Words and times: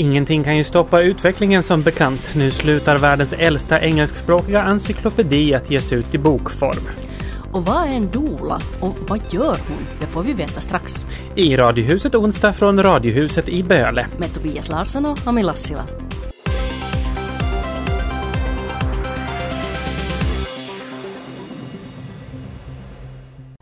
Ingenting 0.00 0.44
kan 0.44 0.56
ju 0.56 0.64
stoppa 0.64 1.00
utvecklingen 1.00 1.62
som 1.62 1.82
bekant. 1.82 2.32
Nu 2.34 2.50
slutar 2.50 2.98
världens 2.98 3.32
äldsta 3.32 3.80
engelskspråkiga 3.80 4.62
encyklopedi 4.62 5.54
att 5.54 5.70
ges 5.70 5.92
ut 5.92 6.14
i 6.14 6.18
bokform. 6.18 6.88
Och 7.52 7.64
vad 7.64 7.88
är 7.88 7.92
en 7.92 8.10
dola 8.10 8.60
och 8.80 8.96
vad 9.08 9.20
gör 9.30 9.56
hon? 9.68 9.86
Det 10.00 10.06
får 10.06 10.22
vi 10.22 10.32
veta 10.32 10.60
strax. 10.60 11.04
I 11.34 11.56
Radiohuset 11.56 12.14
onsdag 12.14 12.52
från 12.52 12.82
Radiohuset 12.82 13.48
i 13.48 13.62
Böle. 13.62 14.06
Med 14.18 14.34
Tobias 14.34 14.68
Larsson 14.68 15.06
och 15.06 15.18
Ami 15.26 15.42
Lassila. 15.42 15.86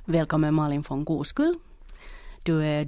Välkommen 0.05 0.55
Malin 0.55 0.85
von 0.89 1.05
Goskull. 1.05 1.55
Du 2.45 2.65
är 2.65 2.85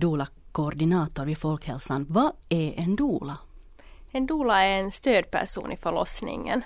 doula-koordinator 0.53 1.25
vid 1.25 1.39
Folkhälsan. 1.39 2.07
Vad 2.09 2.33
är 2.49 2.79
en 2.79 2.97
doula? 2.97 3.39
En 4.13 4.27
doula 4.27 4.63
är 4.65 4.81
en 4.81 4.93
stödperson 4.93 5.73
i 5.73 5.77
förlossningen. 5.77 6.63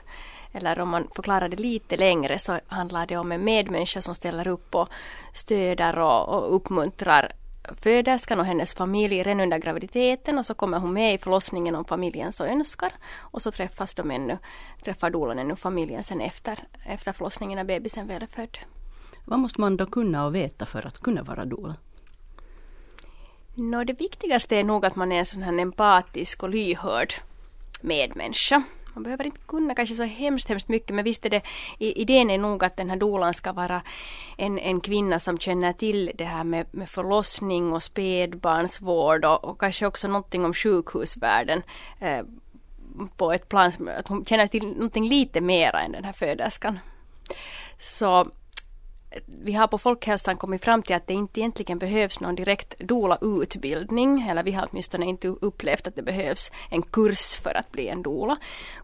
Eller 0.53 0.79
om 0.79 0.89
man 0.89 1.09
förklarar 1.15 1.49
det 1.49 1.57
lite 1.57 1.97
längre 1.97 2.39
så 2.39 2.61
handlar 2.69 3.07
det 3.07 3.17
om 3.17 3.33
en 3.33 3.45
medmänniska 3.45 4.03
som 4.03 4.15
ställer 4.15 4.49
upp 4.49 4.75
och 4.75 4.89
stöder 5.33 5.99
och, 5.99 6.29
och 6.29 6.57
uppmuntrar 6.57 7.33
föderskan 7.77 8.41
och 8.41 8.47
hennes 8.47 8.75
familj 8.75 9.23
redan 9.23 9.41
under 9.41 9.59
graviditeten 9.59 10.39
och 10.39 10.47
så 10.47 10.55
kommer 10.55 10.79
hon 10.79 10.93
med 10.93 11.15
i 11.15 11.19
förlossningen 11.19 11.75
om 11.75 11.85
familjen 11.85 12.33
så 12.33 12.45
önskar. 12.45 12.93
Och 13.33 13.43
så 13.43 13.51
träffas 13.51 13.95
de 13.95 14.11
ännu, 14.11 14.39
träffar 14.85 15.11
dolan 15.11 15.39
ännu 15.39 15.57
familjen 15.57 16.05
sen 16.05 16.21
efter, 16.21 16.59
efter 16.87 17.13
förlossningen 17.13 17.57
när 17.57 17.65
bebisen 17.65 18.07
väl 18.07 18.23
är 18.23 18.27
född. 18.27 18.59
Vad 19.25 19.39
måste 19.39 19.61
man 19.61 19.77
då 19.77 19.87
kunna 19.87 20.27
och 20.27 20.35
veta 20.35 20.67
för 20.67 20.87
att 20.87 20.99
kunna 20.99 21.23
vara 21.23 21.45
doula? 21.45 21.75
No, 23.55 23.85
det 23.85 24.01
viktigaste 24.01 24.57
är 24.57 24.65
nog 24.65 24.87
att 24.87 24.97
man 24.97 25.13
är 25.13 25.19
en 25.19 25.27
sån 25.27 25.43
här 25.43 25.59
empatisk 25.59 26.43
och 26.43 26.51
lyhörd 26.51 27.15
medmänniska. 27.81 28.63
Man 28.95 29.03
behöver 29.03 29.25
inte 29.25 29.41
kunna 29.47 29.75
kanske 29.75 29.95
så 29.95 30.03
hemskt, 30.03 30.49
hemskt 30.49 30.69
mycket 30.69 30.95
men 30.95 31.05
visst 31.05 31.27
är 31.27 31.31
det, 31.31 31.43
idén 31.79 32.31
är 32.31 32.39
nog 32.39 32.65
att 32.65 32.77
den 32.77 32.91
här 32.91 32.97
dolan 32.97 33.35
ska 33.35 33.53
vara 33.53 33.83
en, 34.37 34.59
en 34.59 34.81
kvinna 34.81 35.19
som 35.19 35.39
känner 35.39 35.73
till 35.73 36.11
det 36.15 36.25
här 36.25 36.45
med, 36.45 36.67
med 36.71 36.89
förlossning 36.89 37.73
och 37.73 37.83
spädbarnsvård 37.83 39.25
och, 39.25 39.45
och 39.45 39.61
kanske 39.61 39.87
också 39.87 40.09
någonting 40.09 40.45
om 40.45 40.55
sjukhusvärlden 40.55 41.63
eh, 42.01 42.25
på 43.17 43.33
ett 43.33 43.49
plan, 43.49 43.73
att 43.99 44.09
hon 44.09 44.25
känner 44.25 44.47
till 44.47 44.67
någonting 44.67 45.09
lite 45.09 45.41
mera 45.41 45.81
än 45.81 45.93
den 45.93 46.05
här 46.05 46.13
föderskan. 46.13 46.79
Så 47.79 48.27
vi 49.27 49.53
har 49.53 49.67
på 49.67 49.79
Folkhälsan 49.79 50.37
kommit 50.37 50.65
fram 50.65 50.83
till 50.83 50.97
att 50.97 51.07
det 51.07 51.15
inte 51.15 51.41
egentligen 51.41 51.79
behövs 51.79 52.21
någon 52.21 52.35
direkt 52.35 52.79
doula-utbildning, 52.79 54.29
eller 54.29 54.43
vi 54.43 54.53
har 54.53 54.69
åtminstone 54.71 55.07
inte 55.07 55.29
upplevt 55.29 55.87
att 55.87 55.97
det 55.97 56.03
behövs 56.03 56.51
en 56.71 56.83
kurs 56.83 57.39
för 57.43 57.55
att 57.55 57.73
bli 57.73 57.89
en 57.89 58.03
doula, 58.03 58.37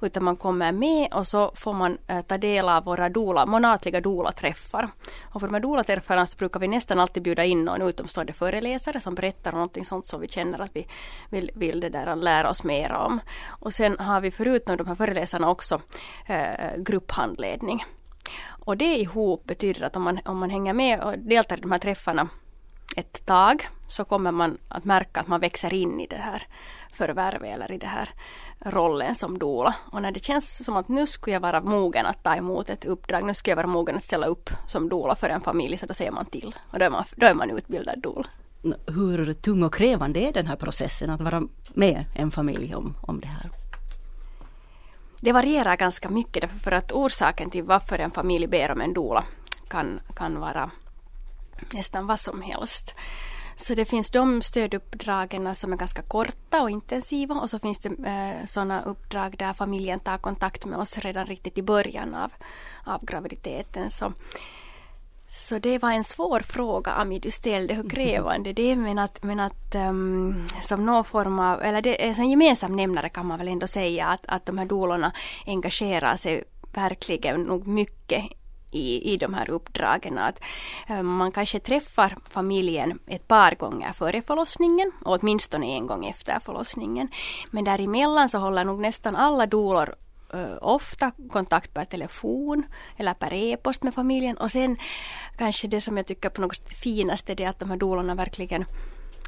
utan 0.02 0.24
man 0.24 0.36
kommer 0.36 0.72
med 0.72 1.12
och 1.14 1.26
så 1.26 1.52
får 1.54 1.72
man 1.72 1.98
eh, 2.06 2.20
ta 2.20 2.38
del 2.38 2.68
av 2.68 2.84
våra 2.84 3.08
doula, 3.08 3.46
månatliga 3.46 4.00
doula-träffar. 4.00 4.88
Och 5.22 5.40
för 5.40 5.48
de 5.48 5.54
här 5.54 5.60
doula-träffarna 5.60 6.26
så 6.26 6.36
brukar 6.36 6.60
vi 6.60 6.68
nästan 6.68 7.00
alltid 7.00 7.22
bjuda 7.22 7.44
in 7.44 7.64
någon 7.64 7.82
utomstående 7.82 8.32
föreläsare 8.32 9.00
som 9.00 9.14
berättar 9.14 9.52
om 9.52 9.58
någonting 9.58 9.84
sånt 9.84 10.06
som 10.06 10.20
vi 10.20 10.28
känner 10.28 10.58
att 10.58 10.76
vi 10.76 10.86
vill, 11.30 11.50
vill 11.54 11.80
det 11.80 11.88
där 11.88 12.16
lära 12.16 12.50
oss 12.50 12.64
mer 12.64 12.92
om. 12.92 13.20
Och 13.48 13.74
sen 13.74 13.98
har 13.98 14.20
vi 14.20 14.30
förutom 14.30 14.76
de 14.76 14.86
här 14.86 14.94
föreläsarna 14.94 15.50
också 15.50 15.80
eh, 16.26 16.76
grupphandledning. 16.76 17.84
Och 18.48 18.76
det 18.76 18.96
ihop 18.96 19.44
betyder 19.44 19.82
att 19.82 19.96
om 19.96 20.02
man, 20.02 20.20
om 20.24 20.38
man 20.38 20.50
hänger 20.50 20.72
med 20.72 21.00
och 21.00 21.18
deltar 21.18 21.56
i 21.56 21.60
de 21.60 21.72
här 21.72 21.78
träffarna 21.78 22.28
ett 22.96 23.26
tag 23.26 23.68
så 23.88 24.04
kommer 24.04 24.32
man 24.32 24.58
att 24.68 24.84
märka 24.84 25.20
att 25.20 25.26
man 25.26 25.40
växer 25.40 25.74
in 25.74 26.00
i 26.00 26.06
det 26.06 26.16
här 26.16 26.42
förvärvet 26.92 27.54
eller 27.54 27.72
i 27.72 27.78
den 27.78 27.88
här 27.88 28.08
rollen 28.64 29.14
som 29.14 29.38
doula. 29.38 29.74
Och 29.92 30.02
när 30.02 30.12
det 30.12 30.24
känns 30.24 30.64
som 30.64 30.76
att 30.76 30.88
nu 30.88 31.06
skulle 31.06 31.34
jag 31.34 31.40
vara 31.40 31.60
mogen 31.60 32.06
att 32.06 32.22
ta 32.22 32.36
emot 32.36 32.70
ett 32.70 32.84
uppdrag, 32.84 33.24
nu 33.24 33.34
skulle 33.34 33.52
jag 33.52 33.56
vara 33.56 33.66
mogen 33.66 33.96
att 33.96 34.04
ställa 34.04 34.26
upp 34.26 34.50
som 34.66 34.88
doula 34.88 35.14
för 35.14 35.28
en 35.28 35.40
familj, 35.40 35.78
så 35.78 35.86
då 35.86 35.94
säger 35.94 36.12
man 36.12 36.26
till. 36.26 36.54
Och 36.72 36.78
då 36.78 36.84
är 36.84 36.90
man, 36.90 37.04
då 37.16 37.26
är 37.26 37.34
man 37.34 37.50
utbildad 37.50 38.02
doula. 38.02 38.28
Hur 38.86 39.32
tung 39.32 39.62
och 39.62 39.74
krävande 39.74 40.20
är 40.20 40.32
den 40.32 40.46
här 40.46 40.56
processen 40.56 41.10
att 41.10 41.20
vara 41.20 41.42
med 41.74 42.04
en 42.14 42.30
familj 42.30 42.74
om, 42.74 42.96
om 43.02 43.20
det 43.20 43.26
här? 43.26 43.59
Det 45.22 45.32
varierar 45.32 45.76
ganska 45.76 46.08
mycket 46.08 46.40
därför 46.40 46.58
för 46.58 46.72
att 46.72 46.92
orsaken 46.92 47.50
till 47.50 47.64
varför 47.64 47.98
en 47.98 48.10
familj 48.10 48.46
ber 48.46 48.70
om 48.70 48.80
en 48.80 48.94
doula 48.94 49.24
kan, 49.68 50.00
kan 50.16 50.40
vara 50.40 50.70
nästan 51.74 52.06
vad 52.06 52.20
som 52.20 52.42
helst. 52.42 52.94
Så 53.56 53.74
det 53.74 53.84
finns 53.84 54.10
de 54.10 54.42
stöduppdragen 54.42 55.54
som 55.54 55.72
är 55.72 55.76
ganska 55.76 56.02
korta 56.02 56.62
och 56.62 56.70
intensiva 56.70 57.34
och 57.34 57.50
så 57.50 57.58
finns 57.58 57.78
det 57.78 57.88
eh, 57.88 58.46
sådana 58.46 58.82
uppdrag 58.82 59.36
där 59.38 59.52
familjen 59.52 60.00
tar 60.00 60.18
kontakt 60.18 60.64
med 60.64 60.78
oss 60.78 60.98
redan 60.98 61.26
riktigt 61.26 61.58
i 61.58 61.62
början 61.62 62.14
av, 62.14 62.32
av 62.84 63.04
graviditeten. 63.04 63.90
Så 63.90 64.12
så 65.32 65.58
det 65.58 65.78
var 65.78 65.90
en 65.90 66.04
svår 66.04 66.40
fråga 66.40 66.92
Ami 66.92 67.18
du 67.18 67.30
ställde, 67.30 67.74
hur 67.74 67.90
krävande 67.90 68.52
det 68.52 68.72
är 68.72 68.76
men 68.76 68.98
att, 68.98 69.22
men 69.22 69.40
att 69.40 69.74
um, 69.74 70.46
som 70.62 70.86
någon 70.86 71.04
form 71.04 71.38
av, 71.38 71.62
eller 71.62 71.82
det 71.82 72.08
är 72.08 72.20
en 72.20 72.30
gemensam 72.30 72.76
nämnare 72.76 73.08
kan 73.08 73.26
man 73.26 73.38
väl 73.38 73.48
ändå 73.48 73.66
säga 73.66 74.06
att, 74.06 74.26
att 74.26 74.46
de 74.46 74.58
här 74.58 74.66
dolorna 74.66 75.12
engagerar 75.46 76.16
sig 76.16 76.44
verkligen 76.74 77.42
nog 77.42 77.66
mycket 77.66 78.24
i, 78.70 79.12
i 79.12 79.16
de 79.16 79.34
här 79.34 79.50
uppdragen. 79.50 80.18
Att 80.18 80.42
um, 80.88 81.06
man 81.06 81.32
kanske 81.32 81.60
träffar 81.60 82.16
familjen 82.30 82.98
ett 83.06 83.28
par 83.28 83.54
gånger 83.54 83.92
före 83.92 84.22
förlossningen 84.22 84.92
och 85.04 85.18
åtminstone 85.20 85.66
en 85.66 85.86
gång 85.86 86.06
efter 86.06 86.40
förlossningen. 86.40 87.08
Men 87.50 87.64
däremellan 87.64 88.28
så 88.28 88.38
håller 88.38 88.64
nog 88.64 88.80
nästan 88.80 89.16
alla 89.16 89.46
dolor 89.46 89.94
ofta 90.60 91.12
kontakt 91.30 91.74
per 91.74 91.84
telefon 91.84 92.62
eller 92.96 93.14
per 93.14 93.32
e-post 93.32 93.82
med 93.82 93.94
familjen 93.94 94.36
och 94.36 94.50
sen 94.50 94.76
kanske 95.38 95.68
det 95.68 95.80
som 95.80 95.96
jag 95.96 96.06
tycker 96.06 96.28
på 96.28 96.40
något 96.40 96.56
sätt 96.56 96.72
finaste 96.72 97.34
det 97.34 97.44
är 97.44 97.48
att 97.48 97.58
de 97.58 97.70
här 97.70 97.76
dolorna 97.76 98.14
verkligen 98.14 98.64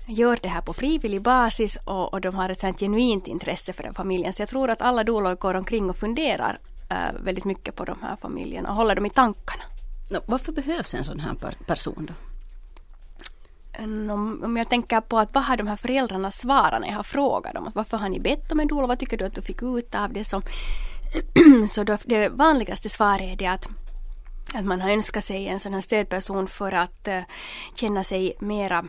gör 0.06 0.38
det 0.42 0.48
här 0.48 0.60
på 0.60 0.72
frivillig 0.72 1.22
basis 1.22 1.78
och, 1.84 2.12
och 2.12 2.20
de 2.20 2.34
har 2.34 2.48
ett 2.48 2.60
sånt 2.60 2.80
genuint 2.80 3.26
intresse 3.26 3.72
för 3.72 3.82
den 3.82 3.94
familjen. 3.94 4.32
Så 4.32 4.42
jag 4.42 4.48
tror 4.48 4.70
att 4.70 4.82
alla 4.82 5.04
dolor 5.04 5.34
går 5.34 5.54
omkring 5.54 5.90
och 5.90 5.96
funderar 5.96 6.58
uh, 6.92 7.24
väldigt 7.24 7.44
mycket 7.44 7.76
på 7.76 7.84
de 7.84 7.96
här 8.02 8.16
familjerna 8.16 8.68
och 8.68 8.76
håller 8.76 8.94
dem 8.94 9.06
i 9.06 9.10
tankarna. 9.10 9.62
Varför 10.26 10.52
behövs 10.52 10.94
en 10.94 11.04
sån 11.04 11.20
här 11.20 11.34
person 11.66 12.06
då? 12.08 12.14
Om 14.46 14.56
jag 14.56 14.68
tänker 14.68 15.00
på 15.00 15.18
att 15.18 15.34
vad 15.34 15.44
har 15.44 15.56
de 15.56 15.66
här 15.66 15.76
föräldrarna 15.76 16.30
svarat 16.30 16.80
när 16.80 16.88
jag 16.88 16.94
har 16.94 17.02
frågat 17.02 17.54
dem? 17.54 17.70
Varför 17.74 17.96
har 17.96 18.08
ni 18.08 18.20
bett 18.20 18.52
om 18.52 18.60
en 18.60 18.68
doula? 18.68 18.86
Vad 18.86 18.98
tycker 18.98 19.18
du 19.18 19.24
att 19.24 19.34
du 19.34 19.42
fick 19.42 19.62
ut 19.62 19.94
av 19.94 20.12
det? 20.12 20.24
Som 20.24 20.42
så 21.68 21.84
då, 21.84 21.98
det 22.04 22.28
vanligaste 22.28 22.88
svaret 22.88 23.32
är 23.32 23.36
det 23.36 23.46
att 23.46 23.68
att 24.54 24.64
man 24.64 24.80
har 24.80 24.90
önskat 24.90 25.24
sig 25.24 25.48
en 25.48 25.60
sån 25.60 25.74
här 25.74 25.80
stödperson 25.80 26.48
för 26.48 26.72
att 26.72 27.08
uh, 27.08 27.20
känna 27.74 28.04
sig 28.04 28.34
mera 28.38 28.84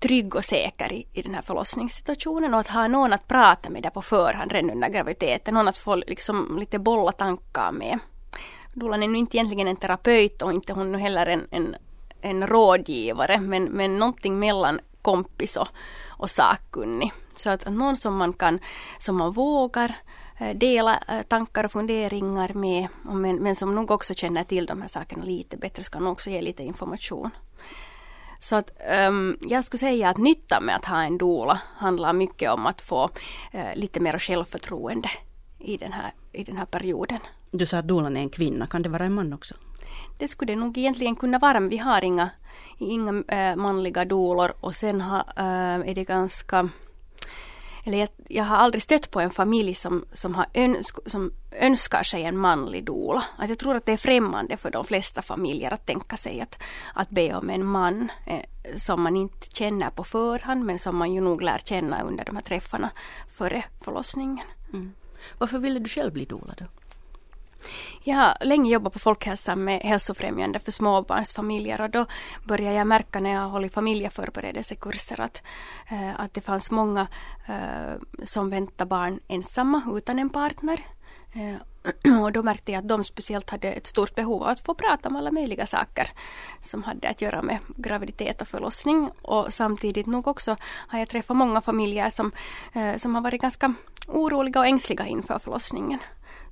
trygg 0.00 0.34
och 0.34 0.44
säker 0.44 0.92
i, 0.92 1.06
i 1.12 1.22
den 1.22 1.34
här 1.34 1.42
förlossningssituationen 1.42 2.54
och 2.54 2.60
att 2.60 2.68
ha 2.68 2.88
någon 2.88 3.12
att 3.12 3.28
prata 3.28 3.70
med 3.70 3.82
där 3.82 3.90
på 3.90 4.02
förhand 4.02 4.52
redan 4.52 4.70
under 4.70 4.88
graviditeten. 4.88 5.54
Någon 5.54 5.68
att 5.68 5.78
få 5.78 5.96
liksom 5.96 6.58
lite 6.58 6.78
bolla 6.78 7.12
tankar 7.12 7.72
med. 7.72 7.98
Dolan 8.74 9.02
är 9.02 9.08
nu 9.08 9.18
inte 9.18 9.36
egentligen 9.36 9.68
en 9.68 9.76
terapeut 9.76 10.42
och 10.42 10.52
inte 10.52 10.72
hon 10.72 10.94
heller 10.94 11.26
en, 11.26 11.46
en, 11.50 11.76
en 12.20 12.46
rådgivare 12.46 13.40
men, 13.40 13.64
men 13.64 13.98
någonting 13.98 14.38
mellan 14.38 14.80
kompis 15.02 15.56
och, 15.56 15.68
och 16.06 16.30
sakkunnig. 16.30 17.12
Så 17.36 17.50
att, 17.50 17.70
någon 17.70 17.96
som 17.96 18.16
man 18.16 18.32
kan, 18.32 18.58
som 18.98 19.16
man 19.16 19.32
vågar 19.32 19.94
dela 20.54 20.98
eh, 21.08 21.22
tankar 21.22 21.64
och 21.64 21.72
funderingar 21.72 22.52
med, 22.54 22.88
men, 23.02 23.36
men 23.36 23.56
som 23.56 23.74
nog 23.74 23.90
också 23.90 24.14
känner 24.14 24.44
till 24.44 24.66
de 24.66 24.82
här 24.82 24.88
sakerna 24.88 25.24
lite 25.24 25.56
bättre, 25.56 25.82
ska 25.82 25.98
nog 25.98 26.12
också 26.12 26.30
ge 26.30 26.40
lite 26.40 26.62
information. 26.62 27.30
Så 28.40 28.56
att 28.56 28.70
um, 29.08 29.38
jag 29.40 29.64
skulle 29.64 29.78
säga 29.78 30.08
att 30.08 30.16
nyttan 30.16 30.64
med 30.64 30.76
att 30.76 30.84
ha 30.84 31.02
en 31.02 31.18
dola 31.18 31.60
handlar 31.76 32.12
mycket 32.12 32.50
om 32.50 32.66
att 32.66 32.80
få 32.80 33.10
uh, 33.54 33.74
lite 33.74 34.00
mer 34.00 34.18
självförtroende 34.18 35.08
i 35.58 35.76
den, 35.76 35.92
här, 35.92 36.12
i 36.32 36.44
den 36.44 36.56
här 36.56 36.66
perioden. 36.66 37.18
Du 37.50 37.66
sa 37.66 37.78
att 37.78 37.88
dolan 37.88 38.16
är 38.16 38.20
en 38.20 38.30
kvinna, 38.30 38.66
kan 38.66 38.82
det 38.82 38.88
vara 38.88 39.04
en 39.04 39.14
man 39.14 39.32
också? 39.32 39.54
Det 40.18 40.28
skulle 40.28 40.52
det 40.52 40.60
nog 40.60 40.78
egentligen 40.78 41.16
kunna 41.16 41.38
vara, 41.38 41.60
men 41.60 41.68
vi 41.68 41.78
har 41.78 42.04
inga, 42.04 42.30
inga 42.78 43.12
uh, 43.12 43.56
manliga 43.56 44.04
dolor 44.04 44.52
och 44.60 44.74
sen 44.74 45.00
ha, 45.00 45.18
uh, 45.18 45.88
är 45.88 45.94
det 45.94 46.04
ganska 46.04 46.68
eller 47.84 47.98
jag, 47.98 48.08
jag 48.28 48.44
har 48.44 48.56
aldrig 48.56 48.82
stött 48.82 49.10
på 49.10 49.20
en 49.20 49.30
familj 49.30 49.74
som, 49.74 50.04
som, 50.12 50.34
har 50.34 50.46
önsk, 50.54 50.96
som 51.06 51.32
önskar 51.60 52.02
sig 52.02 52.24
en 52.24 52.36
manlig 52.36 52.84
dola. 52.84 53.24
Att 53.36 53.48
jag 53.48 53.58
tror 53.58 53.76
att 53.76 53.86
det 53.86 53.92
är 53.92 53.96
främmande 53.96 54.56
för 54.56 54.70
de 54.70 54.84
flesta 54.84 55.22
familjer 55.22 55.74
att 55.74 55.86
tänka 55.86 56.16
sig 56.16 56.40
att, 56.40 56.58
att 56.94 57.10
be 57.10 57.34
om 57.34 57.50
en 57.50 57.66
man 57.66 58.08
eh, 58.26 58.42
som 58.76 59.02
man 59.02 59.16
inte 59.16 59.46
känner 59.52 59.90
på 59.90 60.04
förhand 60.04 60.64
men 60.64 60.78
som 60.78 60.96
man 60.96 61.14
ju 61.14 61.20
nog 61.20 61.42
lär 61.42 61.58
känna 61.58 62.02
under 62.02 62.24
de 62.24 62.36
här 62.36 62.42
träffarna 62.42 62.90
före 63.32 63.64
förlossningen. 63.84 64.46
Mm. 64.72 64.92
Varför 65.38 65.58
ville 65.58 65.78
du 65.78 65.88
själv 65.88 66.12
bli 66.12 66.24
dola 66.24 66.54
då? 66.58 66.64
Jag 68.02 68.16
har 68.16 68.36
länge 68.40 68.70
jobbat 68.70 68.92
på 68.92 68.98
folkhälsan 68.98 69.64
med 69.64 69.80
hälsofrämjande 69.80 70.58
för 70.58 70.72
småbarnsfamiljer 70.72 71.80
och 71.80 71.90
då 71.90 72.06
började 72.44 72.76
jag 72.76 72.86
märka 72.86 73.20
när 73.20 73.34
jag 73.34 73.48
hållit 73.48 73.74
familjeförberedelsekurser 73.74 75.20
att, 75.20 75.42
eh, 75.90 76.20
att 76.20 76.34
det 76.34 76.40
fanns 76.40 76.70
många 76.70 77.06
eh, 77.46 78.22
som 78.22 78.50
väntar 78.50 78.86
barn 78.86 79.20
ensamma 79.28 79.82
utan 79.92 80.18
en 80.18 80.30
partner. 80.30 80.80
Eh, 81.32 82.22
och 82.22 82.32
då 82.32 82.42
märkte 82.42 82.72
jag 82.72 82.78
att 82.78 82.88
de 82.88 83.04
speciellt 83.04 83.50
hade 83.50 83.72
ett 83.72 83.86
stort 83.86 84.14
behov 84.14 84.42
av 84.42 84.48
att 84.48 84.60
få 84.60 84.74
prata 84.74 85.08
om 85.08 85.16
alla 85.16 85.30
möjliga 85.30 85.66
saker 85.66 86.10
som 86.62 86.82
hade 86.82 87.08
att 87.08 87.22
göra 87.22 87.42
med 87.42 87.58
graviditet 87.76 88.42
och 88.42 88.48
förlossning. 88.48 89.10
Och 89.22 89.54
samtidigt 89.54 90.06
nog 90.06 90.28
också 90.28 90.56
har 90.62 90.98
jag 90.98 91.08
träffat 91.08 91.36
många 91.36 91.60
familjer 91.60 92.10
som, 92.10 92.32
som 92.96 93.14
har 93.14 93.22
varit 93.22 93.40
ganska 93.40 93.74
oroliga 94.06 94.60
och 94.60 94.66
ängsliga 94.66 95.06
inför 95.06 95.38
förlossningen. 95.38 95.98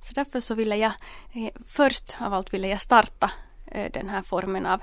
Så 0.07 0.13
därför 0.13 0.39
så 0.39 0.55
ville 0.55 0.75
jag 0.75 0.91
eh, 1.33 1.49
först 1.67 2.15
av 2.19 2.33
allt 2.33 2.53
ville 2.53 2.67
jag 2.67 2.81
starta 2.81 3.31
eh, 3.65 3.91
den 3.93 4.09
här 4.09 4.21
formen 4.21 4.65
av, 4.65 4.81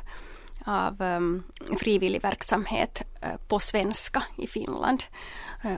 av 0.64 1.02
um, 1.02 1.44
frivillig 1.78 2.22
verksamhet 2.22 3.02
uh, 3.24 3.36
på 3.48 3.58
svenska 3.58 4.22
i 4.38 4.46
Finland. 4.46 5.04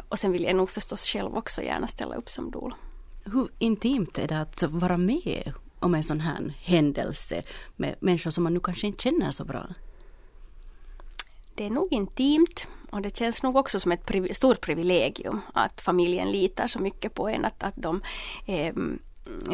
Och 0.08 0.18
sen 0.18 0.32
vill 0.32 0.42
jag 0.42 0.56
nog 0.56 0.70
förstås 0.70 1.06
själv 1.06 1.36
också 1.36 1.62
gärna 1.62 1.86
ställa 1.86 2.14
upp 2.14 2.30
som 2.30 2.50
doula. 2.50 2.76
Hur 3.24 3.48
intimt 3.58 4.18
är 4.18 4.28
det 4.28 4.40
att 4.40 4.62
vara 4.62 4.96
med 4.96 5.52
om 5.78 5.94
en 5.94 6.04
sån 6.04 6.20
här 6.20 6.54
händelse 6.62 7.42
med 7.76 7.94
människor 8.00 8.30
som 8.30 8.44
man 8.44 8.54
nu 8.54 8.60
kanske 8.60 8.86
inte 8.86 9.02
känner 9.02 9.30
så 9.30 9.44
bra? 9.44 9.66
Det 11.54 11.66
är 11.66 11.70
nog 11.70 11.92
intimt 11.92 12.66
och 12.90 13.02
det 13.02 13.16
känns 13.16 13.42
nog 13.42 13.56
också 13.56 13.80
som 13.80 13.92
ett 13.92 14.06
priv 14.06 14.32
stort 14.32 14.60
privilegium 14.60 15.40
att 15.54 15.80
familjen 15.80 16.30
litar 16.30 16.66
så 16.66 16.78
mycket 16.78 17.14
på 17.14 17.28
en 17.28 17.44
att, 17.44 17.62
att 17.62 17.74
de 17.76 18.02
eh, 18.46 18.74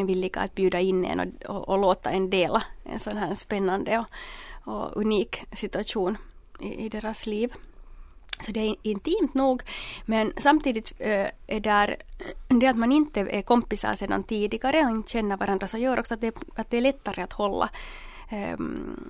villiga 0.05 0.41
att 0.41 0.55
bjuda 0.55 0.79
in 0.79 1.05
en 1.05 1.19
och, 1.19 1.55
och, 1.55 1.69
och, 1.69 1.79
låta 1.79 2.11
en 2.11 2.29
dela 2.29 2.63
en 2.83 2.99
sån 2.99 3.17
här 3.17 3.35
spännande 3.35 3.99
och, 3.99 4.73
och 4.73 4.97
unik 4.97 5.43
situation 5.53 6.17
i, 6.59 6.85
i, 6.85 6.89
deras 6.89 7.25
liv. 7.25 7.53
Så 8.45 8.51
det 8.51 8.59
är 8.59 8.75
intimt 8.81 9.33
nog 9.33 9.61
men 10.05 10.33
samtidigt 10.37 10.93
äh, 10.99 11.27
är 11.47 11.59
där 11.59 11.95
det 12.47 12.67
att 12.67 12.77
man 12.77 12.91
inte 12.91 13.19
är 13.19 13.41
kompisar 13.41 13.93
sedan 13.93 14.23
tidigare 14.23 14.85
och 14.85 14.91
inte 14.91 15.11
känner 15.11 15.37
varandra 15.37 15.67
så 15.67 15.77
gör 15.77 15.99
också 15.99 16.13
att 16.13 16.21
det, 16.21 16.35
att 16.55 16.69
det 16.69 16.77
är 16.77 16.81
lättare 16.81 17.21
att 17.21 17.33
hålla 17.33 17.69
um, 18.33 19.09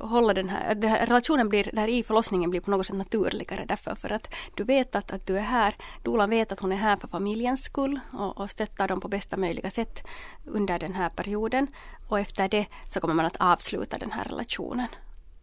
hålla 0.00 0.34
den 0.34 0.48
här, 0.48 0.74
den 0.74 0.90
här, 0.90 1.06
relationen 1.06 1.48
blir, 1.48 1.70
där 1.72 1.88
i 1.88 2.02
förlossningen 2.02 2.50
blir 2.50 2.60
på 2.60 2.70
något 2.70 2.86
sätt 2.86 2.96
naturligare 2.96 3.64
därför 3.64 3.94
för 3.94 4.12
att 4.12 4.34
du 4.54 4.64
vet 4.64 4.94
att, 4.94 5.12
att 5.12 5.26
du 5.26 5.38
är 5.38 5.42
här, 5.42 5.76
dolan 6.02 6.30
vet 6.30 6.52
att 6.52 6.60
hon 6.60 6.72
är 6.72 6.76
här 6.76 6.96
för 6.96 7.08
familjens 7.08 7.62
skull 7.62 8.00
och, 8.12 8.38
och 8.38 8.50
stöttar 8.50 8.88
dem 8.88 9.00
på 9.00 9.08
bästa 9.08 9.36
möjliga 9.36 9.70
sätt 9.70 10.02
under 10.44 10.78
den 10.78 10.94
här 10.94 11.08
perioden 11.08 11.66
och 12.08 12.20
efter 12.20 12.48
det 12.48 12.66
så 12.88 13.00
kommer 13.00 13.14
man 13.14 13.26
att 13.26 13.36
avsluta 13.36 13.98
den 13.98 14.12
här 14.12 14.24
relationen. 14.24 14.88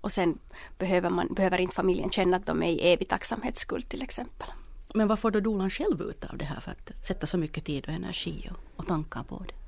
Och 0.01 0.11
sen 0.11 0.39
behöver, 0.77 1.09
man, 1.09 1.33
behöver 1.33 1.57
inte 1.57 1.75
familjen 1.75 2.09
känna 2.09 2.37
att 2.37 2.45
de 2.45 2.63
är 2.63 2.71
i 2.71 2.93
evig 2.93 3.09
tacksamhetsskuld 3.09 3.89
till 3.89 4.01
exempel. 4.01 4.47
Men 4.93 5.07
vad 5.07 5.19
får 5.19 5.31
då 5.31 5.39
dolan 5.39 5.69
själv 5.69 6.01
ut 6.01 6.25
av 6.25 6.37
det 6.37 6.45
här 6.45 6.59
för 6.59 6.71
att 6.71 7.05
sätta 7.05 7.27
så 7.27 7.37
mycket 7.37 7.65
tid 7.65 7.85
och 7.87 7.93
energi 7.93 8.49
och, 8.51 8.79
och 8.79 8.87
tankar 8.87 9.23
på 9.23 9.43
det? 9.47 9.66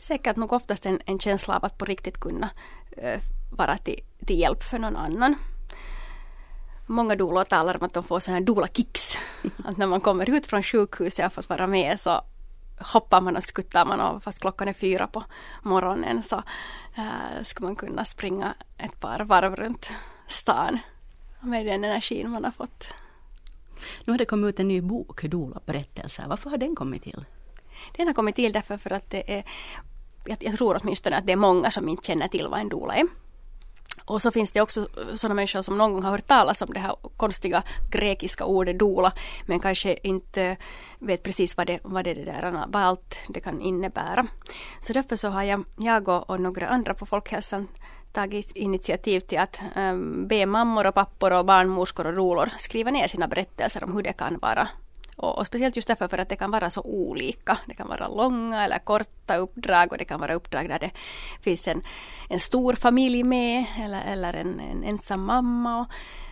Säkert 0.00 0.36
nog 0.36 0.52
oftast 0.52 0.86
en, 0.86 1.00
en 1.06 1.18
känsla 1.18 1.56
av 1.56 1.64
att 1.64 1.78
på 1.78 1.84
riktigt 1.84 2.20
kunna 2.20 2.50
uh, 2.98 3.20
vara 3.50 3.78
till, 3.78 4.00
till 4.26 4.38
hjälp 4.40 4.62
för 4.62 4.78
någon 4.78 4.96
annan. 4.96 5.34
Många 6.86 7.16
dolor 7.16 7.44
talar 7.44 7.76
om 7.76 7.82
att 7.82 7.92
de 7.92 8.04
får 8.04 8.20
sådana 8.20 8.38
här 8.38 8.46
doula-kicks. 8.46 9.16
Att 9.64 9.76
när 9.76 9.86
man 9.86 10.00
kommer 10.00 10.30
ut 10.30 10.46
från 10.46 10.62
sjukhuset 10.62 11.26
och 11.26 11.32
fått 11.32 11.48
vara 11.48 11.66
med 11.66 12.00
så 12.00 12.20
hoppar 12.78 13.20
man 13.20 13.36
och 13.36 13.42
skuttar 13.42 13.86
man 13.86 14.00
och 14.00 14.22
fast 14.22 14.40
klockan 14.40 14.68
är 14.68 14.72
fyra 14.72 15.06
på 15.06 15.24
morgonen 15.62 16.22
så 16.22 16.36
uh, 16.98 17.44
ska 17.44 17.64
man 17.64 17.76
kunna 17.76 18.04
springa 18.04 18.54
ett 18.78 19.00
par 19.00 19.20
varv 19.20 19.56
runt 19.56 19.90
stan 20.26 20.78
med 21.40 21.66
den 21.66 21.84
energin 21.84 22.30
man 22.30 22.44
har 22.44 22.52
fått. 22.52 22.86
Nu 24.04 24.12
har 24.12 24.18
det 24.18 24.24
kommit 24.24 24.48
ut 24.48 24.60
en 24.60 24.68
ny 24.68 24.80
bok, 24.80 25.22
Dola 25.22 25.60
berättelser. 25.66 26.24
Varför 26.28 26.50
har 26.50 26.56
den 26.56 26.76
kommit 26.76 27.02
till? 27.02 27.24
Den 27.96 28.06
har 28.06 28.14
kommit 28.14 28.36
till 28.36 28.52
därför 28.52 28.78
för 28.78 28.90
att 28.90 29.10
det 29.10 29.38
är 29.38 29.44
jag, 30.30 30.38
jag 30.40 30.56
tror 30.56 30.80
åtminstone 30.82 31.16
att 31.16 31.26
det 31.26 31.32
är 31.32 31.36
många 31.36 31.70
som 31.70 31.88
inte 31.88 32.06
känner 32.06 32.28
till 32.28 32.48
vad 32.50 32.60
en 32.60 32.68
doula 32.68 32.94
är. 32.94 33.06
Och 34.04 34.22
så 34.22 34.30
finns 34.30 34.50
det 34.50 34.60
också 34.60 34.88
sådana 35.14 35.34
människor 35.34 35.62
som 35.62 35.78
någon 35.78 35.92
gång 35.92 36.02
har 36.02 36.10
hört 36.10 36.26
talas 36.26 36.62
om 36.62 36.72
det 36.72 36.80
här 36.80 36.96
konstiga 37.16 37.62
grekiska 37.90 38.44
ordet 38.44 38.78
dola 38.78 39.12
men 39.46 39.60
kanske 39.60 39.98
inte 40.02 40.56
vet 40.98 41.22
precis 41.22 41.56
vad 41.56 41.66
det, 41.66 41.78
vad 41.82 42.04
det, 42.04 42.14
där, 42.14 42.64
vad 42.68 42.82
allt 42.82 43.18
det 43.28 43.40
kan 43.40 43.60
innebära. 43.60 44.26
Så 44.80 44.92
därför 44.92 45.16
så 45.16 45.28
har 45.28 45.42
jag, 45.42 45.64
jag 45.76 46.08
och, 46.08 46.40
några 46.40 46.68
andra 46.68 46.94
på 46.94 47.06
Folkhälsan 47.06 47.68
tagit 48.12 48.56
initiativ 48.56 49.20
till 49.20 49.38
att 49.38 49.60
um, 49.76 50.28
be 50.28 50.46
mammor 50.46 50.86
och 50.86 50.94
pappor 50.94 51.32
och 51.32 51.46
barnmorskor 51.46 52.06
och 52.06 52.14
doulor 52.14 52.50
skriva 52.58 52.90
ner 52.90 53.08
sina 53.08 53.28
berättelser 53.28 53.84
om 53.84 53.92
hur 53.92 54.02
det 54.02 54.12
kan 54.12 54.38
vara 54.38 54.68
och, 55.20 55.38
och, 55.38 55.46
speciellt 55.46 55.76
just 55.76 55.88
därför 55.88 56.08
för 56.08 56.18
att 56.18 56.28
det 56.28 56.36
kan 56.36 56.50
vara 56.50 56.70
så 56.70 56.80
olika. 56.80 57.58
Det 57.66 57.74
kan 57.74 57.88
vara 57.88 58.08
långa 58.08 58.64
eller 58.64 58.78
korta 58.78 59.36
uppdrag 59.36 59.92
och 59.92 59.98
det 59.98 60.04
kan 60.04 60.20
vara 60.20 60.34
uppdrag 60.34 60.68
där 60.68 60.78
det 60.78 60.90
finns 61.40 61.68
en, 61.68 61.82
en 62.28 62.40
stor 62.40 62.74
familj 62.74 63.22
med 63.22 63.64
eller, 63.78 64.02
eller 64.04 64.34
en, 64.34 64.60
en 64.60 64.84
ensam 64.84 65.24
mamma. 65.24 65.80
Och, 65.80 65.86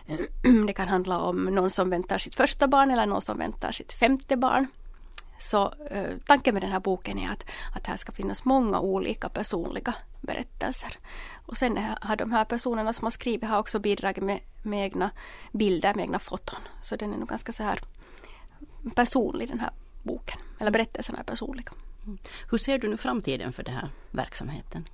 det 0.67 0.73
kan 0.73 0.87
handla 0.87 1.19
om 1.19 1.45
någon 1.45 1.71
som 1.71 1.89
väntar 1.89 2.17
sitt 2.17 2.35
första 2.35 2.67
barn 2.67 2.91
eller 2.91 3.05
någon 3.05 3.21
som 3.21 3.37
väntar 3.37 3.71
sitt 3.71 3.93
femte 3.93 4.37
barn. 4.37 4.67
Så 5.39 5.73
eh, 5.89 6.17
tanken 6.25 6.53
med 6.53 6.63
den 6.63 6.71
här 6.71 6.79
boken 6.79 7.19
är 7.19 7.31
att, 7.31 7.45
att 7.75 7.87
här 7.87 7.97
ska 7.97 8.11
finnas 8.11 8.45
många 8.45 8.79
olika 8.79 9.29
personliga 9.29 9.93
berättelser. 10.21 10.97
Och 11.45 11.57
sen 11.57 11.77
har 12.01 12.15
de 12.15 12.31
här 12.31 12.45
personerna 12.45 12.93
som 12.93 13.05
har 13.05 13.11
skrivit 13.11 13.49
har 13.49 13.59
också 13.59 13.79
bidragit 13.79 14.23
med, 14.23 14.39
med 14.63 14.83
egna 14.83 15.09
bilder, 15.51 15.93
med 15.93 16.03
egna 16.03 16.19
foton. 16.19 16.59
Så 16.83 16.95
den 16.95 17.13
är 17.13 17.17
nog 17.17 17.29
ganska 17.29 17.51
så 17.51 17.63
här 17.63 17.79
personlig 18.95 19.47
den 19.47 19.59
här 19.59 19.71
boken. 20.03 20.39
Eller 20.59 20.71
berättelserna 20.71 21.19
är 21.19 21.23
personliga. 21.23 21.71
Mm. 22.05 22.17
Hur 22.51 22.57
ser 22.57 22.77
du 22.77 22.87
nu 22.87 22.97
framtiden 22.97 23.53
för 23.53 23.63
den 23.63 23.73
här 23.73 23.89
verksamheten? 24.11 24.85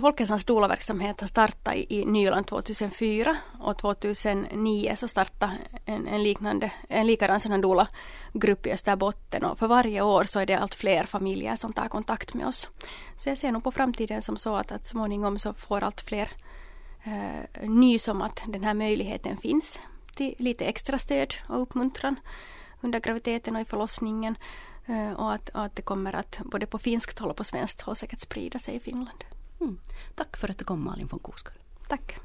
Folkhälsans 0.00 0.44
doula-verksamhet 0.44 1.20
har 1.20 1.28
startat 1.28 1.74
i 1.74 2.04
Nyland 2.04 2.46
2004 2.46 3.36
och 3.60 3.78
2009 3.78 4.94
så 4.96 5.08
startade 5.08 5.52
en, 5.84 6.06
en 6.06 6.22
liknande, 6.22 6.72
en 6.88 7.06
likadan 7.06 7.40
sån 7.40 7.60
doula-grupp 7.60 8.66
i 8.66 8.72
Österbotten 8.72 9.44
och 9.44 9.58
för 9.58 9.66
varje 9.66 10.02
år 10.02 10.24
så 10.24 10.40
är 10.40 10.46
det 10.46 10.54
allt 10.54 10.74
fler 10.74 11.04
familjer 11.04 11.56
som 11.56 11.72
tar 11.72 11.88
kontakt 11.88 12.34
med 12.34 12.46
oss. 12.46 12.68
Så 13.18 13.28
jag 13.28 13.38
ser 13.38 13.52
nog 13.52 13.64
på 13.64 13.70
framtiden 13.70 14.22
som 14.22 14.36
så 14.36 14.56
att, 14.56 14.72
att 14.72 14.86
småningom 14.86 15.38
så 15.38 15.54
får 15.54 15.80
allt 15.80 16.00
fler 16.00 16.30
eh, 17.04 17.68
nys 17.68 18.08
om 18.08 18.22
att 18.22 18.42
den 18.46 18.64
här 18.64 18.74
möjligheten 18.74 19.36
finns 19.36 19.78
till 20.14 20.34
lite 20.38 20.64
extra 20.64 20.98
stöd 20.98 21.34
och 21.48 21.62
uppmuntran 21.62 22.16
under 22.80 23.00
graviditeten 23.00 23.56
och 23.56 23.62
i 23.62 23.64
förlossningen. 23.64 24.36
Eh, 24.86 25.12
och 25.12 25.32
att, 25.32 25.50
att 25.52 25.76
det 25.76 25.82
kommer 25.82 26.16
att 26.16 26.40
både 26.44 26.66
på 26.66 26.78
finskt 26.78 27.18
håll 27.18 27.30
och 27.30 27.36
på 27.36 27.44
svenskt 27.44 27.80
håll 27.80 27.96
säkert 27.96 28.20
sprida 28.20 28.58
sig 28.58 28.76
i 28.76 28.80
Finland. 28.80 29.24
Mm. 29.60 29.78
Tack 30.14 30.36
för 30.36 30.50
att 30.50 30.58
du 30.58 30.64
kom 30.64 30.84
Malin 30.84 31.06
von 31.06 31.20
Koskull. 31.20 31.54
Tack. 31.88 32.16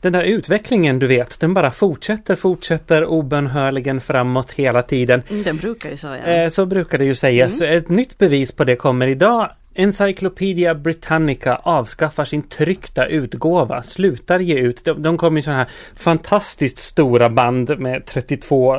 Den 0.00 0.12
där 0.12 0.22
utvecklingen 0.22 0.98
du 0.98 1.06
vet, 1.06 1.40
den 1.40 1.54
bara 1.54 1.70
fortsätter, 1.70 2.34
fortsätter 2.34 3.04
obönhörligen 3.04 4.00
framåt 4.00 4.52
hela 4.52 4.82
tiden. 4.82 5.22
Mm, 5.30 5.42
den 5.42 5.56
brukar 5.56 5.90
ju 5.90 5.96
så 5.96 6.06
ja. 6.06 6.16
Eh, 6.16 6.48
så 6.48 6.66
brukar 6.66 6.98
det 6.98 7.04
ju 7.04 7.14
sägas. 7.14 7.60
Mm. 7.60 7.78
Ett 7.78 7.88
nytt 7.88 8.18
bevis 8.18 8.52
på 8.52 8.64
det 8.64 8.76
kommer 8.76 9.06
idag. 9.06 9.50
Encyclopedia 9.76 10.74
Britannica 10.74 11.56
avskaffar 11.56 12.24
sin 12.24 12.42
tryckta 12.42 13.06
utgåva, 13.06 13.82
slutar 13.82 14.38
ge 14.38 14.54
ut. 14.54 14.84
De, 14.84 15.02
de 15.02 15.18
kom 15.18 15.36
i 15.36 15.42
sådana 15.42 15.58
här 15.58 15.68
fantastiskt 15.96 16.78
stora 16.78 17.30
band 17.30 17.78
med 17.78 18.06
32 18.06 18.76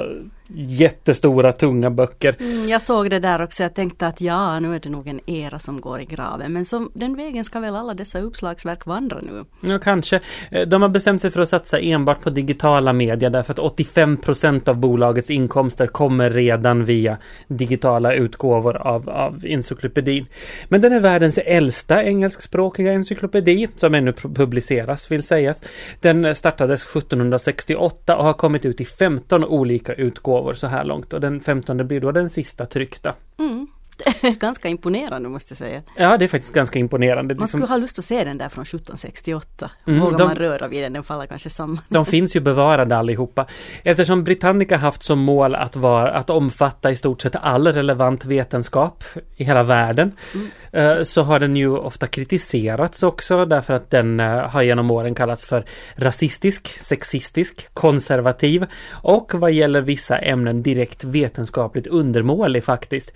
jättestora 0.56 1.52
tunga 1.52 1.90
böcker. 1.90 2.36
Mm, 2.40 2.68
jag 2.68 2.82
såg 2.82 3.10
det 3.10 3.20
där 3.20 3.42
också, 3.42 3.64
jag 3.64 3.74
tänkte 3.74 4.08
att 4.08 4.22
ja, 4.22 4.60
nu 4.60 4.76
är 4.76 4.80
det 4.80 4.90
nog 4.90 5.08
en 5.08 5.20
era 5.26 5.60
som 5.60 5.82
går 5.82 6.02
i 6.02 6.06
graven. 6.06 6.54
Men 6.54 6.66
som, 6.66 6.92
den 6.94 7.16
vägen 7.16 7.46
ska 7.46 7.60
väl 7.60 7.76
alla 7.76 7.94
dessa 7.94 8.20
uppslagsverk 8.20 8.86
vandra 8.86 9.18
nu? 9.22 9.46
Ja, 9.62 9.80
kanske. 9.80 10.20
Eh, 10.52 10.68
de 10.68 10.82
har 10.82 10.90
bestämt 10.90 11.22
sig 11.22 11.32
för 11.32 11.42
att 11.42 11.50
satsa 11.50 11.80
enbart 11.80 12.22
på 12.22 12.30
digitala 12.30 12.94
medier 12.94 13.30
därför 13.30 13.54
att 13.54 13.60
85 13.60 14.18
procent 14.18 14.68
av 14.68 14.78
bolagets 14.78 15.30
inkomster 15.30 15.88
kommer 15.88 16.30
redan 16.30 16.86
via 16.86 17.18
digitala 17.48 18.14
utgåvor 18.14 18.78
av, 18.78 19.10
av 19.10 19.46
encyklopedin. 19.46 20.26
Men 20.70 20.82
den 20.82 20.94
är 20.94 21.00
världens 21.00 21.38
äldsta 21.38 22.04
engelskspråkiga 22.04 22.94
encyklopedi 22.94 23.68
som 23.76 23.96
ännu 23.96 24.14
publiceras 24.14 25.12
vill 25.12 25.24
sägas. 25.24 25.64
Den 26.02 26.36
startades 26.36 26.84
1768 26.84 28.18
och 28.18 28.24
har 28.24 28.34
kommit 28.34 28.66
ut 28.66 28.82
i 28.82 28.86
15 28.86 29.46
olika 29.46 29.94
utgåvor 29.94 30.37
så 30.54 30.68
här 30.68 30.84
långt 30.84 31.14
och 31.14 31.22
den 31.22 31.42
15 31.42 31.88
blir 31.88 32.02
då 32.02 32.12
den 32.12 32.30
sista 32.30 32.66
tryckta. 32.66 33.16
Mm. 33.40 33.68
ganska 34.40 34.68
imponerande 34.68 35.30
måste 35.30 35.52
jag 35.52 35.58
säga. 35.58 35.82
Ja, 35.96 36.18
det 36.18 36.24
är 36.24 36.30
faktiskt 36.30 36.54
ganska 36.54 36.80
imponerande. 36.80 37.36
Man 37.36 37.48
skulle 37.48 37.66
ha 37.66 37.78
lust 37.78 38.00
att 38.00 38.06
se 38.06 38.24
den 38.24 38.38
där 38.38 38.50
från 38.50 38.64
1768. 38.64 39.72
Mm, 39.88 40.00
Vågar 40.00 40.26
man 40.26 40.36
röra 40.36 40.68
vid 40.68 40.84
den, 40.84 40.94
den 40.94 41.04
faller 41.04 41.26
kanske 41.28 41.50
samman. 41.50 41.80
De 41.90 42.06
finns 42.06 42.36
ju 42.36 42.40
bevarade 42.40 42.98
allihopa. 42.98 43.46
Eftersom 43.84 44.24
Britannica 44.24 44.78
haft 44.78 45.04
som 45.04 45.20
mål 45.20 45.56
att, 45.56 45.76
vara, 45.76 46.12
att 46.12 46.30
omfatta 46.30 46.92
i 46.92 46.96
stort 46.96 47.22
sett 47.22 47.36
all 47.36 47.68
relevant 47.68 48.26
vetenskap 48.26 49.04
i 49.36 49.44
hela 49.44 49.64
världen 49.64 50.12
mm. 50.36 50.48
Eh, 50.72 51.02
så 51.04 51.24
har 51.24 51.40
den 51.40 51.56
ju 51.56 51.78
ofta 51.78 52.08
kritiserats 52.08 53.04
också 53.04 53.46
därför 53.46 53.74
att 53.74 53.92
den 53.92 54.20
eh, 54.20 54.26
har 54.28 54.62
genom 54.62 54.92
åren 54.92 55.16
kallats 55.16 55.46
för 55.46 55.66
rasistisk, 55.96 56.68
sexistisk, 56.68 57.74
konservativ 57.74 58.66
och 58.92 59.34
vad 59.34 59.52
gäller 59.52 59.82
vissa 59.82 60.18
ämnen 60.18 60.64
direkt 60.64 61.04
vetenskapligt 61.04 61.88
undermålig 61.88 62.64
faktiskt. 62.64 63.14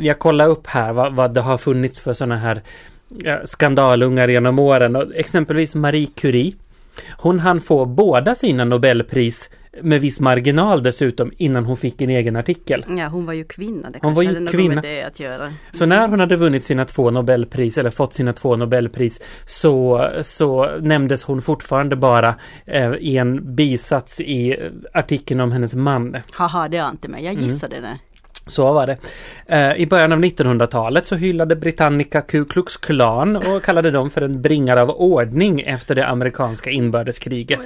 Eh, 0.00 0.06
jag 0.06 0.18
kollar 0.18 0.48
upp 0.48 0.66
här 0.66 0.92
vad, 0.92 1.14
vad 1.14 1.34
det 1.34 1.40
har 1.40 1.58
funnits 1.58 2.00
för 2.00 2.12
sådana 2.12 2.36
här 2.36 2.62
skandalungar 3.44 4.28
genom 4.28 4.58
åren. 4.58 4.96
Och 4.96 5.14
exempelvis 5.14 5.74
Marie 5.74 6.08
Curie. 6.14 6.54
Hon 7.18 7.38
hann 7.38 7.60
få 7.60 7.84
båda 7.84 8.34
sina 8.34 8.64
Nobelpris 8.64 9.50
med 9.82 10.00
viss 10.00 10.20
marginal 10.20 10.82
dessutom 10.82 11.32
innan 11.36 11.64
hon 11.64 11.76
fick 11.76 12.00
en 12.00 12.10
egen 12.10 12.36
artikel. 12.36 12.84
Ja, 12.88 13.08
hon 13.08 13.26
var 13.26 13.32
ju 13.32 13.44
kvinna. 13.44 13.90
Det 13.90 13.98
hon 14.02 14.14
var 14.14 14.22
ju 14.22 14.46
kvinna. 14.46 14.74
Med 14.74 14.84
det 14.84 15.02
att 15.02 15.20
göra. 15.20 15.52
Så 15.72 15.86
när 15.86 16.08
hon 16.08 16.20
hade 16.20 16.36
vunnit 16.36 16.64
sina 16.64 16.84
två 16.84 17.10
Nobelpris 17.10 17.78
eller 17.78 17.90
fått 17.90 18.12
sina 18.12 18.32
två 18.32 18.56
Nobelpris 18.56 19.20
så, 19.46 20.08
så 20.22 20.78
nämndes 20.80 21.24
hon 21.24 21.42
fortfarande 21.42 21.96
bara 21.96 22.34
eh, 22.66 22.92
i 22.92 23.16
en 23.16 23.54
bisats 23.54 24.20
i 24.20 24.56
artikeln 24.92 25.40
om 25.40 25.52
hennes 25.52 25.74
man. 25.74 26.16
Haha, 26.32 26.68
det 26.68 26.78
ante 26.78 27.08
mig. 27.08 27.24
Jag 27.24 27.34
gissade 27.34 27.76
mm. 27.76 27.90
det. 27.90 27.98
Så 28.46 28.72
var 28.72 28.86
det. 28.86 28.96
Eh, 29.46 29.76
I 29.76 29.86
början 29.86 30.12
av 30.12 30.18
1900-talet 30.18 31.06
så 31.06 31.16
hyllade 31.16 31.56
Britannica 31.56 32.20
Ku 32.20 32.44
Klux 32.44 32.76
Klan 32.76 33.36
och 33.36 33.64
kallade 33.64 33.90
dem 33.90 34.10
för 34.10 34.22
en 34.22 34.42
bringare 34.42 34.82
av 34.82 34.90
ordning 34.90 35.60
efter 35.60 35.94
det 35.94 36.06
amerikanska 36.06 36.70
inbördeskriget. 36.70 37.60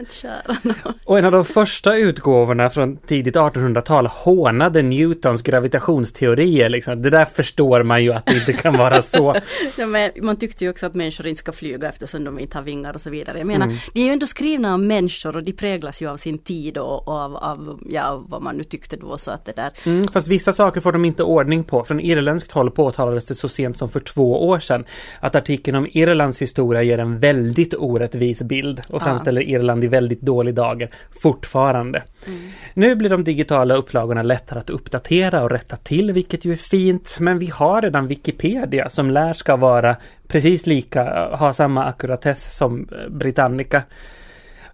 Och 1.05 1.19
en 1.19 1.25
av 1.25 1.33
de 1.33 1.45
första 1.45 1.97
utgåvorna 1.97 2.71
från 2.71 2.97
tidigt 2.97 3.37
1800-tal 3.37 4.07
hånade 4.07 4.83
Newtons 4.83 5.43
gravitationsteorier. 5.43 6.69
Liksom. 6.69 7.03
Det 7.03 7.11
där 7.11 7.25
förstår 7.25 7.83
man 7.83 8.05
ju 8.05 8.13
att 8.13 8.27
det 8.27 8.35
inte 8.35 8.53
kan 8.53 8.79
vara 8.79 9.03
så. 9.03 9.35
ja, 9.77 9.87
man 10.23 10.37
tyckte 10.37 10.65
ju 10.65 10.71
också 10.71 10.87
att 10.87 10.95
människor 10.95 11.27
inte 11.27 11.39
ska 11.39 11.53
flyga 11.53 11.89
eftersom 11.89 12.25
de 12.25 12.39
inte 12.39 12.59
har 12.59 12.63
vingar 12.63 12.95
och 12.95 13.01
så 13.01 13.11
vidare. 13.11 13.39
Jag 13.39 13.47
menar, 13.47 13.67
mm. 13.67 13.77
de 13.93 14.01
är 14.01 14.05
ju 14.07 14.13
ändå 14.13 14.27
skrivna 14.27 14.73
av 14.73 14.81
människor 14.81 15.37
och 15.37 15.43
de 15.43 15.53
präglas 15.53 16.03
ju 16.03 16.11
av 16.11 16.17
sin 16.17 16.39
tid 16.39 16.79
och, 16.79 17.09
och 17.09 17.15
av, 17.15 17.37
av 17.37 17.81
ja, 17.89 18.25
vad 18.29 18.43
man 18.43 18.57
nu 18.57 18.65
tyckte 18.65 18.97
då 18.97 19.19
så 19.19 19.31
att 19.31 19.45
det 19.45 19.53
där. 19.57 19.71
Mm, 19.85 20.09
fast 20.09 20.29
vissa 20.29 20.53
saker 20.53 20.64
saker 20.65 20.81
får 20.81 20.93
de 20.93 21.05
inte 21.05 21.23
ordning 21.23 21.65
på. 21.65 21.85
Från 21.85 22.01
irländskt 22.01 22.53
håll 22.53 22.71
påtalades 22.71 23.27
det 23.27 23.35
så 23.35 23.49
sent 23.49 23.77
som 23.77 23.89
för 23.89 24.01
två 24.01 24.49
år 24.49 24.59
sedan 24.59 24.85
att 25.21 25.37
artikeln 25.37 25.77
om 25.77 25.89
Irlands 25.91 26.43
historia 26.43 26.83
ger 26.83 26.99
en 26.99 27.19
väldigt 27.19 27.75
orättvis 27.75 28.43
bild 28.43 28.81
och 28.89 29.03
framställer 29.03 29.43
ja. 29.43 29.49
Irland 29.49 29.85
i 29.85 29.87
väldigt 29.87 30.21
dålig 30.21 30.55
dager 30.55 30.91
fortfarande. 31.23 32.03
Mm. 32.27 32.41
Nu 32.75 32.97
blir 32.97 33.11
de 33.11 33.25
digitala 33.25 33.75
upplagorna 33.75 34.23
lättare 34.23 34.59
att 34.59 34.71
uppdatera 34.71 35.43
och 35.43 35.51
rätta 35.51 35.77
till, 35.77 36.13
vilket 36.13 36.45
ju 36.45 36.53
är 36.53 36.57
fint. 36.57 37.17
Men 37.21 37.39
vi 37.39 37.47
har 37.47 37.83
redan 37.83 38.07
Wikipedia 38.07 38.91
som 38.91 39.11
lär 39.11 39.33
ska 39.33 39.57
vara 39.57 39.97
precis 40.29 40.67
lika, 40.67 41.29
ha 41.37 41.53
samma 41.53 41.85
ackuratess 41.85 42.57
som 42.57 42.89
Britannica. 43.11 43.83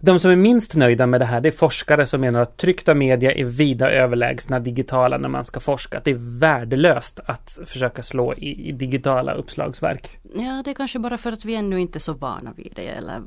De 0.03 0.19
som 0.19 0.31
är 0.31 0.35
minst 0.35 0.75
nöjda 0.75 1.07
med 1.07 1.21
det 1.21 1.25
här, 1.25 1.41
det 1.41 1.49
är 1.49 1.51
forskare 1.51 2.05
som 2.05 2.21
menar 2.21 2.41
att 2.41 2.57
tryckta 2.57 2.93
media 2.93 3.31
är 3.31 3.45
vida 3.45 3.91
överlägsna 3.91 4.59
digitala 4.59 5.17
när 5.17 5.29
man 5.29 5.43
ska 5.43 5.59
forska. 5.59 5.97
Att 5.97 6.05
det 6.05 6.11
är 6.11 6.39
värdelöst 6.39 7.19
att 7.25 7.59
försöka 7.65 8.03
slå 8.03 8.33
i, 8.33 8.69
i 8.69 8.71
digitala 8.71 9.33
uppslagsverk. 9.33 10.19
Ja, 10.35 10.61
det 10.65 10.71
är 10.71 10.75
kanske 10.75 10.99
bara 10.99 11.17
för 11.17 11.31
att 11.31 11.45
vi 11.45 11.55
ännu 11.55 11.79
inte 11.79 11.97
är 11.97 11.99
så 11.99 12.13
vana 12.13 12.53
vid 12.55 12.73
det. 12.75 12.87
Eller 12.87 13.21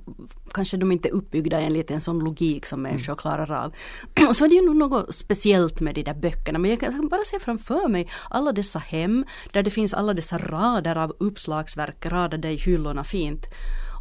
kanske 0.52 0.76
de 0.76 0.92
inte 0.92 1.08
är 1.08 1.12
uppbyggda 1.12 1.60
enligt 1.60 1.90
en 1.90 2.00
sån 2.00 2.18
logik 2.18 2.66
som 2.66 2.82
människor 2.82 3.12
mm. 3.12 3.16
klarar 3.16 3.52
av. 3.64 3.72
Och 4.28 4.36
så 4.36 4.44
är 4.44 4.48
det 4.48 4.54
ju 4.54 4.74
något 4.74 5.14
speciellt 5.14 5.80
med 5.80 5.94
de 5.94 6.02
där 6.02 6.14
böckerna. 6.14 6.58
Men 6.58 6.70
jag 6.70 6.80
kan 6.80 7.08
bara 7.08 7.24
se 7.24 7.38
framför 7.38 7.88
mig 7.88 8.10
alla 8.30 8.52
dessa 8.52 8.78
hem 8.78 9.24
där 9.52 9.62
det 9.62 9.70
finns 9.70 9.94
alla 9.94 10.14
dessa 10.14 10.38
rader 10.38 10.96
av 10.96 11.16
uppslagsverk 11.18 12.06
radade 12.06 12.50
i 12.50 12.56
hyllorna 12.56 13.04
fint. 13.04 13.46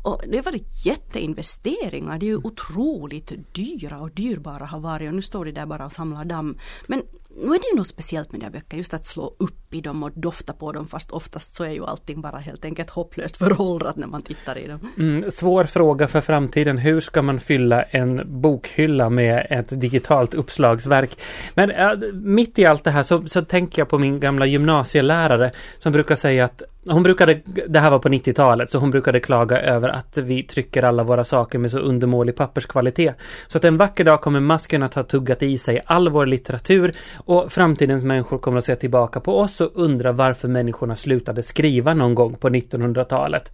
Och 0.04 0.22
det 0.28 0.38
har 0.38 0.44
varit 0.44 0.86
jätteinvesteringar. 0.86 2.18
Det 2.20 2.26
är 2.26 2.28
ju 2.28 2.38
otroligt 2.38 3.32
dyra 3.52 4.00
och 4.00 4.12
dyrbara 4.12 4.66
har 4.66 4.80
varit 4.80 5.08
och 5.08 5.16
nu 5.16 5.22
står 5.22 5.46
de 5.46 5.52
där 5.52 5.66
bara 5.66 5.86
och 5.86 5.94
samlar 5.94 6.26
damm. 6.26 6.58
Men 6.88 7.04
nu 7.36 7.48
är 7.48 7.60
det 7.60 7.68
ju 7.72 7.78
något 7.78 7.88
speciellt 7.88 8.32
med 8.32 8.42
de 8.42 8.46
här 8.46 8.52
böckerna, 8.52 8.78
just 8.78 8.94
att 8.94 9.06
slå 9.06 9.36
upp 9.38 9.74
i 9.74 9.82
dem 9.82 10.04
och 10.04 10.12
dofta 10.16 10.54
på 10.54 10.72
dem 10.72 10.88
fast 10.88 11.12
oftast 11.12 11.54
så 11.54 11.64
är 11.64 11.70
ju 11.70 11.86
allting 11.86 12.22
bara 12.22 12.38
helt 12.38 12.66
enkelt 12.66 12.90
hopplöst 12.90 13.38
föråldrat 13.44 13.96
när 13.96 14.08
man 14.08 14.22
tittar 14.22 14.58
i 14.58 14.68
dem. 14.68 14.80
Mm, 14.98 15.32
svår 15.32 15.64
fråga 15.64 16.08
för 16.08 16.22
framtiden, 16.22 16.78
hur 16.78 17.00
ska 17.00 17.22
man 17.22 17.40
fylla 17.40 17.84
en 17.84 18.42
bokhylla 18.42 19.10
med 19.10 19.48
ett 19.50 19.82
digitalt 19.82 20.34
uppslagsverk? 20.34 21.20
Men 21.56 21.72
äh, 21.72 21.92
mitt 22.14 22.60
i 22.60 22.66
allt 22.66 22.84
det 22.84 22.92
här 22.92 23.04
så, 23.04 23.28
så 23.28 23.42
tänker 23.42 23.82
jag 23.82 23.90
på 23.90 24.00
min 24.00 24.20
gamla 24.20 24.46
gymnasielärare 24.46 25.52
som 25.80 25.92
brukar 25.92 26.16
säga 26.16 26.46
att 26.46 26.64
hon 26.90 27.04
brukade, 27.04 27.42
det 27.68 27.80
här 27.80 27.92
var 27.92 28.00
på 28.00 28.10
90-talet, 28.10 28.70
så 28.70 28.78
hon 28.78 28.92
brukade 28.92 29.20
klaga 29.20 29.62
över 29.62 29.90
att 29.90 30.18
vi 30.18 30.44
trycker 30.44 30.84
alla 30.84 31.04
våra 31.04 31.24
saker 31.24 31.60
med 31.60 31.72
så 31.72 31.80
undermålig 31.80 32.36
papperskvalitet. 32.36 33.16
Så 33.48 33.58
att 33.58 33.64
en 33.64 33.78
vacker 33.78 34.04
dag 34.04 34.22
kommer 34.22 34.40
masken 34.40 34.84
att 34.84 34.94
ha 34.94 35.04
tuggat 35.04 35.44
i 35.44 35.58
sig 35.58 35.82
all 35.86 36.10
vår 36.10 36.26
litteratur 36.26 36.96
och 37.26 37.52
framtidens 37.52 38.04
människor 38.04 38.38
kommer 38.38 38.58
att 38.58 38.66
se 38.66 38.76
tillbaka 38.76 39.20
på 39.20 39.40
oss 39.40 39.62
och 39.62 39.72
undra 39.74 40.12
varför 40.12 40.48
människorna 40.48 40.96
slutade 40.96 41.44
skriva 41.44 41.94
någon 41.94 42.16
gång 42.16 42.36
på 42.36 42.50
1900-talet. 42.50 43.52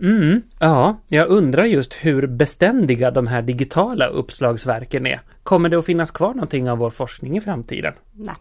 Mm, 0.00 0.42
ja, 0.58 1.02
jag 1.08 1.28
undrar 1.28 1.64
just 1.64 1.94
hur 1.94 2.26
beständiga 2.26 3.10
de 3.10 3.26
här 3.26 3.42
digitala 3.42 4.06
uppslagsverken 4.06 5.06
är. 5.06 5.20
Kommer 5.42 5.68
det 5.68 5.78
att 5.78 5.86
finnas 5.86 6.10
kvar 6.10 6.34
någonting 6.34 6.70
av 6.70 6.78
vår 6.78 6.90
forskning 6.90 7.36
i 7.36 7.40
framtiden? 7.40 7.94
Nej. 8.12 8.34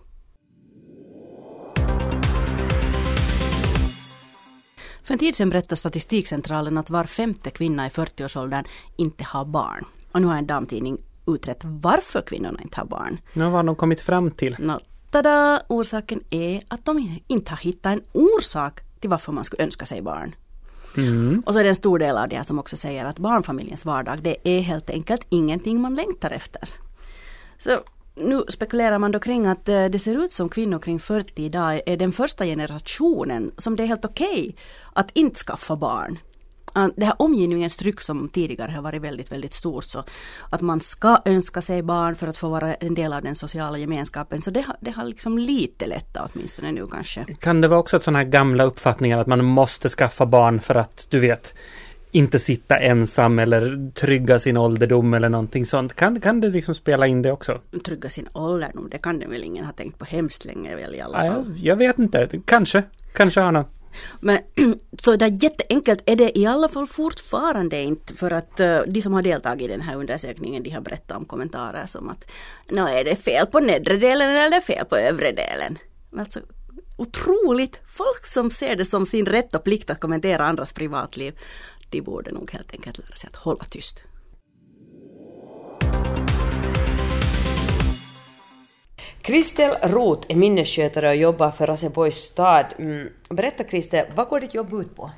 För 5.03 5.13
en 5.13 5.19
tid 5.19 5.35
sedan 5.35 5.49
berättade 5.49 5.75
Statistikcentralen 5.75 6.77
att 6.77 6.89
var 6.89 7.03
femte 7.03 7.49
kvinna 7.49 7.85
i 7.85 7.89
40-årsåldern 7.89 8.63
inte 8.97 9.23
har 9.23 9.45
barn. 9.45 9.85
Och 10.11 10.21
nu 10.21 10.27
har 10.27 10.37
en 10.37 10.47
damtidning 10.47 10.97
utrett 11.27 11.59
varför 11.63 12.21
kvinnorna 12.21 12.61
inte 12.61 12.79
har 12.79 12.85
barn. 12.85 13.17
Nu 13.33 13.43
har 13.43 13.63
de 13.63 13.75
kommit 13.75 14.01
fram 14.01 14.31
till? 14.31 14.55
Nå, 14.59 14.79
tada! 15.11 15.61
Orsaken 15.67 16.23
är 16.29 16.63
att 16.67 16.85
de 16.85 17.19
inte 17.27 17.51
har 17.51 17.57
hittat 17.57 17.93
en 17.93 18.01
orsak 18.11 18.79
till 18.99 19.09
varför 19.09 19.31
man 19.31 19.43
skulle 19.43 19.63
önska 19.63 19.85
sig 19.85 20.01
barn. 20.01 20.35
Mm. 20.97 21.43
Och 21.45 21.53
så 21.53 21.59
är 21.59 21.63
det 21.63 21.69
en 21.69 21.75
stor 21.75 21.99
del 21.99 22.17
av 22.17 22.29
det 22.29 22.43
som 22.43 22.59
också 22.59 22.77
säger 22.77 23.05
att 23.05 23.19
barnfamiljens 23.19 23.85
vardag 23.85 24.19
det 24.21 24.37
är 24.43 24.61
helt 24.61 24.89
enkelt 24.89 25.25
ingenting 25.29 25.81
man 25.81 25.95
längtar 25.95 26.31
efter. 26.31 26.61
Så 27.57 27.77
nu 28.15 28.43
spekulerar 28.49 28.99
man 28.99 29.11
då 29.11 29.19
kring 29.19 29.47
att 29.47 29.69
eh, 29.69 29.85
det 29.85 29.99
ser 29.99 30.23
ut 30.23 30.31
som 30.31 30.49
kvinnor 30.49 30.79
kring 30.79 30.99
40 30.99 31.31
idag 31.35 31.81
är 31.85 31.97
den 31.97 32.11
första 32.11 32.45
generationen 32.45 33.51
som 33.57 33.75
det 33.75 33.83
är 33.83 33.87
helt 33.87 34.05
okej 34.05 34.39
okay 34.41 34.53
att 34.93 35.11
inte 35.13 35.39
skaffa 35.39 35.75
barn. 35.75 36.17
Det 36.95 37.05
här 37.05 37.15
omgivningens 37.17 37.77
tryck 37.77 38.01
som 38.01 38.29
tidigare 38.29 38.71
har 38.71 38.81
varit 38.81 39.01
väldigt, 39.01 39.31
väldigt 39.31 39.53
stort 39.53 39.83
så 39.83 40.03
att 40.49 40.61
man 40.61 40.81
ska 40.81 41.17
önska 41.25 41.61
sig 41.61 41.83
barn 41.83 42.15
för 42.15 42.27
att 42.27 42.37
få 42.37 42.49
vara 42.49 42.73
en 42.73 42.95
del 42.95 43.13
av 43.13 43.21
den 43.21 43.35
sociala 43.35 43.77
gemenskapen. 43.77 44.41
Så 44.41 44.51
det 44.51 44.61
har, 44.61 44.75
det 44.81 44.91
har 44.91 45.05
liksom 45.05 45.37
lite 45.37 45.87
lättat 45.87 46.31
åtminstone 46.33 46.71
nu 46.71 46.87
kanske. 46.87 47.25
Kan 47.39 47.61
det 47.61 47.67
vara 47.67 47.79
också 47.79 47.99
sådana 47.99 48.19
här 48.19 48.25
gamla 48.25 48.63
uppfattningar 48.63 49.17
att 49.17 49.27
man 49.27 49.45
måste 49.45 49.89
skaffa 49.89 50.25
barn 50.25 50.59
för 50.59 50.75
att 50.75 51.07
du 51.09 51.19
vet 51.19 51.53
inte 52.11 52.39
sitta 52.39 52.77
ensam 52.77 53.39
eller 53.39 53.91
trygga 53.91 54.39
sin 54.39 54.57
ålderdom 54.57 55.13
eller 55.13 55.29
någonting 55.29 55.65
sånt. 55.65 55.95
Kan, 55.95 56.21
kan 56.21 56.41
det 56.41 56.49
liksom 56.49 56.75
spela 56.75 57.07
in 57.07 57.21
det 57.21 57.31
också? 57.31 57.61
Trygga 57.85 58.09
sin 58.09 58.27
ålderdom, 58.33 58.89
det 58.91 58.97
kan 58.97 59.19
det 59.19 59.27
väl 59.27 59.43
ingen 59.43 59.65
ha 59.65 59.71
tänkt 59.71 59.99
på 59.99 60.05
hemskt 60.05 60.45
länge 60.45 60.75
väl 60.75 60.95
i 60.95 61.01
alla 61.01 61.17
fall? 61.17 61.45
Ja, 61.47 61.55
jag, 61.57 61.75
vet 61.75 61.99
inte, 61.99 62.29
kanske. 62.45 62.83
Kanske 63.13 63.41
har 63.41 63.51
något 63.51 63.80
men 64.19 64.39
så 65.01 65.15
där 65.15 65.43
jätteenkelt 65.43 66.03
är 66.05 66.15
det 66.15 66.37
i 66.37 66.45
alla 66.45 66.69
fall 66.69 66.87
fortfarande 66.87 67.81
inte 67.81 68.13
för 68.13 68.31
att 68.31 68.59
eh, 68.59 68.79
de 68.87 69.01
som 69.01 69.13
har 69.13 69.21
deltagit 69.21 69.61
i 69.61 69.67
den 69.67 69.81
här 69.81 69.95
undersökningen 69.95 70.63
de 70.63 70.69
har 70.69 70.81
berättat 70.81 71.17
om 71.17 71.25
kommentarer 71.25 71.85
som 71.85 72.09
att 72.09 72.25
nå 72.69 72.87
är 72.87 73.03
det 73.03 73.15
fel 73.15 73.47
på 73.47 73.59
nedre 73.59 73.97
delen 73.97 74.29
eller 74.29 74.41
är 74.41 74.49
det 74.49 74.61
fel 74.61 74.85
på 74.85 74.97
övre 74.97 75.31
delen. 75.31 75.77
Alltså 76.17 76.39
otroligt 76.97 77.79
folk 77.87 78.25
som 78.25 78.51
ser 78.51 78.75
det 78.75 78.85
som 78.85 79.05
sin 79.05 79.25
rätt 79.25 79.55
och 79.55 79.63
plikt 79.63 79.89
att 79.89 79.99
kommentera 79.99 80.45
andras 80.45 80.73
privatliv. 80.73 81.39
De 81.89 82.01
borde 82.01 82.31
nog 82.31 82.51
helt 82.51 82.71
enkelt 82.73 82.97
lära 82.97 83.15
sig 83.15 83.27
att 83.27 83.35
hålla 83.35 83.63
tyst. 83.63 84.03
Kristel 89.21 89.71
Roth 89.81 90.25
är 90.29 90.35
minnesskötare 90.35 91.09
och 91.09 91.15
jobbar 91.15 91.51
för 91.51 91.67
Raseborgs 91.67 92.15
stad. 92.15 92.65
Mm, 92.79 93.09
berätta 93.29 93.63
Kristel, 93.63 94.05
vad 94.15 94.27
går 94.27 94.39
ditt 94.39 94.53
jobb 94.53 94.73
ut 94.73 94.95
på? 94.95 95.11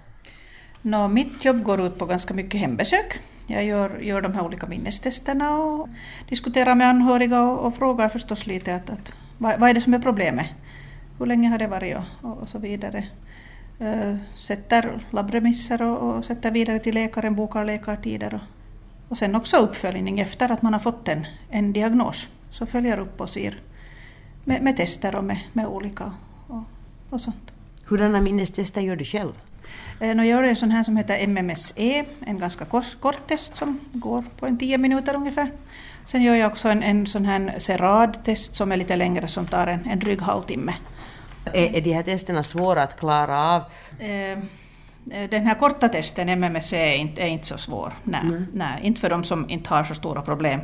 No, 0.81 1.07
mitt 1.07 1.45
jobb 1.45 1.63
går 1.63 1.81
ut 1.81 1.98
på 1.98 2.05
ganska 2.05 2.33
mycket 2.33 2.60
hembesök. 2.60 3.19
Jag 3.48 3.63
gör, 3.65 4.00
gör 4.00 4.22
de 4.22 4.33
här 4.33 4.45
olika 4.45 4.67
minnestesterna 4.67 5.57
och 5.57 5.89
diskuterar 6.29 6.75
med 6.75 6.88
anhöriga 6.88 7.41
och, 7.43 7.65
och 7.65 7.75
frågar 7.75 8.10
förstås 8.10 8.48
lite 8.48 8.75
att, 8.75 8.89
att 8.89 9.13
vad, 9.38 9.60
vad, 9.60 9.69
är 9.69 9.74
det 9.74 9.81
som 9.81 9.93
är 9.93 10.00
problemet? 10.00 10.48
Hur 11.19 11.25
länge 11.25 11.50
har 11.50 11.57
det 11.57 11.67
varit 11.67 11.98
och, 11.98 12.29
och, 12.29 12.38
och 12.38 12.50
så 12.50 12.60
vidare. 12.60 13.03
Uh, 13.81 14.15
sätter 14.38 15.00
labbremisser 15.12 15.81
och, 15.81 16.15
och, 16.15 16.25
sätter 16.25 16.51
vidare 16.51 16.79
till 16.79 16.95
läkaren, 16.95 17.36
bokar 17.36 17.65
läkartider 17.65 18.33
och, 18.33 18.41
och 19.10 19.17
sen 19.17 19.36
också 19.36 19.57
uppföljning 19.57 20.19
efter 20.19 20.51
att 20.51 20.62
man 20.62 20.74
har 20.74 20.79
fått 20.79 21.07
en, 21.07 21.27
en 21.50 21.74
diagnos. 21.74 22.27
Så 22.51 22.65
följer 22.65 23.00
upp 23.00 23.22
och 23.22 23.29
ser 23.29 23.60
med, 24.43 24.62
med 24.62 24.77
tester 24.77 25.15
och 25.15 25.23
med, 25.23 25.39
med 25.53 25.67
olika 25.67 26.12
och, 26.47 26.63
och 27.09 27.21
sånt. 27.21 27.51
Hurdana 27.85 28.21
minnestester 28.21 28.81
gör 28.81 28.95
du 28.95 29.05
själv? 29.05 29.33
Eh, 30.00 30.12
jag 30.12 30.25
gör 30.25 30.43
en 30.43 30.55
sån 30.55 30.71
här 30.71 30.83
som 30.83 30.97
heter 30.97 31.27
MMSE, 31.27 32.05
en 32.25 32.39
ganska 32.39 32.65
kort 33.00 33.27
test 33.27 33.55
som 33.55 33.79
går 33.93 34.23
på 34.39 34.45
en 34.45 34.57
tio 34.57 34.77
minuter 34.77 35.15
ungefär. 35.15 35.51
Sen 36.05 36.21
gör 36.21 36.35
jag 36.35 36.51
också 36.51 36.69
en, 36.69 36.83
en 36.83 37.05
sån 37.05 37.25
här 37.25 37.53
SERAD-test 37.57 38.55
som 38.55 38.71
är 38.71 38.77
lite 38.77 38.95
längre 38.95 39.27
som 39.27 39.47
tar 39.47 39.67
en, 39.67 39.85
en 39.85 40.00
dryg 40.00 40.21
halvtimme. 40.21 40.73
Är, 41.45 41.75
är 41.75 41.81
de 41.81 41.93
här 41.93 42.03
testerna 42.03 42.43
svåra 42.43 42.83
att 42.83 43.00
klara 43.00 43.39
av? 43.39 43.62
Eh, 44.00 44.31
eh 44.31 44.38
den 45.29 45.45
här 45.45 45.55
korta 45.55 45.89
testen, 45.89 46.39
MMSE, 46.39 46.77
är 46.77 46.95
inte, 46.95 47.21
är 47.21 47.27
inte 47.27 47.47
så 47.47 47.57
svår. 47.57 47.93
Nej, 48.03 48.21
mm. 48.21 48.47
nej, 48.53 48.79
inte 48.83 49.01
för 49.01 49.09
de 49.09 49.23
som 49.23 49.50
inte 49.50 49.69
har 49.69 49.83
så 49.83 49.95
stora 49.95 50.21
problem. 50.21 50.59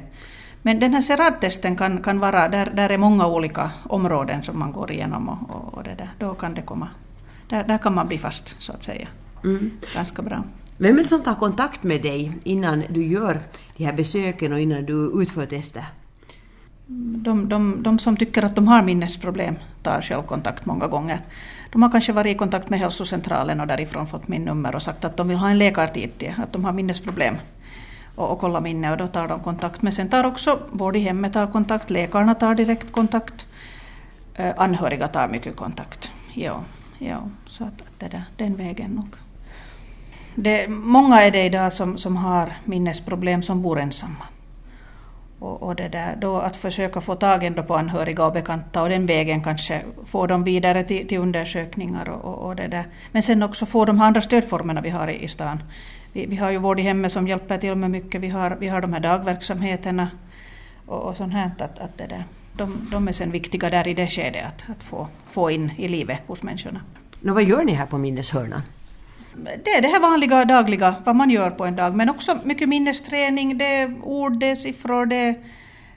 Men 0.61 0.79
den 0.79 0.93
här 0.93 1.01
SERAD-testen 1.01 1.75
kan, 1.75 2.03
kan 2.03 2.19
vara, 2.19 2.49
där, 2.49 2.71
där 2.75 2.89
är 2.89 2.97
många 2.97 3.27
olika 3.27 3.71
områden 3.83 4.43
som 4.43 4.59
man 4.59 4.71
går 4.71 4.91
igenom 4.91 5.29
och, 5.29 5.55
och, 5.55 5.73
och 5.73 5.83
det 5.83 5.95
där, 5.97 6.09
då 6.17 6.33
kan 6.33 6.53
det 6.53 6.61
komma, 6.61 6.87
där, 7.47 7.63
där 7.63 7.77
kan 7.77 7.95
man 7.95 8.07
bli 8.07 8.17
fast 8.17 8.61
så 8.61 8.71
att 8.71 8.83
säga. 8.83 9.07
Mm. 9.43 9.71
Ganska 9.93 10.21
bra. 10.21 10.43
Vem 10.77 10.95
är 10.95 11.03
det 11.03 11.07
som 11.07 11.21
tar 11.21 11.35
kontakt 11.35 11.83
med 11.83 12.01
dig 12.01 12.31
innan 12.43 12.83
du 12.89 13.05
gör 13.05 13.39
de 13.77 13.85
här 13.85 13.93
besöken 13.93 14.53
och 14.53 14.59
innan 14.59 14.85
du 14.85 15.21
utför 15.21 15.45
tester? 15.45 15.85
De, 16.87 17.49
de, 17.49 17.83
de 17.83 17.99
som 17.99 18.17
tycker 18.17 18.45
att 18.45 18.55
de 18.55 18.67
har 18.67 18.81
minnesproblem 18.81 19.55
tar 19.83 20.01
själv 20.01 20.21
kontakt 20.21 20.65
många 20.65 20.87
gånger. 20.87 21.21
De 21.71 21.83
har 21.83 21.91
kanske 21.91 22.13
varit 22.13 22.35
i 22.35 22.37
kontakt 22.37 22.69
med 22.69 22.79
hälsocentralen 22.79 23.61
och 23.61 23.67
därifrån 23.67 24.07
fått 24.07 24.27
min 24.27 24.45
nummer 24.45 24.75
och 24.75 24.81
sagt 24.81 25.05
att 25.05 25.17
de 25.17 25.27
vill 25.27 25.37
ha 25.37 25.49
en 25.49 25.57
läkartid 25.57 26.17
till, 26.17 26.33
att 26.37 26.53
de 26.53 26.65
har 26.65 26.73
minnesproblem 26.73 27.35
och, 28.19 28.31
och 28.31 28.39
kolla 28.39 28.61
minne 28.61 28.91
och 28.91 28.97
då 28.97 29.07
tar 29.07 29.27
de 29.27 29.39
kontakt. 29.39 29.81
Men 29.81 29.93
sen 29.93 30.09
tar 30.09 30.23
också 30.23 30.59
vård 30.71 30.95
i 30.95 30.99
hemmet 30.99 31.33
tar 31.33 31.47
kontakt, 31.47 31.89
läkarna 31.89 32.35
tar 32.35 32.55
direkt 32.55 32.91
kontakt, 32.91 33.47
eh, 34.35 34.53
anhöriga 34.57 35.07
tar 35.07 35.27
mycket 35.27 35.55
kontakt. 35.55 36.11
Ja, 36.33 36.63
ja 36.97 37.17
så 37.47 37.63
att, 37.63 37.81
att 37.81 37.99
det 37.99 38.07
där, 38.07 38.23
den 38.37 38.55
vägen 38.55 38.91
nog. 38.91 39.15
Det, 40.35 40.67
många 40.67 41.21
är 41.21 41.31
det 41.31 41.45
idag 41.45 41.73
som, 41.73 41.97
som 41.97 42.17
har 42.17 42.53
minnesproblem 42.65 43.41
som 43.41 43.61
bor 43.61 43.79
ensamma. 43.79 44.25
Och, 45.39 45.63
och, 45.63 45.75
det 45.75 45.87
där, 45.87 46.15
då 46.15 46.37
att 46.37 46.55
försöka 46.55 47.01
få 47.01 47.15
tag 47.15 47.43
ändå 47.43 47.63
på 47.63 47.75
anhöriga 47.75 48.25
och 48.25 48.33
bekanta 48.33 48.81
och 48.81 48.89
den 48.89 49.05
vägen 49.05 49.43
kanske 49.43 49.81
få 50.05 50.27
dem 50.27 50.43
vidare 50.43 50.83
till, 50.83 51.07
till 51.07 51.19
undersökningar 51.19 52.09
och, 52.09 52.25
och, 52.25 52.47
och, 52.47 52.55
det 52.55 52.67
där. 52.67 52.85
Men 53.11 53.23
sen 53.23 53.43
också 53.43 53.65
få 53.65 53.85
de 53.85 54.01
andra 54.01 54.21
stödformerna 54.21 54.81
vi 54.81 54.89
har 54.89 55.07
i, 55.07 55.23
i 55.23 55.27
stan 55.27 55.63
vi, 56.13 56.25
vi 56.25 56.35
har 56.35 56.51
ju 56.51 56.57
vård 56.57 56.79
i 56.79 56.83
hemmet 56.83 57.11
som 57.11 57.27
hjälper 57.27 57.57
till 57.57 57.75
med 57.75 57.91
mycket. 57.91 58.21
Vi 58.21 58.29
har, 58.29 58.57
vi 58.59 58.67
har 58.67 58.81
de 58.81 58.93
här 58.93 58.99
dagverksamheterna 58.99 60.09
och, 60.85 61.01
och 61.01 61.17
sånt 61.17 61.33
här. 61.33 61.51
Att, 61.59 61.79
att 61.79 61.97
det 61.97 62.07
där, 62.07 62.23
de, 62.57 62.87
de 62.91 63.07
är 63.07 63.11
sen 63.11 63.31
viktiga 63.31 63.69
där 63.69 63.87
i 63.87 63.93
det 63.93 64.07
skedet 64.07 64.45
att, 64.47 64.69
att 64.69 64.83
få, 64.83 65.07
få 65.27 65.51
in 65.51 65.71
i 65.77 65.87
livet 65.87 66.19
hos 66.27 66.43
människorna. 66.43 66.81
Nå, 67.21 67.33
vad 67.33 67.43
gör 67.43 67.63
ni 67.63 67.73
här 67.73 67.85
på 67.85 67.97
Minneshörnan? 67.97 68.61
Det 69.35 69.69
är 69.69 69.81
det 69.81 69.87
här 69.87 70.01
vanliga 70.01 70.45
dagliga, 70.45 70.95
vad 71.05 71.15
man 71.15 71.29
gör 71.29 71.49
på 71.49 71.65
en 71.65 71.75
dag, 71.75 71.95
men 71.95 72.09
också 72.09 72.37
mycket 72.43 72.69
minnesträning, 72.69 73.57
det 73.57 73.65
är 73.65 73.95
ord, 74.03 74.39
det 74.39 74.45
är 74.45 74.55
siffror, 74.55 75.05
det, 75.05 75.35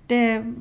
det 0.06 0.30
är 0.30 0.54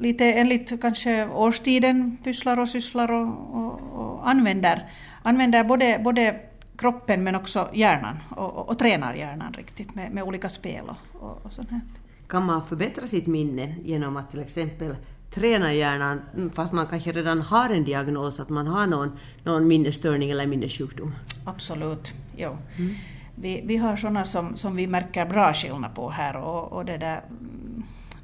lite 0.00 0.32
enligt 0.32 0.80
kanske 0.80 1.26
årstiden 1.26 2.16
pysslar 2.24 2.58
och 2.58 2.68
sysslar 2.68 3.12
och, 3.12 3.28
och, 3.54 3.80
och 3.92 4.28
använder, 4.28 4.90
använder 5.22 5.64
både, 5.64 6.00
både 6.04 6.40
kroppen 6.76 7.24
men 7.24 7.34
också 7.34 7.68
hjärnan 7.72 8.18
och, 8.28 8.56
och, 8.56 8.68
och 8.68 8.78
tränar 8.78 9.14
hjärnan 9.14 9.52
riktigt 9.52 9.94
med, 9.94 10.12
med 10.12 10.24
olika 10.24 10.48
spel 10.48 10.84
och, 10.88 11.22
och, 11.22 11.44
och 11.44 11.52
sånt 11.52 11.70
här. 11.70 11.80
Kan 12.28 12.44
man 12.44 12.66
förbättra 12.66 13.06
sitt 13.06 13.26
minne 13.26 13.74
genom 13.82 14.16
att 14.16 14.30
till 14.30 14.40
exempel 14.40 14.96
träna 15.34 15.74
hjärnan 15.74 16.20
fast 16.54 16.72
man 16.72 16.86
kanske 16.86 17.12
redan 17.12 17.40
har 17.40 17.70
en 17.70 17.84
diagnos, 17.84 18.40
att 18.40 18.48
man 18.48 18.66
har 18.66 18.86
någon, 18.86 19.18
någon 19.44 19.66
minnesstörning 19.66 20.30
eller 20.30 20.46
minnessjukdom? 20.46 21.14
Absolut, 21.44 22.12
jo. 22.36 22.50
Mm. 22.78 22.94
Vi, 23.34 23.62
vi 23.64 23.76
har 23.76 23.96
sådana 23.96 24.24
som, 24.24 24.56
som 24.56 24.76
vi 24.76 24.86
märker 24.86 25.26
bra 25.26 25.54
skillnad 25.54 25.94
på 25.94 26.10
här 26.10 26.36
och, 26.36 26.72
och 26.72 26.84
det 26.84 26.98
där 26.98 27.20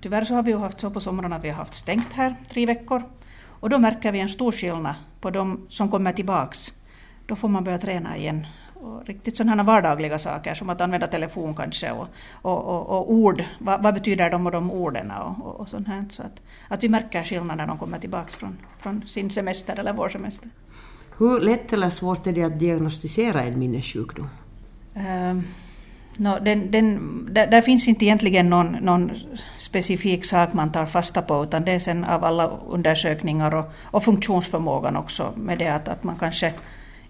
Tyvärr 0.00 0.24
så 0.24 0.34
har 0.34 0.42
vi 0.42 0.50
ju 0.50 0.58
haft 0.58 0.80
så 0.80 0.90
på 0.90 1.00
sommaren 1.00 1.32
att 1.32 1.44
vi 1.44 1.48
har 1.48 1.56
haft 1.56 1.74
stängt 1.74 2.12
här 2.12 2.36
tre 2.48 2.66
veckor. 2.66 3.02
Och 3.60 3.70
då 3.70 3.78
märker 3.78 4.12
vi 4.12 4.20
en 4.20 4.28
stor 4.28 4.52
skillnad 4.52 4.94
på 5.20 5.30
de 5.30 5.66
som 5.68 5.90
kommer 5.90 6.12
tillbaks 6.12 6.72
då 7.28 7.36
får 7.36 7.48
man 7.48 7.64
börja 7.64 7.78
träna 7.78 8.16
igen. 8.16 8.46
Och 8.80 9.06
riktigt 9.06 9.36
sådana 9.36 9.62
vardagliga 9.62 10.18
saker 10.18 10.54
som 10.54 10.70
att 10.70 10.80
använda 10.80 11.06
telefon 11.06 11.54
kanske 11.54 11.90
och, 11.90 12.08
och, 12.42 12.64
och, 12.64 12.98
och 12.98 13.12
ord. 13.12 13.44
Vad, 13.58 13.82
vad, 13.82 13.94
betyder 13.94 14.30
de 14.30 14.46
och 14.46 14.52
de 14.52 14.70
orden 14.70 15.10
och, 15.10 15.60
och, 15.60 15.68
sånt 15.68 15.88
här. 15.88 16.04
Så 16.08 16.22
att, 16.22 16.42
att 16.68 16.84
vi 16.84 16.88
märker 16.88 17.24
skillnad 17.24 17.56
när 17.56 17.66
de 17.66 17.78
kommer 17.78 17.98
tillbaka 17.98 18.28
från, 18.28 18.58
från 18.78 19.08
sin 19.08 19.30
semester 19.30 19.78
eller 19.78 19.92
vår 19.92 20.08
semester. 20.08 20.50
Hur 21.18 21.40
lätt 21.40 21.72
eller 21.72 21.90
svårt 21.90 22.26
är 22.26 22.32
det 22.32 22.42
att 22.42 22.58
diagnostisera 22.58 23.42
en 23.42 23.58
minnessjukdom? 23.58 24.28
Uh, 24.96 25.40
no, 26.16 26.38
den, 26.40 26.70
den, 26.70 27.28
där, 27.32 27.46
där, 27.46 27.60
finns 27.60 27.88
inte 27.88 28.04
egentligen 28.04 28.50
någon, 28.50 28.72
någon, 28.72 29.10
specifik 29.58 30.24
sak 30.24 30.52
man 30.52 30.72
tar 30.72 30.86
fasta 30.86 31.22
på 31.22 31.44
utan 31.44 31.64
det 31.64 31.72
är 31.72 31.78
sen 31.78 32.04
av 32.04 32.24
alla 32.24 32.50
undersökningar 32.68 33.54
och, 33.54 33.64
och 33.84 34.04
funktionsförmågan 34.04 34.96
också 34.96 35.32
med 35.36 35.58
det 35.58 35.68
att, 35.68 35.88
att 35.88 36.04
man 36.04 36.16
kanske 36.16 36.52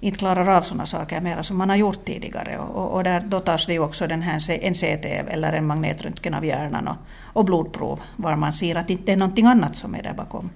inte 0.00 0.18
klarar 0.18 0.48
av 0.48 0.62
sådana 0.62 0.86
saker 0.86 1.20
mera 1.20 1.42
som 1.42 1.56
man 1.56 1.68
har 1.68 1.76
gjort 1.76 2.04
tidigare. 2.04 2.58
Och, 2.58 2.94
och 2.94 3.04
där, 3.04 3.20
då 3.20 3.40
tas 3.40 3.66
det 3.66 3.72
ju 3.72 3.78
också 3.78 4.06
den 4.06 4.22
här, 4.22 4.50
en 4.50 4.74
CT 4.74 5.04
eller 5.04 5.52
en 5.52 5.66
magnetröntgen 5.66 6.34
av 6.34 6.44
hjärnan 6.44 6.88
och, 6.88 6.96
och 7.32 7.44
blodprov 7.44 8.00
var 8.16 8.36
man 8.36 8.52
ser 8.52 8.74
att 8.76 8.86
det 8.86 8.92
inte 8.92 9.12
är 9.12 9.16
någonting 9.16 9.46
annat 9.46 9.76
som 9.76 9.94
är 9.94 10.02
där 10.02 10.14
bakom. 10.14 10.50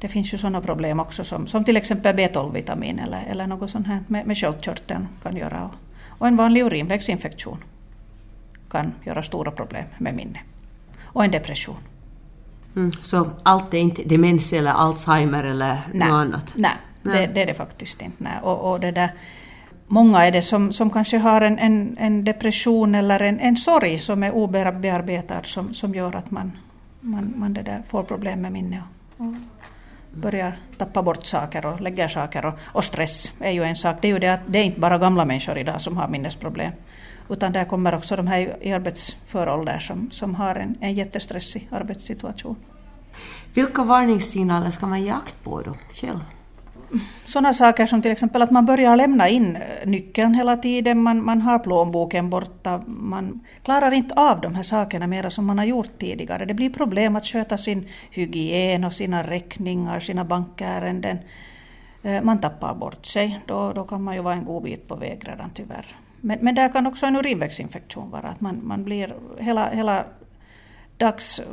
Det 0.00 0.08
finns 0.08 0.34
ju 0.34 0.38
sådana 0.38 0.60
problem 0.60 1.00
också 1.00 1.24
som, 1.24 1.46
som 1.46 1.64
till 1.64 1.76
exempel 1.76 2.16
B12-vitamin 2.16 2.98
eller, 2.98 3.24
eller 3.30 3.46
något 3.46 3.70
sånt 3.70 3.86
här 3.86 4.00
med, 4.06 4.26
med 4.26 4.38
sköldkörteln 4.38 5.08
kan 5.22 5.36
göra. 5.36 5.64
Och, 5.64 5.74
och 6.18 6.26
en 6.26 6.36
vanlig 6.36 6.62
urinvägsinfektion 6.62 7.58
kan 8.70 8.92
göra 9.04 9.22
stora 9.22 9.50
problem 9.50 9.84
med 9.98 10.14
minne. 10.14 10.40
Och 11.02 11.24
en 11.24 11.30
depression. 11.30 11.76
Mm, 12.76 12.92
så 12.92 13.30
allt 13.42 13.74
är 13.74 13.78
inte 13.78 14.02
demens 14.02 14.52
eller 14.52 14.70
Alzheimer 14.70 15.44
eller 15.44 15.80
nej, 15.92 16.08
något 16.08 16.16
annat? 16.16 16.52
Nej, 16.56 16.76
det, 17.12 17.26
det, 17.26 17.42
är 17.42 17.46
det 17.46 17.54
faktiskt 17.54 18.02
inte. 18.02 18.16
Nej. 18.18 18.38
Och, 18.42 18.72
och 18.72 18.80
det 18.80 18.90
där, 18.90 19.10
många 19.86 20.24
är 20.24 20.32
det 20.32 20.42
som, 20.42 20.72
som 20.72 20.90
kanske 20.90 21.18
har 21.18 21.40
en, 21.40 21.58
en, 21.58 21.96
en 22.00 22.24
depression 22.24 22.94
eller 22.94 23.22
en, 23.22 23.40
en 23.40 23.56
sorg 23.56 24.00
som 24.00 24.22
är 24.22 24.30
obearbetad 24.30 25.42
som, 25.42 25.74
som 25.74 25.94
gör 25.94 26.16
att 26.16 26.30
man, 26.30 26.52
man, 27.00 27.34
man 27.36 27.54
det 27.54 27.62
där 27.62 27.82
får 27.86 28.02
problem 28.02 28.40
med 28.40 28.52
minne 28.52 28.82
och, 29.16 29.26
och 29.26 29.34
börjar 30.14 30.56
tappa 30.78 31.02
bort 31.02 31.26
saker 31.26 31.66
och 31.66 31.80
lägger 31.80 32.08
saker. 32.08 32.46
Och, 32.46 32.54
och, 32.64 32.84
stress 32.84 33.32
är 33.40 33.50
ju 33.50 33.62
en 33.64 33.76
sak. 33.76 33.96
Det 34.00 34.08
är 34.08 34.12
ju 34.12 34.18
det 34.18 34.28
att 34.28 34.40
det 34.46 34.58
är 34.58 34.64
inte 34.64 34.80
bara 34.80 34.98
gamla 34.98 35.24
människor 35.24 35.58
idag 35.58 35.80
som 35.80 35.96
har 35.96 36.08
minnesproblem. 36.08 36.72
Utan 37.28 37.52
där 37.52 37.64
kommer 37.64 37.94
också 37.94 38.16
de 38.16 38.26
här 38.26 38.56
i 38.60 38.72
arbetsför 38.72 39.48
ålder 39.48 39.78
som, 39.78 40.10
som 40.10 40.34
har 40.34 40.54
en, 40.54 40.76
en 40.80 40.94
jättestressig 40.94 41.68
arbetssituation. 41.70 42.56
Vilka 43.54 43.84
varningssignaler 43.84 44.70
ska 44.70 44.86
man 44.86 45.02
ge 45.02 45.10
akt 45.10 45.44
på 45.44 45.60
då 45.60 45.74
själv? 45.92 46.20
Sådana 47.24 47.54
saker 47.54 47.86
som 47.86 48.02
till 48.02 48.12
exempel 48.12 48.42
att 48.42 48.50
man 48.50 48.66
börjar 48.66 48.96
lämna 48.96 49.28
in 49.28 49.56
eh, 49.56 49.86
nyckeln 49.86 50.34
hela 50.34 50.56
tiden, 50.56 51.02
man, 51.02 51.24
man 51.24 51.40
har 51.40 51.58
plånboken 51.58 52.30
borta, 52.30 52.82
man 52.86 53.40
klarar 53.62 53.92
inte 53.92 54.14
av 54.14 54.40
de 54.40 54.54
här 54.54 54.62
sakerna 54.62 55.06
mera 55.06 55.30
som 55.30 55.46
man 55.46 55.58
har 55.58 55.64
gjort 55.64 55.98
tidigare. 55.98 56.44
Det 56.44 56.54
blir 56.54 56.70
problem 56.70 57.16
att 57.16 57.26
sköta 57.26 57.58
sin 57.58 57.88
hygien 58.10 58.84
och 58.84 58.92
sina 58.92 59.22
räkningar, 59.22 60.00
sina 60.00 60.24
bankärenden. 60.24 61.18
Eh, 62.02 62.22
man 62.22 62.40
tappar 62.40 62.74
bort 62.74 63.06
sig, 63.06 63.40
då, 63.46 63.72
då 63.72 63.84
kan 63.84 64.02
man 64.02 64.14
ju 64.14 64.22
vara 64.22 64.34
en 64.34 64.44
god 64.44 64.62
bit 64.62 64.88
på 64.88 64.96
väg 64.96 65.28
redan 65.28 65.50
tyvärr. 65.54 65.86
Men, 66.20 66.38
men 66.40 66.54
där 66.54 66.72
kan 66.72 66.86
också 66.86 67.06
en 67.06 67.16
urinvägsinfektion 67.16 68.10
vara, 68.10 68.28
att 68.28 68.40
man, 68.40 68.60
man 68.62 68.84
blir 68.84 69.14
hela, 69.38 69.70
hela 69.70 70.04
dags, 70.96 71.38
eh, 71.38 71.46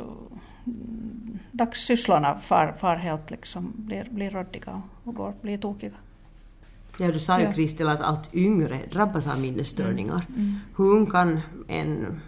dagssysslorna 1.52 2.38
far, 2.38 2.74
far 2.78 2.96
helt 2.96 3.30
liksom, 3.30 3.72
blir, 3.76 4.06
blir 4.10 4.30
råddiga 4.30 4.82
och 5.04 5.14
går, 5.14 5.34
blir 5.42 5.58
tokiga. 5.58 5.92
Ja, 6.98 7.12
du 7.12 7.18
sa 7.18 7.38
ju 7.38 7.44
Ja. 7.44 7.52
Kristel 7.52 7.88
att 7.88 8.00
allt 8.00 8.34
yngre 8.34 8.78
drabbas 8.92 9.26
av 9.26 9.40
minnesstörningar. 9.40 10.26
Mm. 10.28 10.58
Hur 10.76 10.84
ung 10.84 11.06
kan 11.06 11.40
en, 11.68 12.20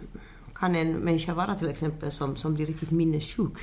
kan 0.53 0.75
en 0.75 0.93
människa 0.93 1.33
vara 1.33 1.55
till 1.55 1.69
exempel 1.69 2.11
som, 2.11 2.35
som 2.35 2.53
blir 2.53 2.65
riktigt 2.65 2.91
minnessjuk? 2.91 3.57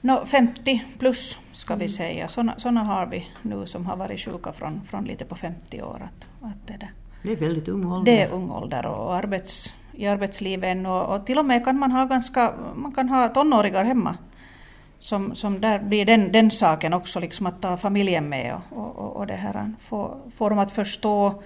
No, 0.00 0.26
50 0.26 0.84
plus 0.98 1.38
ska 1.52 1.74
vi 1.74 1.88
säga. 1.88 2.28
Såna, 2.28 2.58
såna 2.58 2.84
har 2.84 3.06
vi 3.06 3.28
nu 3.42 3.66
som 3.66 3.86
har 3.86 3.96
varit 3.96 4.20
sjuka 4.20 4.52
från, 4.52 4.80
från 4.84 5.04
lite 5.04 5.24
på 5.24 5.36
50 5.36 5.82
år. 5.82 6.02
Att, 6.04 6.28
att 6.40 6.66
det, 6.66 6.76
där. 6.80 6.92
Det 7.22 7.32
är 7.32 7.36
väldigt 7.36 7.68
ung 7.68 7.84
ålder. 7.84 8.12
det 8.12 8.22
är 8.22 8.30
ung 8.30 8.50
ålder 8.50 8.86
och 8.86 9.14
arbets, 9.14 9.74
i 9.96 10.06
arbetslivet 10.06 10.68
än 10.68 10.86
och, 10.86 11.14
och 11.14 11.26
till 11.26 11.38
och 11.38 11.44
med 11.44 11.64
kan 11.64 11.78
man 11.78 11.92
ha 11.92 12.04
ganska, 12.04 12.54
man 12.74 12.92
kan 12.92 13.08
ha 13.08 13.28
tonåringar 13.28 13.84
hemma. 13.84 14.16
Som, 14.98 15.34
som 15.34 15.60
där 15.60 15.78
blir 15.78 16.04
den, 16.04 16.32
den 16.32 16.50
saken 16.50 16.92
också, 16.92 17.20
liksom 17.20 17.46
att 17.46 17.62
ta 17.62 17.76
familjen 17.76 18.28
med 18.28 18.54
och, 18.54 18.78
och, 18.78 18.96
och, 18.96 19.16
och 19.16 19.26
det 19.26 19.34
här, 19.34 19.72
få, 19.80 20.16
få 20.36 20.48
dem 20.48 20.58
att 20.58 20.72
förstå, 20.72 21.42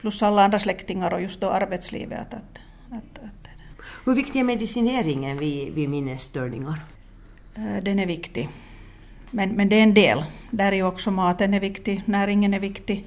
plus 0.00 0.22
alla 0.22 0.44
andra 0.44 0.58
släktingar 0.58 1.14
och 1.14 1.22
just 1.22 1.40
då 1.40 1.50
arbetslivet. 1.50 2.20
Att, 2.20 2.34
att, 2.34 2.60
att, 2.90 3.24
att, 3.24 3.48
Hur 4.04 4.14
viktig 4.14 4.40
är 4.40 4.44
medicineringen 4.44 5.38
vid, 5.38 5.74
vid 5.74 5.88
minnesstörningar? 5.88 6.80
Eh, 7.54 7.82
Den 7.82 7.98
är 7.98 8.06
viktig. 8.06 8.48
Men, 9.30 9.48
men 9.50 9.68
det 9.68 9.76
är 9.76 9.82
en 9.82 9.94
del. 9.94 10.24
Där 10.50 10.72
är 10.72 10.76
ju 10.76 10.82
också 10.82 11.10
maten 11.10 11.54
är 11.54 11.60
viktig, 11.60 12.02
näringen 12.04 12.54
är 12.54 12.60
viktig. 12.60 13.06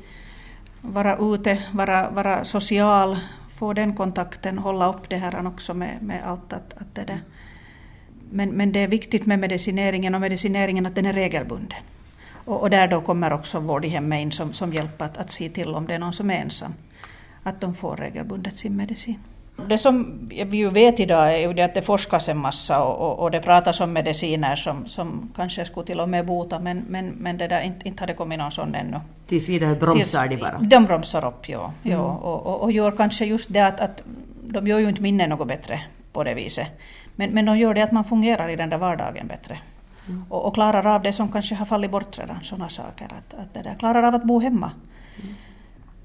Vara 0.82 1.18
ute, 1.18 1.64
vara, 1.72 2.10
vara 2.10 2.46
social, 2.46 3.18
få 3.64 3.74
den 3.74 3.96
kontakten, 3.96 4.58
hålla 4.58 4.90
upp 4.90 5.10
det 5.10 5.18
här 5.18 5.48
också 5.48 5.74
med, 5.74 6.02
med 6.02 6.24
allt. 6.26 6.54
Att, 6.54 6.74
att 6.74 6.96
det 6.96 7.04
där. 7.04 7.22
Men, 8.32 8.50
men 8.50 8.72
det 8.72 8.80
är 8.80 8.88
viktigt 8.88 9.26
med 9.26 9.40
medicineringen 9.40 10.16
och 10.16 10.22
medicineringen 10.22 10.86
att 10.86 10.96
den 10.96 11.06
är 11.06 11.14
regelbunden. 11.14 11.80
Och, 12.46 12.62
och 12.62 12.70
där 12.70 12.88
då 12.88 13.02
kommer 13.02 13.34
också 13.34 13.60
vård 13.60 13.86
i 13.86 13.88
hemmet 13.88 14.20
in 14.20 14.32
som, 14.32 14.54
som 14.54 14.74
hjälp 14.74 15.02
att, 15.02 15.18
att 15.18 15.32
se 15.32 15.50
till 15.50 15.68
om 15.68 15.88
det 15.88 15.94
är 15.94 16.00
någon 16.00 16.14
som 16.14 16.30
är 16.30 16.42
ensam. 16.42 16.74
Att 17.44 17.62
de 17.62 17.76
får 17.76 17.96
regelbundet 17.96 18.58
sin 18.58 18.76
medicin. 18.76 19.20
Det 19.56 19.78
som 19.78 20.20
vi 20.28 20.58
ju 20.58 20.70
vet 20.70 21.00
idag 21.00 21.34
är 21.34 21.38
ju 21.38 21.54
det 21.54 21.64
att 21.64 21.74
det 21.74 21.82
forskas 21.82 22.30
en 22.30 22.38
massa 22.38 22.84
och, 22.84 23.12
och, 23.12 23.20
och 23.20 23.32
det 23.32 23.40
pratas 23.40 23.82
om 23.82 23.94
mediciner 23.94 24.56
som, 24.56 24.86
som 24.86 25.32
kanske 25.36 25.66
skulle 25.66 25.86
till 25.86 26.00
och 26.00 26.10
med 26.10 26.26
bota 26.26 26.60
men, 26.60 26.86
men, 26.90 27.10
men 27.10 27.38
det 27.38 27.48
där, 27.48 27.62
inte, 27.62 27.88
inte 27.88 28.02
har 28.02 28.08
det 28.08 28.14
kommit 28.14 28.40
någon 28.40 28.52
sån 28.52 28.76
ännu. 28.76 29.00
Tills 29.28 29.50
vidare 29.50 29.76
bromsar 29.76 30.28
de 30.28 30.38
bara. 30.38 30.58
De 30.60 30.86
bromsar 30.86 31.26
upp, 31.26 31.50
ja. 31.50 31.74
ja 31.84 32.00
och, 32.00 32.46
och, 32.46 32.62
och 32.62 32.72
gör 32.72 32.92
kanske 32.92 33.26
just 33.26 33.54
det 33.54 33.62
att, 33.62 33.80
att 33.80 34.04
de 34.42 34.68
gör 34.68 34.80
ju 34.80 34.90
inte 34.90 35.02
minne 35.02 35.28
något 35.28 35.48
bättre 35.48 35.82
på 36.14 36.24
det 36.24 36.34
viset. 36.34 36.68
Men, 37.16 37.30
men 37.30 37.46
de 37.46 37.58
gör 37.58 37.74
det 37.74 37.82
att 37.82 37.92
man 37.92 38.04
fungerar 38.04 38.50
i 38.50 38.56
den 38.56 38.70
där 38.70 38.78
vardagen 38.78 39.28
bättre. 39.28 39.60
Och, 40.30 40.46
och 40.46 40.54
klarar 40.54 40.86
av 40.86 41.02
det 41.02 41.14
som 41.14 41.32
kanske 41.32 41.56
har 41.56 41.66
fallit 41.66 41.92
bort 41.92 42.20
redan, 42.20 42.44
sådana 42.44 42.70
saker. 42.70 43.06
Att, 43.06 43.40
att 43.40 43.54
det 43.54 43.62
där, 43.62 43.76
klarar 43.80 44.04
av 44.04 44.16
att 44.16 44.24
bo 44.24 44.40
hemma. 44.40 44.72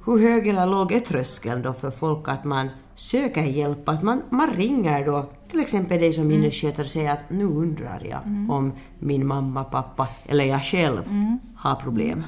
Hur 0.09 0.19
hög 0.29 0.47
eller 0.49 0.67
låg 0.67 0.93
är 0.93 1.01
tröskeln 1.01 1.63
då 1.63 1.73
för 1.73 1.91
folk 1.91 2.29
att 2.29 2.45
man 2.45 2.69
söker 2.97 3.43
hjälp? 3.43 3.89
Att 3.89 4.03
man, 4.03 4.23
man 4.31 4.51
ringer 4.51 5.07
då 5.07 5.27
till 5.51 5.61
exempel 5.61 6.01
dig 6.01 6.13
som 6.13 6.23
Mm. 6.25 6.37
minnesskötare 6.37 6.85
och 6.85 6.91
säger 6.91 7.13
att 7.13 7.31
nu 7.31 7.45
undrar 7.45 8.03
jag 8.11 8.21
om 8.51 8.73
min 8.99 9.27
mamma, 9.27 9.65
pappa 9.65 10.09
eller 10.29 10.45
jag 10.45 10.63
själv 10.65 11.03
Mm. 11.07 11.39
har 11.57 11.75
problem. 11.75 12.25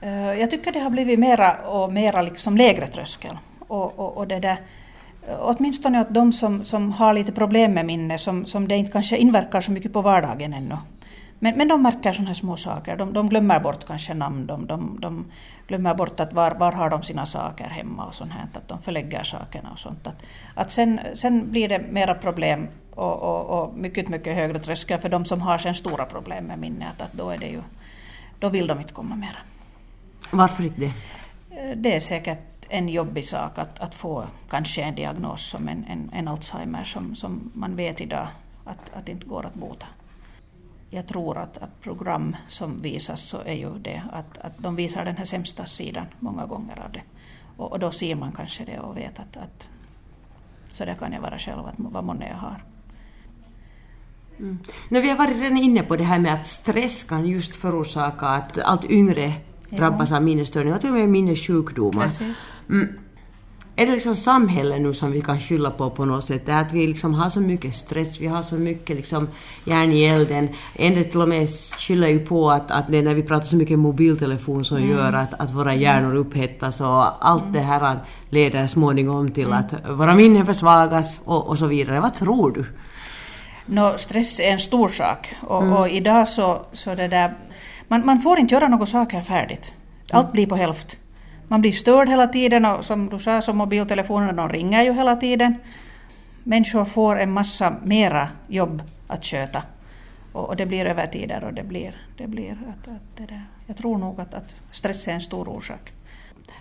Eh, 0.00 0.40
Jag 0.40 0.50
tycker 0.50 0.72
det 0.72 0.78
har 0.80 0.90
blivit 0.90 1.18
mera 1.18 1.56
och 1.68 1.92
mera 1.92 2.22
liksom 2.22 2.56
lägre 2.56 2.86
tröskel. 2.86 3.38
Och, 3.68 3.98
och, 3.98 4.16
och 4.16 4.28
det 4.28 4.40
där, 4.40 4.58
eh, 5.28 5.36
åtminstone 5.40 6.00
åt 6.00 6.14
de 6.14 6.32
som, 6.32 6.64
som 6.64 6.92
har 6.92 7.14
lite 7.14 7.32
problem 7.32 7.72
med 7.74 7.86
minne, 7.86 8.18
som, 8.18 8.46
som 8.46 8.68
det 8.68 8.76
inte 8.76 8.92
kanske 8.92 9.16
inverkar 9.16 9.60
så 9.60 9.72
mycket 9.72 9.92
på 9.92 10.02
vardagen 10.02 10.52
ännu. 10.52 10.76
Men, 11.38 11.56
men 11.58 11.68
de 11.68 11.82
märker 11.82 12.12
sådana 12.12 12.28
här 12.28 12.34
små 12.34 12.56
saker. 12.56 12.96
De, 12.96 13.12
de 13.12 13.28
glömmer 13.28 13.60
bort 13.60 13.86
kanske 13.86 14.14
namn, 14.14 14.46
de, 14.46 14.66
de, 14.66 14.98
de 15.00 15.24
glömmer 15.66 15.94
bort 15.94 16.20
att 16.20 16.32
var, 16.32 16.50
var 16.50 16.72
har 16.72 16.90
de 16.90 17.02
sina 17.02 17.26
saker 17.26 17.64
hemma 17.64 18.04
och 18.04 18.14
sånt 18.14 18.32
här, 18.32 18.46
att 18.54 18.68
de 18.68 18.78
förlägger 18.78 19.24
sakerna 19.24 19.70
och 19.72 19.78
sånt. 19.78 20.06
Att, 20.06 20.22
att 20.54 20.70
sen, 20.70 21.00
sen 21.14 21.50
blir 21.50 21.68
det 21.68 21.78
mera 21.78 22.14
problem 22.14 22.68
och, 22.94 23.22
och, 23.22 23.62
och 23.62 23.74
mycket, 23.78 24.08
mycket 24.08 24.34
högre 24.34 24.58
tröskel 24.58 24.98
för 25.00 25.08
de 25.08 25.24
som 25.24 25.40
har 25.42 25.58
sen 25.58 25.74
stora 25.74 26.04
problem 26.06 26.44
med 26.44 26.58
minne, 26.58 26.88
att, 26.88 27.02
att 27.02 27.12
då 27.12 27.30
är 27.30 27.38
det 27.38 27.46
ju, 27.46 27.62
då 28.38 28.48
vill 28.48 28.66
de 28.66 28.78
inte 28.78 28.92
komma 28.92 29.16
mera. 29.16 29.36
Varför 30.30 30.64
inte 30.64 30.80
det? 30.80 30.92
Eh, 31.56 31.76
Det 31.76 31.96
är 31.96 32.00
säkert 32.00 32.66
en 32.68 32.88
jobbig 32.88 33.26
sak 33.26 33.58
att, 33.58 33.80
att 33.80 33.94
få 33.94 34.24
kanske 34.50 34.82
en 34.82 34.94
diagnos 34.94 35.50
som 35.50 35.68
en, 35.68 35.84
en, 35.88 36.10
en 36.12 36.28
Alzheimer 36.28 36.84
som, 36.84 37.14
som 37.14 37.50
man 37.54 37.76
vet 37.76 38.00
idag 38.00 38.28
att, 38.64 38.90
att 38.94 39.08
inte 39.08 39.26
går 39.26 39.46
att 39.46 39.54
bota. 39.54 39.86
Jag 40.90 41.06
tror 41.06 41.38
att, 41.38 41.58
att 41.58 41.80
program 41.80 42.36
som 42.48 42.76
visas 42.78 43.22
så 43.22 43.38
är 43.44 43.54
ju 43.54 43.78
det 43.78 44.02
att, 44.12 44.38
att 44.38 44.52
de 44.58 44.76
visar 44.76 45.04
den 45.04 45.16
här 45.16 45.24
sämsta 45.24 45.66
sidan 45.66 46.06
många 46.20 46.46
gånger 46.46 46.82
av 46.84 46.92
det. 46.92 47.02
Och, 47.56 47.72
och 47.72 47.78
då 47.78 47.90
ser 47.90 48.14
man 48.14 48.32
kanske 48.32 48.64
det 48.64 48.78
och 48.78 48.96
vet 48.96 49.18
att, 49.18 49.36
att 49.36 49.68
så 50.68 50.84
där 50.84 50.94
kan 50.94 51.12
jag 51.12 51.20
vara 51.20 51.38
själv, 51.38 51.66
att 51.66 51.74
vad 51.76 52.04
månne 52.04 52.28
jag 52.28 52.36
har. 52.36 52.64
Nu, 54.88 55.00
vi 55.00 55.08
har 55.08 55.16
varit 55.16 55.36
redan 55.36 55.58
inne 55.58 55.82
på 55.82 55.96
det 55.96 56.04
här 56.04 56.18
med 56.18 56.34
att 56.34 56.46
stress 56.46 57.02
kan 57.02 57.26
just 57.26 57.56
förorsaka 57.56 58.26
att 58.26 58.58
allt 58.58 58.84
yngre 58.84 59.32
drabbas 59.70 60.12
av 60.12 60.22
minnesstörningar 60.22 60.74
och 60.74 60.80
till 60.80 60.90
och 60.90 60.96
med 60.96 61.08
minnessjukdomar. 61.08 62.04
Precis. 62.04 62.48
Mm. 62.68 62.98
Är 63.78 63.86
det 63.86 63.92
liksom 63.92 64.16
samhället 64.16 64.80
nu 64.80 64.94
som 64.94 65.12
vi 65.12 65.20
kan 65.20 65.40
skylla 65.40 65.70
på 65.70 65.90
på 65.90 66.04
något 66.04 66.24
sätt? 66.24 66.46
Det 66.46 66.52
är 66.52 66.60
att 66.60 66.72
vi 66.72 66.86
liksom 66.86 67.14
har 67.14 67.30
så 67.30 67.40
mycket 67.40 67.74
stress, 67.74 68.20
vi 68.20 68.26
har 68.26 68.42
så 68.42 68.54
mycket 68.54 68.96
liksom 68.96 69.28
järn 69.64 69.92
i 69.92 70.04
elden. 70.04 70.48
En 70.74 70.94
del 70.94 71.04
till 71.04 71.20
och 71.20 71.28
med 71.28 71.48
skyller 71.78 72.08
ju 72.08 72.18
på 72.18 72.50
att, 72.50 72.70
att 72.70 72.88
det 72.88 72.98
är 72.98 73.02
när 73.02 73.14
vi 73.14 73.22
pratar 73.22 73.46
så 73.46 73.56
mycket 73.56 73.78
mobiltelefon 73.78 74.64
som 74.64 74.82
gör 74.82 75.12
att, 75.12 75.34
att 75.34 75.52
våra 75.52 75.74
hjärnor 75.74 76.14
upphettas 76.14 76.80
och 76.80 77.26
allt 77.26 77.52
det 77.52 77.60
här 77.60 77.98
leder 78.30 78.66
småningom 78.66 79.30
till 79.30 79.52
att 79.52 79.74
våra 79.90 80.14
minnen 80.14 80.46
försvagas 80.46 81.18
och, 81.24 81.48
och 81.48 81.58
så 81.58 81.66
vidare. 81.66 82.00
Vad 82.00 82.14
tror 82.14 82.50
du? 82.50 82.64
No, 83.66 83.98
stress 83.98 84.40
är 84.40 84.52
en 84.52 84.58
stor 84.58 84.88
sak 84.88 85.34
och, 85.42 85.80
och 85.80 85.88
idag 85.88 86.28
så, 86.28 86.66
så 86.72 86.94
det 86.94 87.08
där, 87.08 87.34
man, 87.88 88.06
man 88.06 88.20
får 88.20 88.38
inte 88.38 88.54
göra 88.54 88.68
något 88.68 88.88
saker 88.88 89.22
färdigt. 89.22 89.72
Allt 90.10 90.32
blir 90.32 90.46
på 90.46 90.56
hälft. 90.56 91.00
Man 91.48 91.60
blir 91.60 91.72
störd 91.72 92.08
hela 92.08 92.26
tiden 92.26 92.64
och 92.64 92.84
som 92.84 93.10
du 93.10 93.18
sa 93.18 93.42
så 93.42 93.52
mobiltelefonerna 93.52 94.32
de 94.32 94.48
ringer 94.48 94.84
ju 94.84 94.92
hela 94.92 95.16
tiden. 95.16 95.54
Människor 96.44 96.84
får 96.84 97.18
en 97.18 97.32
massa 97.32 97.76
mera 97.84 98.28
jobb 98.48 98.82
att 99.06 99.24
sköta 99.24 99.62
och, 100.32 100.48
och 100.48 100.56
det 100.56 100.66
blir 100.66 100.84
övertider 100.84 101.44
och 101.44 101.54
det 101.54 101.62
blir, 101.62 101.94
det 102.16 102.26
blir 102.26 102.52
att, 102.68 102.88
att 102.88 103.16
det 103.16 103.26
där. 103.26 103.44
Jag 103.66 103.76
tror 103.76 103.98
nog 103.98 104.20
att, 104.20 104.34
att 104.34 104.56
stress 104.72 105.08
är 105.08 105.12
en 105.12 105.20
stor 105.20 105.48
orsak. 105.48 105.92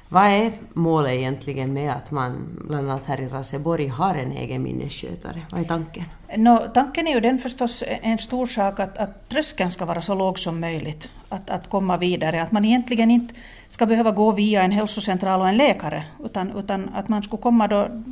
Vad 0.09 0.25
är 0.25 0.51
målet 0.73 1.11
egentligen 1.11 1.73
med 1.73 1.91
att 1.91 2.11
man 2.11 2.59
bland 2.67 2.89
annat 2.89 3.05
här 3.05 3.21
i 3.21 3.27
Raseborg 3.27 3.87
har 3.87 4.15
en 4.15 4.31
egen 4.31 4.63
minnesskötare? 4.63 5.41
Vad 5.51 5.61
är 5.61 5.65
tanken? 5.65 6.03
No, 6.37 6.59
tanken 6.73 7.07
är 7.07 7.13
ju 7.13 7.19
den 7.19 7.39
förstås 7.39 7.83
en 7.87 8.17
stor 8.17 8.45
sak 8.45 8.79
att, 8.79 8.97
att 8.97 9.29
tröskeln 9.29 9.71
ska 9.71 9.85
vara 9.85 10.01
så 10.01 10.15
låg 10.15 10.39
som 10.39 10.59
möjligt. 10.59 11.09
Att, 11.29 11.49
att 11.49 11.69
komma 11.69 11.97
vidare. 11.97 12.41
Att 12.41 12.51
man 12.51 12.65
egentligen 12.65 13.11
inte 13.11 13.35
ska 13.67 13.85
behöva 13.85 14.11
gå 14.11 14.31
via 14.31 14.63
en 14.63 14.71
hälsocentral 14.71 15.41
och 15.41 15.49
en 15.49 15.57
läkare. 15.57 16.03
Utan, 16.23 16.51
utan 16.57 16.89
att 16.95 17.07
man 17.07 17.23
skulle 17.23 17.41
komma 17.41 17.67
då, 17.67 18.03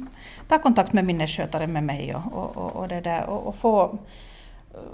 ta 0.47 0.59
kontakt 0.59 0.93
med 0.93 1.05
minnesskötaren 1.05 1.73
med 1.73 1.83
mig 1.83 2.15
och, 2.15 2.33
och, 2.33 2.57
och, 2.57 2.75
och 2.75 2.87
det 2.87 3.01
där 3.01 3.25
och, 3.25 3.47
och 3.47 3.55
få 3.55 3.97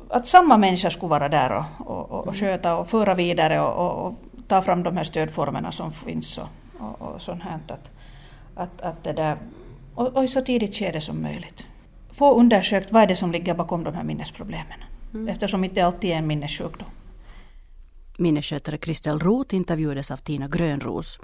att 0.10 0.28
samma 0.28 0.58
människa 0.58 0.90
skulle 0.90 1.10
vara 1.10 1.30
där 1.30 1.52
och, 1.52 1.88
och, 1.88 2.12
och, 2.12 2.28
och 2.28 2.36
sköta 2.36 2.78
och 2.78 2.90
föra 2.90 3.16
vidare 3.16 3.62
och, 3.62 3.86
och, 3.86 4.06
och 4.06 4.14
ta 4.48 4.62
fram 4.62 4.84
de 4.84 4.98
här 4.98 5.04
stödformerna 5.04 5.72
som 5.72 5.92
finns 5.92 6.38
och, 6.38 6.48
och, 6.80 7.02
och 7.02 7.22
sånt 7.22 7.44
här. 7.44 7.60
Att, 7.68 7.92
att, 8.56 8.82
att 8.82 9.04
det 9.04 9.14
där, 9.14 9.38
och, 9.96 10.08
och 10.08 10.24
i 10.24 10.28
så 10.28 10.42
tidigt 10.42 10.76
skede 10.76 11.02
som 11.02 11.22
möjligt. 11.22 11.66
Få 12.12 12.40
undersökt 12.40 12.92
vad 12.92 13.04
är 13.04 13.08
det 13.08 13.16
som 13.16 13.32
ligger 13.32 13.54
bakom 13.54 13.84
de 13.84 13.94
här 13.94 14.04
minnesproblemen. 14.04 14.80
Eftersom 15.28 15.64
inte 15.64 15.86
alltid 15.86 16.10
är 16.10 16.16
en 16.16 16.28
minnessjukdom. 16.28 16.90
Minnesskötare 18.18 18.78
Kristel 18.78 19.20
Roth 19.20 19.56
intervjuades 19.56 20.12
av 20.12 20.18
Tina 20.18 20.48
Grönros. 20.48 21.20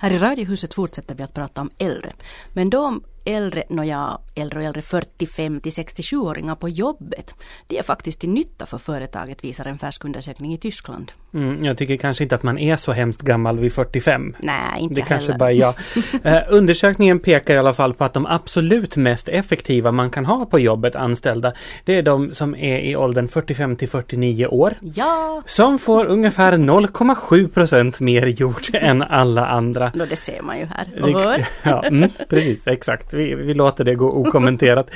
Här 0.00 0.10
i 0.10 0.18
Radiohuset 0.18 0.74
fortsätter 0.74 1.14
vi 1.14 1.22
att 1.22 1.34
prata 1.34 1.60
om 1.60 1.70
äldre, 1.78 2.12
men 2.52 2.70
då 2.70 2.86
om 2.86 3.04
äldre, 3.36 3.62
nåja, 3.68 4.18
äldre 4.34 4.58
och 4.58 4.64
äldre 4.64 4.82
45 4.82 5.60
till 5.60 5.72
67-åringar 5.72 6.54
på 6.54 6.68
jobbet. 6.68 7.34
Det 7.66 7.78
är 7.78 7.82
faktiskt 7.82 8.20
till 8.20 8.28
nytta 8.30 8.66
för 8.66 8.78
företaget 8.78 9.44
visar 9.44 9.64
en 9.64 9.78
färsk 9.78 10.04
undersökning 10.04 10.54
i 10.54 10.58
Tyskland. 10.58 11.12
Mm, 11.34 11.64
jag 11.64 11.78
tycker 11.78 11.96
kanske 11.96 12.22
inte 12.24 12.34
att 12.34 12.42
man 12.42 12.58
är 12.58 12.76
så 12.76 12.92
hemskt 12.92 13.22
gammal 13.22 13.58
vid 13.58 13.72
45. 13.72 14.36
Nej, 14.38 14.80
inte 14.80 14.94
Det 14.94 15.00
jag 15.00 15.08
kanske 15.08 15.26
heller. 15.32 15.38
bara 15.38 15.52
jag. 15.52 15.74
Eh, 16.22 16.38
undersökningen 16.48 17.18
pekar 17.18 17.54
i 17.54 17.58
alla 17.58 17.72
fall 17.72 17.94
på 17.94 18.04
att 18.04 18.14
de 18.14 18.26
absolut 18.26 18.96
mest 18.96 19.28
effektiva 19.28 19.92
man 19.92 20.10
kan 20.10 20.26
ha 20.26 20.46
på 20.46 20.58
jobbet 20.58 20.96
anställda, 20.96 21.52
det 21.84 21.94
är 21.96 22.02
de 22.02 22.32
som 22.34 22.54
är 22.54 22.78
i 22.78 22.96
åldern 22.96 23.28
45 23.28 23.76
till 23.76 23.88
49 23.88 24.46
år. 24.46 24.74
Ja, 24.94 25.42
Som 25.46 25.78
får 25.78 26.06
ungefär 26.06 26.52
0,7 26.52 27.48
procent 27.48 28.00
mer 28.00 28.26
gjort 28.26 28.68
än 28.72 29.02
alla 29.02 29.46
andra. 29.46 29.92
no, 29.94 30.04
det 30.10 30.16
ser 30.16 30.42
man 30.42 30.58
ju 30.58 30.64
här 30.66 31.02
och 31.02 31.20
hör. 31.20 31.44
Ja, 31.62 31.82
mm, 31.82 32.10
precis, 32.28 32.66
exakt. 32.66 33.14
Vi, 33.18 33.34
vi 33.34 33.54
låter 33.54 33.84
det 33.84 33.94
gå 33.94 34.10
okommenterat. 34.10 34.90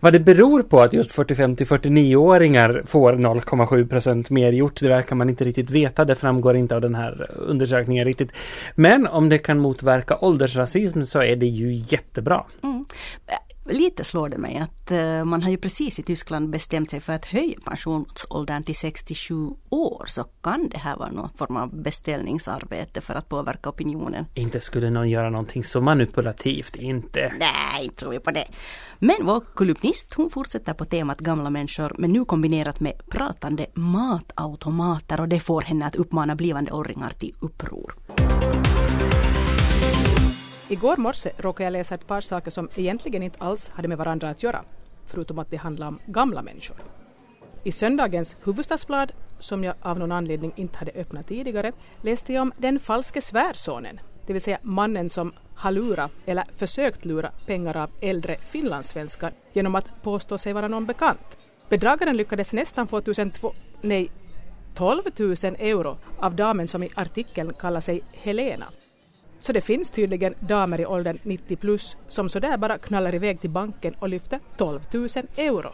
Vad 0.00 0.12
det 0.12 0.20
beror 0.20 0.62
på 0.62 0.80
att 0.80 0.92
just 0.92 1.12
45 1.12 1.56
till 1.56 1.66
49-åringar 1.66 2.82
får 2.86 3.12
0,7 3.12 3.88
procent 3.88 4.30
mer 4.30 4.52
gjort, 4.52 4.80
det 4.80 4.88
verkar 4.88 5.16
man 5.16 5.28
inte 5.28 5.44
riktigt 5.44 5.70
veta. 5.70 6.04
Det 6.04 6.14
framgår 6.14 6.56
inte 6.56 6.74
av 6.74 6.80
den 6.80 6.94
här 6.94 7.30
undersökningen 7.36 8.04
riktigt. 8.04 8.32
Men 8.74 9.06
om 9.06 9.28
det 9.28 9.38
kan 9.38 9.58
motverka 9.58 10.18
åldersrasism 10.20 11.02
så 11.02 11.22
är 11.22 11.36
det 11.36 11.46
ju 11.46 11.72
jättebra. 11.72 12.44
Mm. 12.62 12.84
Lite 13.70 14.04
slår 14.04 14.28
det 14.28 14.38
mig 14.38 14.56
att 14.56 14.90
eh, 14.90 15.24
man 15.24 15.42
har 15.42 15.50
ju 15.50 15.56
precis 15.56 15.98
i 15.98 16.02
Tyskland 16.02 16.50
bestämt 16.50 16.90
sig 16.90 17.00
för 17.00 17.12
att 17.12 17.24
höja 17.24 17.54
pensionsåldern 17.64 18.62
till 18.62 18.76
67 18.76 19.34
år. 19.70 20.04
Så 20.06 20.24
kan 20.24 20.68
det 20.68 20.78
här 20.78 20.96
vara 20.96 21.10
någon 21.10 21.30
form 21.34 21.56
av 21.56 21.82
beställningsarbete 21.82 23.00
för 23.00 23.14
att 23.14 23.28
påverka 23.28 23.68
opinionen. 23.68 24.24
Inte 24.34 24.60
skulle 24.60 24.90
någon 24.90 25.10
göra 25.10 25.30
någonting 25.30 25.64
så 25.64 25.80
manipulativt, 25.80 26.76
inte. 26.76 27.32
Nej, 27.38 27.84
inte 27.84 27.96
tror 27.96 28.10
vi 28.10 28.18
på 28.18 28.30
det. 28.30 28.44
Men 28.98 29.16
vår 29.22 29.40
kolumnist 29.40 30.14
hon 30.14 30.30
fortsätter 30.30 30.74
på 30.74 30.84
temat 30.84 31.20
gamla 31.20 31.50
människor 31.50 31.92
men 31.98 32.12
nu 32.12 32.24
kombinerat 32.24 32.80
med 32.80 32.92
pratande 33.10 33.66
matautomater 33.74 35.20
och 35.20 35.28
det 35.28 35.40
får 35.40 35.62
henne 35.62 35.86
att 35.86 35.96
uppmana 35.96 36.34
blivande 36.34 36.72
åldringar 36.72 37.10
till 37.10 37.34
uppror. 37.40 37.94
Igår 40.70 40.96
morse 40.96 41.30
råkade 41.36 41.64
jag 41.64 41.72
läsa 41.72 41.94
ett 41.94 42.06
par 42.06 42.20
saker 42.20 42.50
som 42.50 42.68
egentligen 42.76 43.22
inte 43.22 43.44
alls 43.44 43.68
hade 43.68 43.88
med 43.88 43.98
varandra 43.98 44.30
att 44.30 44.42
göra, 44.42 44.64
förutom 45.06 45.38
att 45.38 45.50
det 45.50 45.56
handlade 45.56 45.88
om 45.88 45.98
gamla 46.06 46.42
människor. 46.42 46.76
I 47.64 47.72
söndagens 47.72 48.36
huvudstadsblad, 48.44 49.12
som 49.38 49.64
jag 49.64 49.74
av 49.82 49.98
någon 49.98 50.12
anledning 50.12 50.52
inte 50.56 50.78
hade 50.78 50.92
öppnat 50.92 51.26
tidigare, 51.26 51.72
läste 52.02 52.32
jag 52.32 52.42
om 52.42 52.52
den 52.58 52.80
falske 52.80 53.22
svärsonen, 53.22 54.00
det 54.26 54.32
vill 54.32 54.42
säga 54.42 54.58
mannen 54.62 55.10
som 55.10 55.32
har 55.54 55.70
lurat 55.70 56.12
eller 56.26 56.44
försökt 56.52 57.04
lura 57.04 57.30
pengar 57.46 57.76
av 57.76 57.90
äldre 58.00 58.36
finlandssvenskar 58.36 59.32
genom 59.52 59.74
att 59.74 60.02
påstå 60.02 60.38
sig 60.38 60.52
vara 60.52 60.68
någon 60.68 60.86
bekant. 60.86 61.38
Bedragaren 61.68 62.16
lyckades 62.16 62.52
nästan 62.52 62.86
få 62.86 62.98
1002, 62.98 63.52
nej, 63.80 64.10
12 64.74 65.02
000 65.18 65.34
euro 65.58 65.96
av 66.18 66.34
damen 66.34 66.68
som 66.68 66.82
i 66.82 66.90
artikeln 66.94 67.54
kallar 67.54 67.80
sig 67.80 68.02
Helena. 68.12 68.66
Så 69.38 69.52
det 69.52 69.60
finns 69.60 69.90
tydligen 69.90 70.34
damer 70.40 70.80
i 70.80 70.86
åldern 70.86 71.18
90 71.22 71.56
plus 71.56 71.96
som 72.08 72.28
sådär 72.28 72.56
bara 72.56 72.78
knallar 72.78 73.14
iväg 73.14 73.40
till 73.40 73.50
banken 73.50 73.94
och 73.98 74.08
lyfter 74.08 74.40
12 74.56 74.80
000 74.92 75.08
euro. 75.36 75.70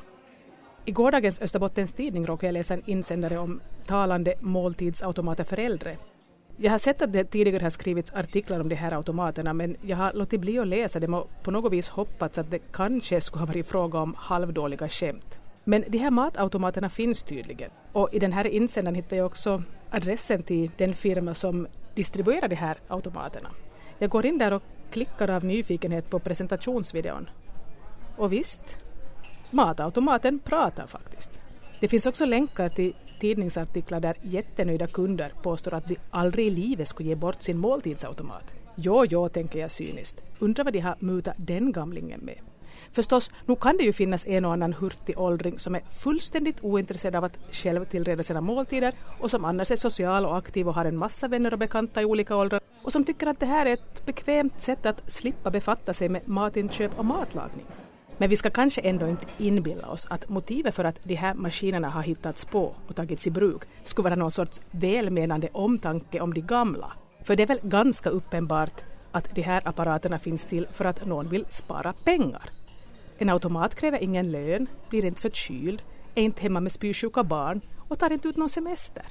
I 0.84 0.92
gårdagens 0.92 1.40
Österbottens 1.40 1.92
tidning 1.92 2.26
råkade 2.26 2.46
jag 2.46 2.52
läsa 2.52 2.74
en 2.74 2.82
insändare 2.86 3.38
om 3.38 3.60
talande 3.86 4.34
måltidsautomater 4.40 5.44
för 5.44 5.58
äldre. 5.58 5.96
Jag 6.56 6.70
har 6.70 6.78
sett 6.78 7.02
att 7.02 7.12
det 7.12 7.24
tidigare 7.24 7.62
har 7.62 7.70
skrivits 7.70 8.12
artiklar 8.12 8.60
om 8.60 8.68
de 8.68 8.74
här 8.74 8.92
automaterna 8.92 9.52
men 9.52 9.76
jag 9.80 9.96
har 9.96 10.12
låtit 10.12 10.40
bli 10.40 10.58
att 10.58 10.66
läsa 10.66 11.00
dem 11.00 11.14
och 11.14 11.30
på 11.42 11.50
något 11.50 11.72
vis 11.72 11.88
hoppats 11.88 12.38
att 12.38 12.50
det 12.50 12.58
kanske 12.58 13.20
skulle 13.20 13.40
ha 13.40 13.46
varit 13.46 13.66
fråga 13.66 13.98
om 13.98 14.14
halvdåliga 14.18 14.88
skämt. 14.88 15.38
Men 15.64 15.84
de 15.88 15.98
här 15.98 16.10
matautomaterna 16.10 16.90
finns 16.90 17.22
tydligen. 17.22 17.70
Och 17.92 18.08
i 18.12 18.18
den 18.18 18.32
här 18.32 18.46
insändaren 18.46 18.94
hittar 18.94 19.16
jag 19.16 19.26
också 19.26 19.62
adressen 19.90 20.42
till 20.42 20.70
den 20.76 20.94
firma 20.94 21.34
som 21.34 21.66
Distribuera 21.94 22.48
de 22.48 22.56
här 22.56 22.78
automaterna. 22.88 23.50
Jag 23.98 24.10
går 24.10 24.26
in 24.26 24.38
där 24.38 24.52
och 24.52 24.62
klickar 24.90 25.30
av 25.30 25.44
nyfikenhet 25.44 26.10
på 26.10 26.18
presentationsvideon. 26.18 27.28
Och 28.16 28.32
visst, 28.32 28.78
matautomaten 29.50 30.38
pratar 30.38 30.86
faktiskt. 30.86 31.40
Det 31.80 31.88
finns 31.88 32.06
också 32.06 32.24
länkar 32.24 32.68
till 32.68 32.94
tidningsartiklar 33.20 34.00
där 34.00 34.16
jättenöjda 34.22 34.86
kunder 34.86 35.32
påstår 35.42 35.74
att 35.74 35.88
de 35.88 35.96
aldrig 36.10 36.46
i 36.46 36.50
livet 36.50 36.88
skulle 36.88 37.08
ge 37.08 37.14
bort 37.14 37.42
sin 37.42 37.58
måltidsautomat. 37.58 38.54
Jo, 38.74 39.04
jo, 39.08 39.28
tänker 39.28 39.58
jag 39.58 39.70
cyniskt. 39.70 40.22
Undrar 40.38 40.64
vad 40.64 40.72
de 40.72 40.78
har 40.78 40.96
mutat 40.98 41.34
den 41.38 41.72
gamlingen 41.72 42.20
med. 42.20 42.38
Förstås, 42.94 43.30
nu 43.46 43.56
kan 43.56 43.76
det 43.76 43.84
ju 43.84 43.92
finnas 43.92 44.26
en 44.26 44.44
och 44.44 44.52
annan 44.52 44.72
hurtig 44.72 45.18
åldring 45.18 45.58
som 45.58 45.74
är 45.74 45.80
fullständigt 45.80 46.56
ointresserad 46.64 47.14
av 47.14 47.24
att 47.24 47.38
själv 47.52 47.84
tillreda 47.84 48.22
sina 48.22 48.40
måltider 48.40 48.92
och 49.20 49.30
som 49.30 49.44
annars 49.44 49.70
är 49.70 49.76
social 49.76 50.26
och 50.26 50.36
aktiv 50.36 50.68
och 50.68 50.74
har 50.74 50.84
en 50.84 50.96
massa 50.96 51.28
vänner 51.28 51.52
och 51.52 51.58
bekanta 51.58 52.02
i 52.02 52.04
olika 52.04 52.36
åldrar 52.36 52.60
och 52.82 52.92
som 52.92 53.04
tycker 53.04 53.26
att 53.26 53.40
det 53.40 53.46
här 53.46 53.66
är 53.66 53.72
ett 53.72 54.06
bekvämt 54.06 54.60
sätt 54.60 54.86
att 54.86 55.12
slippa 55.12 55.50
befatta 55.50 55.94
sig 55.94 56.08
med 56.08 56.28
matinköp 56.28 56.98
och 56.98 57.04
matlagning. 57.04 57.66
Men 58.18 58.30
vi 58.30 58.36
ska 58.36 58.50
kanske 58.50 58.80
ändå 58.80 59.08
inte 59.08 59.26
inbilla 59.38 59.88
oss 59.88 60.06
att 60.10 60.28
motivet 60.28 60.74
för 60.74 60.84
att 60.84 61.04
de 61.04 61.14
här 61.14 61.34
maskinerna 61.34 61.88
har 61.90 62.02
hittats 62.02 62.44
på 62.44 62.74
och 62.88 62.96
tagits 62.96 63.26
i 63.26 63.30
bruk 63.30 63.62
skulle 63.84 64.04
vara 64.04 64.14
någon 64.14 64.30
sorts 64.30 64.60
välmenande 64.70 65.48
omtanke 65.52 66.20
om 66.20 66.34
de 66.34 66.40
gamla. 66.40 66.92
För 67.24 67.36
det 67.36 67.42
är 67.42 67.46
väl 67.46 67.60
ganska 67.62 68.10
uppenbart 68.10 68.84
att 69.12 69.34
de 69.34 69.42
här 69.42 69.62
apparaterna 69.64 70.18
finns 70.18 70.44
till 70.44 70.66
för 70.72 70.84
att 70.84 71.06
någon 71.06 71.28
vill 71.28 71.46
spara 71.48 71.92
pengar. 71.92 72.53
En 73.18 73.30
automat 73.30 73.74
kräver 73.74 74.02
ingen 74.02 74.32
lön, 74.32 74.66
blir 74.90 75.04
inte 75.04 75.22
förkyld, 75.22 75.82
är 76.14 76.22
inte 76.22 76.42
hemma 76.42 76.60
med 76.60 76.72
spysjuka 76.72 77.24
barn 77.24 77.60
och 77.88 77.98
tar 77.98 78.12
inte 78.12 78.28
ut 78.28 78.36
någon 78.36 78.50
semester. 78.50 79.04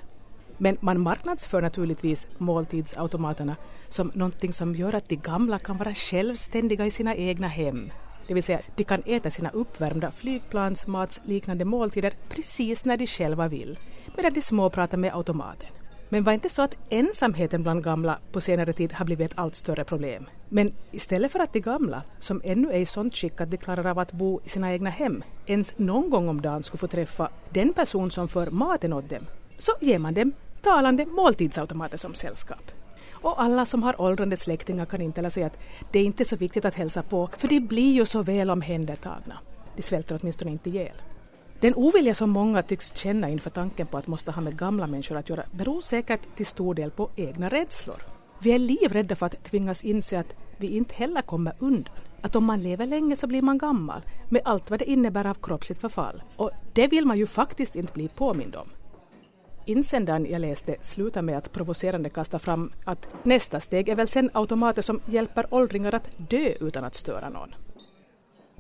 Men 0.58 0.78
man 0.80 1.02
marknadsför 1.02 1.62
naturligtvis 1.62 2.28
måltidsautomaterna 2.38 3.56
som 3.89 4.12
någonting 4.13 4.54
som 4.54 4.76
gör 4.76 4.96
att 4.96 5.10
de 5.10 5.16
gamla 5.16 5.60
kan 5.60 5.78
vara 5.78 5.94
självständiga 5.94 6.86
i 6.86 6.92
sina 6.92 7.16
egna 7.16 7.48
hem. 7.48 7.92
Det 8.28 8.34
vill 8.34 8.44
säga, 8.44 8.60
de 8.76 8.84
kan 8.84 9.04
äta 9.06 9.30
sina 9.30 9.50
uppvärmda 9.50 10.12
flygplansmatsliknande 10.12 11.66
måltider 11.66 12.13
precis 12.30 12.86
när 12.86 12.98
de 12.98 13.08
själva 13.08 13.48
vill, 13.48 13.80
medan 14.16 14.34
de 14.34 14.42
små 14.42 14.70
pratar 14.70 14.98
med 14.98 15.16
automaten. 15.16 15.70
Men 16.13 16.23
var 16.23 16.34
inte 16.34 16.49
så 16.49 16.62
att 16.62 16.78
ensamheten 16.89 17.63
bland 17.63 17.84
gamla 17.84 18.19
på 18.32 18.41
senare 18.41 18.73
tid 18.73 18.93
har 18.93 19.06
blivit 19.06 19.32
ett 19.32 19.39
allt 19.39 19.56
större 19.56 19.84
problem? 19.84 20.26
Men 20.49 20.73
istället 20.91 21.32
för 21.32 21.39
att 21.39 21.54
de 21.54 21.60
gamla, 21.60 22.02
som 22.19 22.41
ännu 22.43 22.71
är 22.71 22.78
i 22.78 22.86
sånt 22.86 23.15
skick 23.15 23.41
att 23.41 23.52
de 23.52 23.58
klarar 23.58 23.86
av 23.86 23.99
att 23.99 24.12
bo 24.12 24.41
i 24.45 24.49
sina 24.49 24.73
egna 24.73 24.89
hem, 24.89 25.23
ens 25.45 25.78
någon 25.78 26.10
gång 26.10 26.30
om 26.30 26.41
dagen 26.41 26.63
skulle 26.63 26.80
få 26.80 26.88
träffa 26.88 27.30
den 27.49 27.73
person 27.73 28.12
som 28.12 28.28
för 28.28 28.52
maten 28.52 28.93
åt 28.93 29.10
dem, 29.10 29.26
så 29.58 29.71
ger 29.82 29.99
man 29.99 30.13
dem 30.13 30.32
talande 30.62 31.06
måltidsautomater 31.06 31.97
som 31.97 32.13
sällskap. 32.13 32.71
Och 33.12 33.41
alla 33.41 33.65
som 33.65 33.84
har 33.84 34.02
åldrande 34.02 34.38
släktingar 34.38 34.86
kan 34.86 35.02
inställa 35.02 35.30
sig 35.30 35.43
att 35.43 35.58
det 35.91 35.99
är 35.99 36.04
inte 36.04 36.26
så 36.26 36.36
viktigt 36.36 36.65
att 36.65 36.76
hälsa 36.76 37.04
på, 37.04 37.30
för 37.38 37.47
de 37.47 37.60
blir 37.60 37.93
ju 37.93 38.06
så 38.06 38.23
väl 38.23 38.49
omhändertagna. 38.49 39.38
De 39.76 39.82
svälter 39.82 40.19
åtminstone 40.21 40.52
inte 40.52 40.69
ihjäl. 40.69 40.95
Den 41.63 41.76
ovilja 41.76 42.15
som 42.15 42.30
många 42.30 42.62
tycks 42.62 42.95
känna 42.95 43.30
inför 43.30 43.49
tanken 43.49 43.88
på 43.88 43.97
att 43.97 44.08
måste 44.08 44.32
ha 44.32 44.41
med 44.41 44.58
gamla 44.58 44.88
människor 44.88 45.17
att 45.17 45.30
göra 45.30 45.43
beror 45.52 45.82
säkert 45.82 46.36
till 46.36 46.45
stor 46.45 46.76
del 46.76 46.91
på 46.91 47.10
egna 47.15 47.49
rädslor. 47.49 48.04
Vi 48.41 48.52
är 48.52 48.60
livrädda 48.60 49.15
för 49.15 49.26
att 49.26 49.43
tvingas 49.43 49.84
inse 49.84 50.19
att 50.19 50.36
vi 50.58 50.67
inte 50.67 50.95
heller 50.95 51.21
kommer 51.21 51.54
undan. 51.60 51.93
Att 52.21 52.36
om 52.36 52.45
man 52.45 52.63
lever 52.63 52.86
länge 52.86 53.15
så 53.15 53.28
blir 53.28 53.41
man 53.41 53.58
gammal, 53.58 54.02
med 54.30 54.41
allt 54.45 54.69
vad 54.69 54.80
det 54.80 54.89
innebär 54.89 55.26
av 55.26 55.38
kroppsligt 55.41 55.82
förfall. 55.82 56.23
Och 56.36 56.52
det 56.73 56.88
vill 56.88 57.06
man 57.06 57.17
ju 57.17 57.28
faktiskt 57.28 57.76
inte 57.76 57.93
bli 57.93 58.08
påmind 58.08 58.56
om. 58.56 58.69
Insändaren 59.65 60.28
jag 60.32 60.41
läste 60.41 60.76
slutar 60.82 61.21
med 61.21 61.38
att 61.38 61.52
provocerande 61.52 62.10
kasta 62.10 62.39
fram 62.39 62.71
att 62.86 63.08
nästa 63.23 63.60
steg 63.60 63.89
är 63.89 63.95
väl 63.95 64.08
sen 64.08 64.30
automater 64.34 64.82
som 64.82 64.99
hjälper 65.06 65.54
åldringar 65.54 65.95
att 65.95 66.10
dö 66.17 66.49
utan 66.60 66.84
att 66.84 66.95
störa 66.95 67.30
någon. 67.30 67.56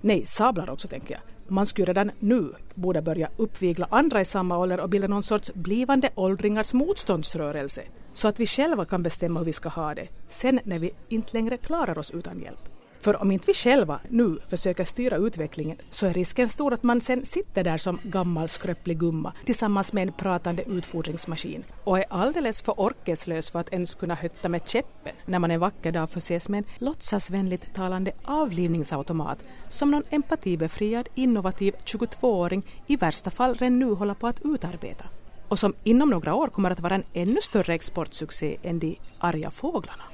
Nej, 0.01 0.25
sablar 0.25 0.69
också 0.69 0.87
tänker 0.87 1.13
jag. 1.13 1.32
Man 1.47 1.65
skulle 1.65 1.87
redan 1.87 2.11
nu 2.19 2.51
borde 2.75 3.01
börja 3.01 3.29
uppvigla 3.37 3.87
andra 3.91 4.21
i 4.21 4.25
samma 4.25 4.57
ålder 4.57 4.79
och 4.79 4.89
bilda 4.89 5.07
någon 5.07 5.23
sorts 5.23 5.53
blivande 5.53 6.09
åldringars 6.15 6.73
motståndsrörelse 6.73 7.81
så 8.13 8.27
att 8.27 8.39
vi 8.39 8.45
själva 8.45 8.85
kan 8.85 9.03
bestämma 9.03 9.39
hur 9.39 9.45
vi 9.45 9.53
ska 9.53 9.69
ha 9.69 9.95
det 9.95 10.07
sen 10.27 10.59
när 10.63 10.79
vi 10.79 10.91
inte 11.09 11.33
längre 11.33 11.57
klarar 11.57 11.97
oss 11.97 12.11
utan 12.11 12.39
hjälp. 12.39 12.72
För 13.03 13.21
om 13.21 13.31
inte 13.31 13.47
vi 13.47 13.53
själva 13.53 13.99
nu 14.09 14.37
försöker 14.49 14.83
styra 14.83 15.17
utvecklingen 15.17 15.77
så 15.89 16.05
är 16.05 16.13
risken 16.13 16.49
stor 16.49 16.73
att 16.73 16.83
man 16.83 17.01
sen 17.01 17.25
sitter 17.25 17.63
där 17.63 17.77
som 17.77 17.99
gammal 18.03 18.49
skröplig 18.49 18.99
gumma 18.99 19.33
tillsammans 19.45 19.93
med 19.93 20.07
en 20.07 20.13
pratande 20.13 20.63
utfodringsmaskin 20.63 21.63
och 21.83 21.99
är 21.99 22.05
alldeles 22.09 22.61
för 22.61 22.79
orkeslös 22.81 23.49
för 23.49 23.59
att 23.59 23.73
ens 23.73 23.95
kunna 23.95 24.15
hötta 24.15 24.49
med 24.49 24.67
käppen 24.67 25.15
när 25.25 25.39
man 25.39 25.51
en 25.51 25.59
vacker 25.59 25.91
dag 25.91 26.09
förses 26.09 26.49
med 26.49 26.57
en 26.57 26.65
låtsasvänligt 26.77 27.73
talande 27.75 28.11
avlivningsautomat 28.23 29.43
som 29.69 29.91
någon 29.91 30.03
empatibefriad 30.09 31.09
innovativ 31.15 31.75
22-åring 31.85 32.63
i 32.87 32.95
värsta 32.95 33.31
fall 33.31 33.55
redan 33.55 33.79
nu 33.79 33.93
håller 33.93 34.13
på 34.13 34.27
att 34.27 34.41
utarbeta 34.45 35.05
och 35.47 35.59
som 35.59 35.73
inom 35.83 36.09
några 36.09 36.35
år 36.35 36.47
kommer 36.47 36.71
att 36.71 36.79
vara 36.79 36.95
en 36.95 37.03
ännu 37.13 37.41
större 37.41 37.73
exportsuccé 37.73 38.57
än 38.63 38.79
de 38.79 38.99
arga 39.19 39.51
fåglarna. 39.51 40.12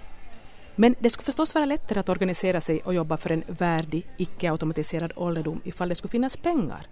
Men 0.81 0.95
det 0.99 1.09
skulle 1.09 1.25
förstås 1.25 1.55
vara 1.55 1.65
lättare 1.65 1.99
att 1.99 2.09
organisera 2.09 2.61
sig 2.61 2.81
och 2.81 2.93
jobba 2.93 3.17
för 3.17 3.31
en 3.31 3.43
värdig, 3.47 4.05
icke-automatiserad 4.17 5.11
ålderdom 5.15 5.61
ifall 5.63 5.89
det 5.89 5.95
skulle 5.95 6.11
finnas 6.11 6.37
pengar. 6.37 6.87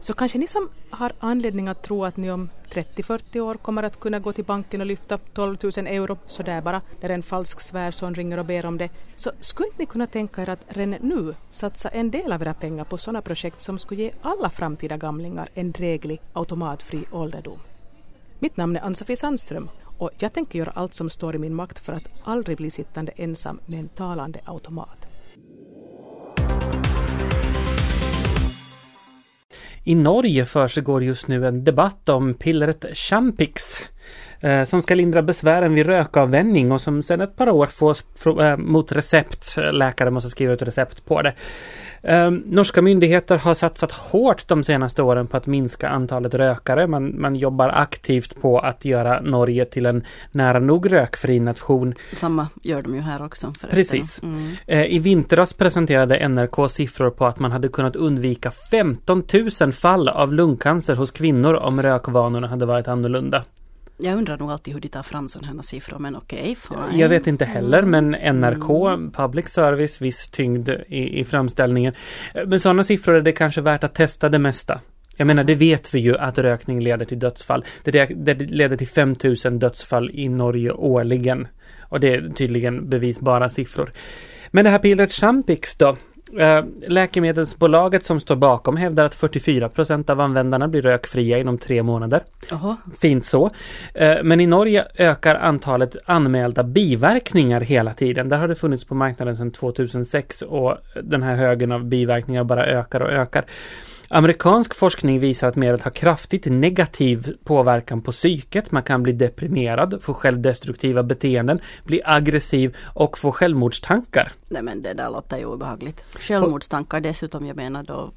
Så 0.00 0.12
kanske 0.12 0.38
ni 0.38 0.46
som 0.46 0.68
har 0.90 1.12
anledning 1.18 1.68
att 1.68 1.82
tro 1.82 2.04
att 2.04 2.16
ni 2.16 2.30
om 2.30 2.48
30-40 2.70 3.40
år 3.40 3.54
kommer 3.54 3.82
att 3.82 4.00
kunna 4.00 4.18
gå 4.18 4.32
till 4.32 4.44
banken 4.44 4.80
och 4.80 4.86
lyfta 4.86 5.18
12 5.18 5.56
000 5.62 5.72
euro 5.86 6.16
sådär 6.26 6.60
bara 6.60 6.80
när 7.00 7.08
en 7.08 7.22
falsk 7.22 7.60
svärson 7.60 8.14
ringer 8.14 8.38
och 8.38 8.44
ber 8.44 8.66
om 8.66 8.78
det, 8.78 8.88
så 9.16 9.32
skulle 9.40 9.66
inte 9.66 9.78
ni 9.78 9.86
kunna 9.86 10.06
tänka 10.06 10.42
er 10.42 10.48
att 10.48 10.64
redan 10.68 10.96
nu 11.00 11.34
satsa 11.50 11.88
en 11.88 12.10
del 12.10 12.32
av 12.32 12.42
era 12.42 12.54
pengar 12.54 12.84
på 12.84 12.98
sådana 12.98 13.22
projekt 13.22 13.62
som 13.62 13.78
skulle 13.78 14.02
ge 14.02 14.10
alla 14.22 14.50
framtida 14.50 14.96
gamlingar 14.96 15.48
en 15.54 15.72
dräglig 15.72 16.20
automatfri 16.32 17.04
ålderdom? 17.10 17.58
Mitt 18.38 18.56
namn 18.56 18.76
är 18.76 18.80
Ann-Sofie 18.80 19.16
Sandström 19.16 19.68
och 20.00 20.10
jag 20.18 20.32
tänker 20.32 20.58
göra 20.58 20.70
allt 20.70 20.94
som 20.94 21.10
står 21.10 21.34
i 21.34 21.38
min 21.38 21.54
makt 21.54 21.78
för 21.78 21.92
att 21.92 22.10
aldrig 22.24 22.56
bli 22.56 22.70
sittande 22.70 23.12
ensam 23.16 23.60
med 23.66 23.80
en 23.80 23.88
talande 23.88 24.40
automat. 24.44 25.06
I 29.84 29.94
Norge 29.94 30.44
försiggår 30.44 31.02
just 31.02 31.28
nu 31.28 31.46
en 31.46 31.64
debatt 31.64 32.08
om 32.08 32.34
pillret 32.34 32.84
Champix 32.92 33.80
eh, 34.40 34.64
som 34.64 34.82
ska 34.82 34.94
lindra 34.94 35.22
besvären 35.22 35.74
vid 35.74 35.86
rökavvänjning 35.86 36.72
och 36.72 36.80
som 36.80 37.02
sedan 37.02 37.20
ett 37.20 37.36
par 37.36 37.50
år 37.50 37.66
fås 37.66 38.04
eh, 38.26 38.56
mot 38.56 38.92
recept. 38.92 39.58
Eh, 39.58 39.72
läkare 39.72 40.10
måste 40.10 40.30
skriva 40.30 40.52
ut 40.52 40.62
recept 40.62 41.04
på 41.04 41.22
det. 41.22 41.34
Eh, 42.02 42.30
norska 42.30 42.82
myndigheter 42.82 43.38
har 43.38 43.54
satsat 43.54 43.92
hårt 43.92 44.48
de 44.48 44.64
senaste 44.64 45.02
åren 45.02 45.26
på 45.26 45.36
att 45.36 45.46
minska 45.46 45.88
antalet 45.88 46.34
rökare. 46.34 46.86
Man, 46.86 47.20
man 47.20 47.36
jobbar 47.36 47.68
aktivt 47.68 48.40
på 48.40 48.58
att 48.58 48.84
göra 48.84 49.20
Norge 49.20 49.64
till 49.64 49.86
en 49.86 50.04
nära 50.32 50.58
nog 50.58 50.92
rökfri 50.92 51.40
nation. 51.40 51.94
Samma 52.12 52.48
gör 52.62 52.82
de 52.82 52.94
ju 52.94 53.00
här 53.00 53.24
också. 53.24 53.52
Förresten. 53.60 53.70
Precis. 53.70 54.22
Mm. 54.22 54.52
Eh, 54.66 54.84
I 54.84 54.98
vintras 54.98 55.54
presenterade 55.54 56.28
NRK 56.28 56.68
siffror 56.70 57.10
på 57.10 57.26
att 57.26 57.38
man 57.38 57.52
hade 57.52 57.68
kunnat 57.68 57.96
undvika 57.96 58.50
15 58.70 59.22
000 59.60 59.72
fall 59.72 60.08
av 60.08 60.32
lungcancer 60.32 60.94
hos 60.94 61.10
kvinnor 61.10 61.54
om 61.54 61.82
rökvanorna 61.82 62.48
hade 62.48 62.66
varit 62.66 62.88
annorlunda. 62.88 63.44
Jag 64.02 64.18
undrar 64.18 64.38
nog 64.38 64.50
alltid 64.50 64.74
hur 64.74 64.80
de 64.80 64.88
tar 64.88 65.02
fram 65.02 65.28
sådana 65.28 65.52
här 65.52 65.62
siffror, 65.62 65.98
men 65.98 66.16
okej, 66.16 66.56
okay, 66.70 66.98
Jag 67.00 67.08
vet 67.08 67.26
inte 67.26 67.44
heller, 67.44 67.82
men 67.82 68.10
NRK, 68.10 68.70
mm. 68.70 69.10
public 69.10 69.48
service, 69.48 70.00
viss 70.00 70.30
tyngd 70.30 70.68
i, 70.68 71.20
i 71.20 71.24
framställningen. 71.24 71.94
Men 72.46 72.60
sådana 72.60 72.84
siffror 72.84 73.16
är 73.16 73.20
det 73.20 73.32
kanske 73.32 73.60
värt 73.60 73.84
att 73.84 73.94
testa 73.94 74.28
det 74.28 74.38
mesta. 74.38 74.80
Jag 75.16 75.26
menar, 75.26 75.44
det 75.44 75.54
vet 75.54 75.94
vi 75.94 76.00
ju 76.00 76.16
att 76.16 76.38
rökning 76.38 76.80
leder 76.80 77.04
till 77.04 77.18
dödsfall. 77.18 77.64
Det, 77.84 78.06
det 78.06 78.34
leder 78.34 78.76
till 78.76 78.88
5000 78.88 79.58
dödsfall 79.58 80.10
i 80.10 80.28
Norge 80.28 80.72
årligen. 80.72 81.48
Och 81.80 82.00
det 82.00 82.14
är 82.14 82.28
tydligen 82.28 82.88
bevisbara 82.88 83.48
siffror. 83.48 83.92
Men 84.50 84.64
det 84.64 84.70
här 84.70 84.78
pillret 84.78 85.12
Champix 85.12 85.76
då, 85.76 85.96
läkemedelsbolaget 86.86 88.04
som 88.04 88.20
står 88.20 88.36
bakom 88.36 88.76
hävdar 88.76 89.04
att 89.04 89.14
44 89.14 89.68
procent 89.68 90.10
av 90.10 90.20
användarna 90.20 90.68
blir 90.68 90.82
rökfria 90.82 91.38
inom 91.38 91.58
tre 91.58 91.82
månader. 91.82 92.22
Aha. 92.52 92.76
Fint 93.00 93.26
så. 93.26 93.50
Eh, 93.94 94.16
men 94.22 94.40
i 94.40 94.46
Norge 94.46 94.86
ökar 94.94 95.34
antalet 95.34 95.96
anmälda 96.04 96.62
biverkningar 96.62 97.60
hela 97.60 97.92
tiden. 97.94 98.28
Där 98.28 98.36
har 98.36 98.48
det 98.48 98.54
funnits 98.54 98.84
på 98.84 98.94
marknaden 98.94 99.36
sedan 99.36 99.50
2006 99.50 100.42
och 100.42 100.76
den 101.02 101.22
här 101.22 101.36
högen 101.36 101.72
av 101.72 101.84
biverkningar 101.84 102.44
bara 102.44 102.66
ökar 102.66 103.00
och 103.00 103.10
ökar. 103.10 103.44
Amerikansk 104.12 104.74
forskning 104.74 105.20
visar 105.20 105.48
att 105.48 105.56
medlet 105.56 105.82
har 105.82 105.90
kraftigt 105.90 106.46
negativ 106.46 107.36
påverkan 107.44 108.00
på 108.00 108.12
psyket. 108.12 108.72
Man 108.72 108.82
kan 108.82 109.02
bli 109.02 109.12
deprimerad, 109.12 109.98
få 110.02 110.14
självdestruktiva 110.14 111.02
beteenden, 111.02 111.58
bli 111.84 112.00
aggressiv 112.04 112.76
och 112.94 113.18
få 113.18 113.32
självmordstankar. 113.32 114.32
Nej 114.48 114.62
men 114.62 114.82
det 114.82 114.92
där 114.94 115.10
låter 115.10 115.38
ju 115.38 115.44
obehagligt. 115.44 116.04
Självmordstankar 116.20 117.00
dessutom, 117.00 117.46
jag 117.46 117.56
menar 117.56 117.82
då 117.82 118.10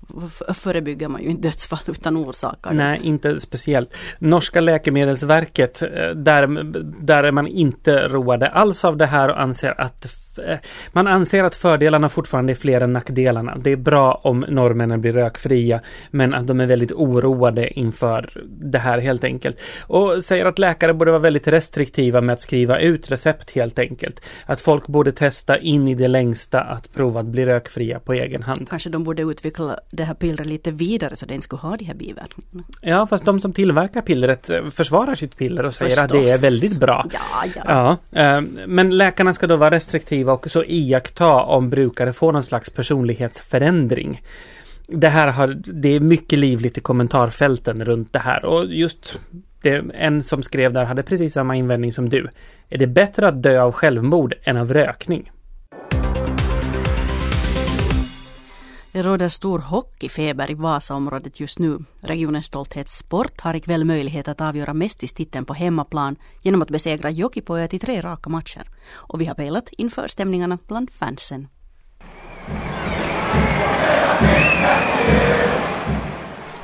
förebygger 0.53 1.07
man 1.07 1.23
ju 1.23 1.29
inte 1.29 1.47
dödsfall 1.47 1.79
utan 1.87 2.17
orsakar 2.17 2.73
Nej, 2.73 2.99
inte 3.03 3.39
speciellt. 3.39 3.95
Norska 4.19 4.61
läkemedelsverket, 4.61 5.81
eh, 5.81 5.89
där, 6.15 6.63
där 7.03 7.23
är 7.23 7.31
man 7.31 7.47
inte 7.47 8.07
roade 8.07 8.47
alls 8.47 8.85
av 8.85 8.97
det 8.97 9.05
här 9.05 9.29
och 9.29 9.41
anser 9.41 9.81
att 9.81 10.22
man 10.91 11.07
anser 11.07 11.43
att 11.43 11.55
fördelarna 11.55 12.09
fortfarande 12.09 12.53
är 12.53 12.55
fler 12.55 12.81
än 12.81 12.93
nackdelarna. 12.93 13.57
Det 13.57 13.71
är 13.71 13.75
bra 13.75 14.21
om 14.23 14.45
norrmännen 14.49 15.01
blir 15.01 15.11
rökfria, 15.11 15.81
men 16.11 16.33
att 16.33 16.47
de 16.47 16.59
är 16.59 16.65
väldigt 16.65 16.91
oroade 16.91 17.79
inför 17.79 18.29
det 18.45 18.79
här 18.79 18.97
helt 18.97 19.23
enkelt. 19.23 19.61
Och 19.81 20.23
säger 20.23 20.45
att 20.45 20.59
läkare 20.59 20.93
borde 20.93 21.11
vara 21.11 21.21
väldigt 21.21 21.47
restriktiva 21.47 22.21
med 22.21 22.33
att 22.33 22.41
skriva 22.41 22.79
ut 22.79 23.11
recept 23.11 23.51
helt 23.55 23.79
enkelt. 23.79 24.21
Att 24.45 24.61
folk 24.61 24.87
borde 24.87 25.11
testa 25.11 25.57
in 25.57 25.87
i 25.87 25.95
det 25.95 26.07
längsta 26.07 26.61
att 26.61 26.93
prova 26.93 27.19
att 27.19 27.25
bli 27.25 27.45
rökfria 27.45 27.99
på 27.99 28.13
egen 28.13 28.43
hand. 28.43 28.69
Kanske 28.69 28.89
de 28.89 29.03
borde 29.03 29.21
utveckla 29.23 29.79
det 29.91 30.03
här 30.03 30.13
pillret 30.13 30.47
lite 30.47 30.71
vidare 30.71 31.15
så 31.15 31.25
det 31.25 31.33
inte 31.33 31.43
skulle 31.43 31.59
ha 31.61 31.77
de 31.77 31.85
här 31.85 31.93
biverkningarna. 31.95 32.63
Ja, 32.81 33.07
fast 33.07 33.25
de 33.25 33.39
som 33.39 33.53
tillverkar 33.53 34.01
pillret 34.01 34.49
eh, 34.49 34.69
försvarar 34.69 35.15
sitt 35.15 35.37
piller 35.37 35.65
och 35.65 35.73
säger 35.75 35.89
Förstås. 35.89 36.03
att 36.03 36.11
det 36.11 36.31
är 36.31 36.41
väldigt 36.41 36.79
bra. 36.79 37.05
Ja, 37.13 37.19
ja. 37.55 37.97
ja, 38.11 38.21
eh, 38.21 38.41
men 38.67 38.97
läkarna 38.97 39.33
ska 39.33 39.47
då 39.47 39.55
vara 39.55 39.71
restriktiva 39.71 40.22
aktiva 40.23 40.33
och 40.33 40.51
så 40.51 40.63
iaktta 40.63 41.43
om 41.43 41.69
brukare 41.69 42.13
får 42.13 42.31
någon 42.31 42.43
slags 42.43 42.69
personlighetsförändring. 42.69 44.21
Det 44.87 45.09
här 45.09 45.27
har, 45.27 45.47
det 45.65 45.95
är 45.95 45.99
mycket 45.99 46.39
livligt 46.39 46.77
i 46.77 46.81
kommentarfälten 46.81 47.85
runt 47.85 48.13
det 48.13 48.19
här 48.19 48.45
och 48.45 48.65
just 48.65 49.19
det, 49.61 49.83
en 49.93 50.23
som 50.23 50.43
skrev 50.43 50.73
där 50.73 50.85
hade 50.85 51.03
precis 51.03 51.33
samma 51.33 51.55
invändning 51.55 51.93
som 51.93 52.09
du. 52.09 52.29
Är 52.69 52.77
det 52.77 52.87
bättre 52.87 53.27
att 53.27 53.43
dö 53.43 53.61
av 53.61 53.71
självmord 53.71 54.33
än 54.43 54.57
av 54.57 54.73
rökning? 54.73 55.31
Det 58.93 59.01
råder 59.01 59.29
stor 59.29 59.59
hockeyfeber 59.59 60.51
i 60.51 60.53
Vasaområdet 60.53 61.39
just 61.39 61.59
nu. 61.59 61.77
Regionens 62.01 62.45
stolthet 62.45 62.89
Sport 62.89 63.41
har 63.41 63.53
ikväll 63.53 63.85
möjlighet 63.85 64.27
att 64.27 64.41
avgöra 64.41 64.73
mästistiteln 64.73 65.45
på 65.45 65.53
hemmaplan 65.53 66.15
genom 66.41 66.61
att 66.61 66.69
besegra 66.69 67.09
Jokipoja 67.09 67.67
till 67.67 67.79
tre 67.79 68.01
raka 68.01 68.29
matcher. 68.29 68.69
Och 68.91 69.21
vi 69.21 69.25
har 69.25 69.35
pejlat 69.35 69.69
inför 69.71 70.07
stämningarna 70.07 70.57
bland 70.67 70.91
fansen. 70.91 71.47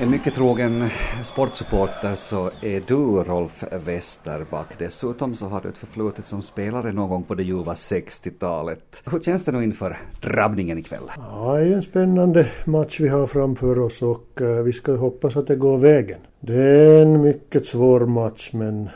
En 0.02 0.12
mycket 0.12 0.34
trogen 0.34 0.90
sportsupporter 1.24 2.16
så 2.16 2.52
är 2.62 2.82
du 2.88 2.96
Rolf 3.24 3.64
Westerback. 3.86 4.68
Dessutom 4.78 5.36
så 5.36 5.46
har 5.48 5.62
du 5.62 5.70
ett 5.70 5.78
förflutet 5.78 6.26
som 6.26 6.42
spelare 6.42 6.92
någon 6.92 7.10
gång 7.10 7.24
på 7.24 7.36
det 7.36 7.44
ljuva 7.44 7.74
60-talet. 7.74 9.04
Hur 9.06 9.20
känns 9.20 9.44
det 9.44 9.52
nu 9.52 9.64
inför 9.64 9.98
drabbningen 10.22 10.78
ikväll? 10.78 11.04
Ja, 11.18 11.54
det 11.54 11.62
är 11.62 11.72
en 11.72 11.82
spännande 11.82 12.48
match 12.66 13.00
vi 13.00 13.08
har 13.08 13.28
framför 13.28 13.80
oss 13.80 14.02
och 14.02 14.42
uh, 14.42 14.62
vi 14.62 14.74
ska 14.74 14.96
hoppas 14.96 15.38
att 15.38 15.48
det 15.48 15.56
går 15.56 15.78
vägen. 15.78 16.20
Det 16.40 16.62
är 16.62 17.02
en 17.02 17.22
mycket 17.22 17.66
svår 17.66 18.06
match 18.06 18.50
men 18.54 18.90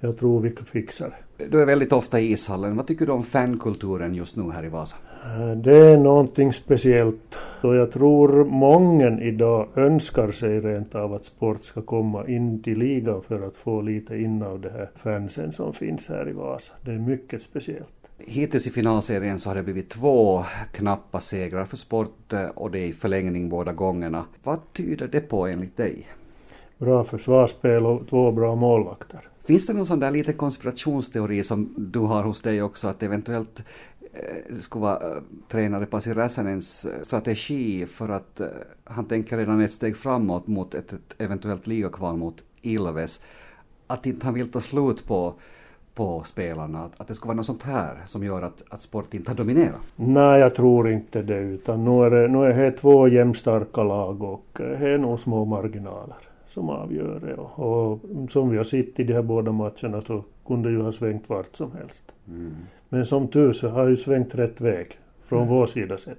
jag 0.00 0.18
tror 0.18 0.40
vi 0.40 0.50
kan 0.50 0.64
fixa 0.64 1.08
det. 1.08 1.44
Du 1.46 1.60
är 1.60 1.66
väldigt 1.66 1.92
ofta 1.92 2.20
i 2.20 2.32
ishallen. 2.32 2.76
Vad 2.76 2.86
tycker 2.86 3.06
du 3.06 3.12
om 3.12 3.22
fankulturen 3.22 4.14
just 4.14 4.36
nu 4.36 4.50
här 4.50 4.64
i 4.64 4.68
Vasa? 4.68 4.96
Eh, 5.24 5.56
det 5.56 5.76
är 5.76 5.96
någonting 5.96 6.52
speciellt 6.52 7.38
och 7.60 7.74
jag 7.74 7.92
tror 7.92 8.44
många 8.44 9.20
idag 9.20 9.68
önskar 9.74 10.32
sig 10.32 10.60
rent 10.60 10.94
av 10.94 11.14
att 11.14 11.24
sport 11.24 11.64
ska 11.64 11.82
komma 11.82 12.28
in 12.28 12.62
till 12.62 12.78
ligan 12.78 13.22
för 13.22 13.46
att 13.46 13.56
få 13.56 13.80
lite 13.80 14.16
in 14.16 14.42
av 14.42 14.60
det 14.60 14.70
här 14.70 14.90
fansen 14.96 15.52
som 15.52 15.72
finns 15.72 16.08
här 16.08 16.28
i 16.28 16.32
Vasa. 16.32 16.72
Det 16.84 16.90
är 16.90 16.98
mycket 16.98 17.42
speciellt. 17.42 17.88
Hittills 18.18 18.66
i 18.66 18.70
finalserien 18.70 19.38
så 19.38 19.50
har 19.50 19.54
det 19.54 19.62
blivit 19.62 19.90
två 19.90 20.44
knappa 20.72 21.20
segrar 21.20 21.64
för 21.64 21.76
sport 21.76 22.32
eh, 22.32 22.48
och 22.54 22.70
det 22.70 22.78
är 22.78 22.86
i 22.86 22.92
förlängning 22.92 23.48
båda 23.48 23.72
gångerna. 23.72 24.24
Vad 24.42 24.72
tyder 24.72 25.08
det 25.08 25.20
på 25.20 25.46
enligt 25.46 25.76
dig? 25.76 26.06
Bra 26.78 27.04
försvarsspel 27.04 27.86
och 27.86 28.08
två 28.08 28.32
bra 28.32 28.54
målvakter. 28.54 29.20
Finns 29.44 29.66
det 29.66 29.72
någon 29.72 29.86
sån 29.86 30.00
där 30.00 30.10
liten 30.10 30.34
konspirationsteori 30.34 31.42
som 31.42 31.74
du 31.76 31.98
har 31.98 32.22
hos 32.22 32.42
dig 32.42 32.62
också 32.62 32.88
att 32.88 33.02
eventuellt 33.02 33.64
skulle 34.60 34.82
vara 34.82 35.16
eh, 35.16 35.22
tränare 35.48 35.86
Pasi 35.86 36.14
Räsänens 36.14 36.84
eh, 36.84 37.00
strategi 37.00 37.86
för 37.86 38.08
att 38.08 38.40
han 38.84 39.04
tänker 39.04 39.38
redan 39.38 39.60
ett 39.60 39.72
steg 39.72 39.96
framåt 39.96 40.46
mot 40.46 40.74
ett, 40.74 40.92
ett 40.92 41.14
eventuellt 41.18 41.66
ligakval 41.66 42.16
mot 42.16 42.44
Ilves. 42.62 43.22
Att 43.86 44.06
inte 44.06 44.26
han 44.26 44.34
vill 44.34 44.52
ta 44.52 44.60
slut 44.60 45.06
på 45.06 45.34
på 45.98 46.22
spelarna, 46.24 46.90
att 46.96 47.08
det 47.08 47.14
skulle 47.14 47.28
vara 47.28 47.36
något 47.36 47.46
sånt 47.46 47.62
här 47.62 47.96
som 48.06 48.24
gör 48.24 48.42
att, 48.42 48.62
att 48.68 48.80
sport 48.80 49.14
inte 49.14 49.30
har 49.30 49.36
dominerat? 49.36 49.80
Nej, 49.96 50.40
jag 50.40 50.54
tror 50.54 50.90
inte 50.90 51.22
det, 51.22 51.38
utan 51.38 51.84
nu 51.84 52.04
är 52.04 52.10
det, 52.10 52.28
nu 52.28 52.44
är 52.44 52.62
det 52.62 52.70
två 52.70 53.08
jämnstarka 53.08 53.82
lag 53.82 54.22
och 54.22 54.46
det 54.56 54.88
är 54.88 54.98
nog 54.98 55.20
små 55.20 55.44
marginaler 55.44 56.16
som 56.46 56.70
avgör 56.70 57.20
det. 57.20 57.34
Och, 57.34 57.58
och 57.58 58.00
som 58.30 58.50
vi 58.50 58.56
har 58.56 58.64
sett 58.64 59.00
i 59.00 59.04
de 59.04 59.12
här 59.12 59.22
båda 59.22 59.52
matcherna 59.52 60.00
så 60.00 60.24
kunde 60.46 60.70
ju 60.70 60.82
ha 60.82 60.92
svängt 60.92 61.28
vart 61.28 61.56
som 61.56 61.72
helst. 61.72 62.12
Mm. 62.28 62.54
Men 62.88 63.06
som 63.06 63.28
tur 63.28 63.52
så 63.52 63.68
har 63.68 63.88
ju 63.88 63.96
svängt 63.96 64.34
rätt 64.34 64.60
väg 64.60 64.98
från 65.26 65.42
mm. 65.42 65.54
vår 65.54 65.66
sida 65.66 65.98
sett. 65.98 66.18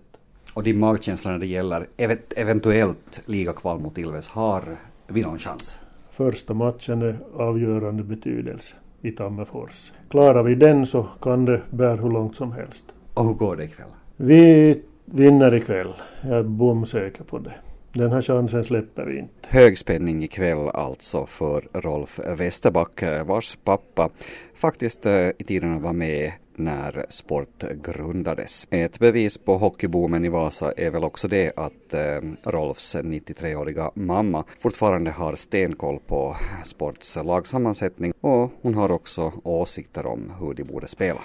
Och 0.54 0.64
din 0.64 0.80
magkänsla 0.80 1.32
när 1.32 1.40
det 1.40 1.46
gäller 1.46 1.88
eventuellt 2.36 3.22
ligakval 3.26 3.80
mot 3.80 3.98
Ilves, 3.98 4.30
har 4.30 4.64
vi 5.08 5.22
någon 5.22 5.40
chans? 5.40 5.80
Första 6.12 6.54
matchen 6.54 7.02
är 7.02 7.20
avgörande 7.36 8.04
betydelse. 8.04 8.76
i 9.02 9.12
Tammerfors. 9.12 9.92
Klarar 10.10 10.44
vi 10.44 10.56
den 10.56 10.86
så 10.86 11.08
kan 11.22 11.46
det 11.46 11.62
bära 11.70 11.96
hur 11.96 12.10
långt 12.10 12.36
som 12.36 12.52
helst. 12.52 12.86
Och 13.14 13.26
hur 13.26 13.34
går 13.34 13.56
det 13.56 13.64
ikväll? 13.64 13.90
Vi 14.18 14.82
vinner 15.06 15.54
ikväll. 15.54 15.94
Jag 16.22 16.38
är 16.38 16.44
bomsäker 16.44 17.24
på 17.24 17.40
det. 17.40 17.54
Den 17.94 18.12
här 18.12 18.22
chansen 18.22 18.64
släpper 18.64 19.06
vi 19.06 19.20
inte. 19.20 19.34
Hög 19.48 19.78
spänning 19.78 20.24
ikväll 20.24 20.70
alltså 20.70 21.26
för 21.26 21.68
Rolf 21.74 22.20
Westerback 22.38 23.04
vars 23.26 23.58
pappa 23.64 24.10
faktiskt 24.56 25.06
eh, 25.06 25.28
i 25.38 25.44
tiderna 25.48 25.80
var 25.80 25.94
med 25.94 26.32
när 26.60 27.06
sport 27.10 27.64
grundades. 27.84 28.68
Ett 28.70 29.00
bevis 29.00 29.38
på 29.38 29.58
hockeyboomen 29.58 30.26
i 30.26 30.30
Vasa 30.30 30.72
är 30.72 30.92
väl 30.92 31.04
också 31.04 31.28
det 31.28 31.52
att 31.56 31.94
eh, 31.94 32.22
Rolfs 32.44 32.96
93-åriga 32.96 33.92
mamma 33.94 34.44
fortfarande 34.60 35.12
har 35.12 35.36
stenkoll 35.36 36.00
på 36.08 36.38
sports 36.66 37.18
lagsammansättning 37.24 38.14
och 38.22 38.52
hon 38.62 38.74
har 38.74 38.92
också 38.92 39.34
åsikter 39.44 40.06
om 40.06 40.34
hur 40.40 40.54
de 40.54 40.64
borde 40.64 40.88
spela. 40.88 41.20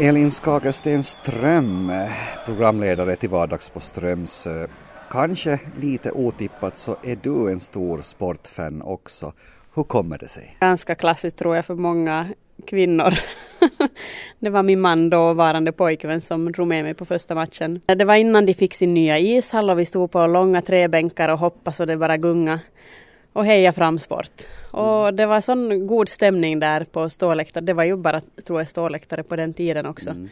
Elin 0.00 0.30
Skagersten 0.30 1.02
Ström, 1.02 1.92
programledare 2.46 3.16
till 3.16 3.28
vardags 3.28 3.70
på 3.70 3.80
Ströms. 3.80 4.46
Eh, 4.46 4.68
kanske 5.10 5.60
lite 5.76 6.10
otippat 6.10 6.78
så 6.78 6.96
är 7.02 7.18
du 7.22 7.50
en 7.50 7.60
stor 7.60 8.02
sportfan 8.02 8.82
också. 8.82 9.32
Hur 9.78 9.84
kommer 9.84 10.18
det 10.18 10.28
sig? 10.28 10.56
Ganska 10.60 10.94
klassiskt 10.94 11.36
tror 11.36 11.56
jag 11.56 11.66
för 11.66 11.74
många 11.74 12.26
kvinnor. 12.66 13.14
det 14.38 14.50
var 14.50 14.62
min 14.62 14.80
man 14.80 15.10
då, 15.10 15.32
varande 15.32 15.72
pojkvän, 15.72 16.20
som 16.20 16.52
drog 16.52 16.68
med 16.68 16.84
mig 16.84 16.94
på 16.94 17.04
första 17.04 17.34
matchen. 17.34 17.80
Det 17.86 18.04
var 18.04 18.14
innan 18.14 18.46
de 18.46 18.54
fick 18.54 18.74
sin 18.74 18.94
nya 18.94 19.18
ishall 19.18 19.70
och 19.70 19.78
vi 19.78 19.86
stod 19.86 20.10
på 20.10 20.26
långa 20.26 20.62
träbänkar 20.62 21.28
och 21.28 21.38
hoppade 21.38 21.76
så 21.76 21.84
det 21.84 21.96
bara 21.96 22.16
gunga 22.16 22.60
och 23.32 23.44
heja 23.44 23.72
fram 23.72 23.98
sport. 23.98 24.32
Och 24.70 25.14
det 25.14 25.26
var 25.26 25.40
sån 25.40 25.86
god 25.86 26.08
stämning 26.08 26.60
där 26.60 26.84
på 26.84 27.10
ståläktaren. 27.10 27.64
Det 27.66 27.72
var 27.72 27.84
ju 27.84 27.96
bara, 27.96 28.20
tror 28.46 28.60
jag, 28.60 28.68
ståläktare 28.68 29.22
på 29.22 29.36
den 29.36 29.54
tiden 29.54 29.86
också. 29.86 30.10
Mm. 30.10 30.28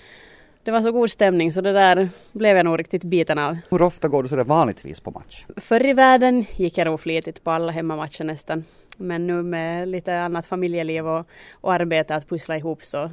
Det 0.62 0.70
var 0.70 0.80
så 0.80 0.92
god 0.92 1.10
stämning 1.10 1.52
så 1.52 1.60
det 1.60 1.72
där 1.72 2.08
blev 2.32 2.56
jag 2.56 2.64
nog 2.64 2.78
riktigt 2.78 3.04
biten 3.04 3.38
av. 3.38 3.56
Hur 3.70 3.82
ofta 3.82 4.08
går 4.08 4.22
du 4.22 4.28
sådär 4.28 4.44
vanligtvis 4.44 5.00
på 5.00 5.10
match? 5.10 5.44
Förr 5.56 5.86
i 5.86 5.92
världen 5.92 6.44
gick 6.56 6.78
jag 6.78 6.84
nog 6.84 7.00
flitigt 7.00 7.44
på 7.44 7.50
alla 7.50 7.72
hemmamatcher 7.72 8.24
nästan. 8.24 8.64
Men 8.96 9.26
nu 9.26 9.42
med 9.42 9.88
lite 9.88 10.20
annat 10.20 10.46
familjeliv 10.46 11.06
och, 11.06 11.26
och 11.52 11.72
arbete 11.72 12.14
att 12.14 12.28
pussla 12.28 12.56
ihop 12.56 12.84
så, 12.84 13.10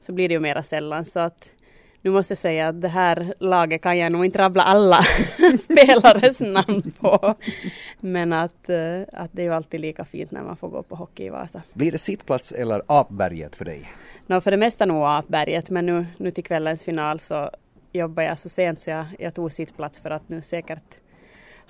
så 0.00 0.12
blir 0.12 0.28
det 0.28 0.34
ju 0.34 0.40
mera 0.40 0.62
sällan. 0.62 1.04
Så 1.04 1.20
att 1.20 1.50
nu 2.04 2.10
måste 2.10 2.32
jag 2.32 2.38
säga 2.38 2.68
att 2.68 2.80
det 2.80 2.88
här 2.88 3.34
laget 3.38 3.82
kan 3.82 3.98
jag 3.98 4.12
nog 4.12 4.24
inte 4.24 4.38
rabbla 4.38 4.62
alla 4.62 5.02
spelares 5.60 6.40
namn 6.40 6.92
på. 7.00 7.34
Men 8.00 8.32
att, 8.32 8.68
eh, 8.68 9.00
att 9.12 9.30
det 9.32 9.42
är 9.42 9.46
ju 9.46 9.52
alltid 9.52 9.80
lika 9.80 10.04
fint 10.04 10.30
när 10.30 10.42
man 10.42 10.56
får 10.56 10.68
gå 10.68 10.82
på 10.82 10.96
hockey 10.96 11.24
i 11.24 11.28
Vasa. 11.28 11.62
Blir 11.74 11.92
det 11.92 11.98
sittplats 11.98 12.52
eller 12.52 12.82
apberget 12.86 13.56
för 13.56 13.64
dig? 13.64 13.92
No, 14.26 14.40
för 14.40 14.50
det 14.50 14.56
mesta 14.56 14.86
nog 14.86 15.04
apberget 15.06 15.70
men 15.70 15.86
nu, 15.86 16.06
nu 16.16 16.30
till 16.30 16.44
kvällens 16.44 16.84
final 16.84 17.20
så 17.20 17.50
jobbar 17.92 18.22
jag 18.22 18.38
så 18.38 18.48
sent 18.48 18.80
så 18.80 18.90
jag, 18.90 19.04
jag 19.18 19.34
tog 19.34 19.52
sittplats 19.52 19.98
för 19.98 20.10
att 20.10 20.28
nu 20.28 20.42
säkert 20.42 20.94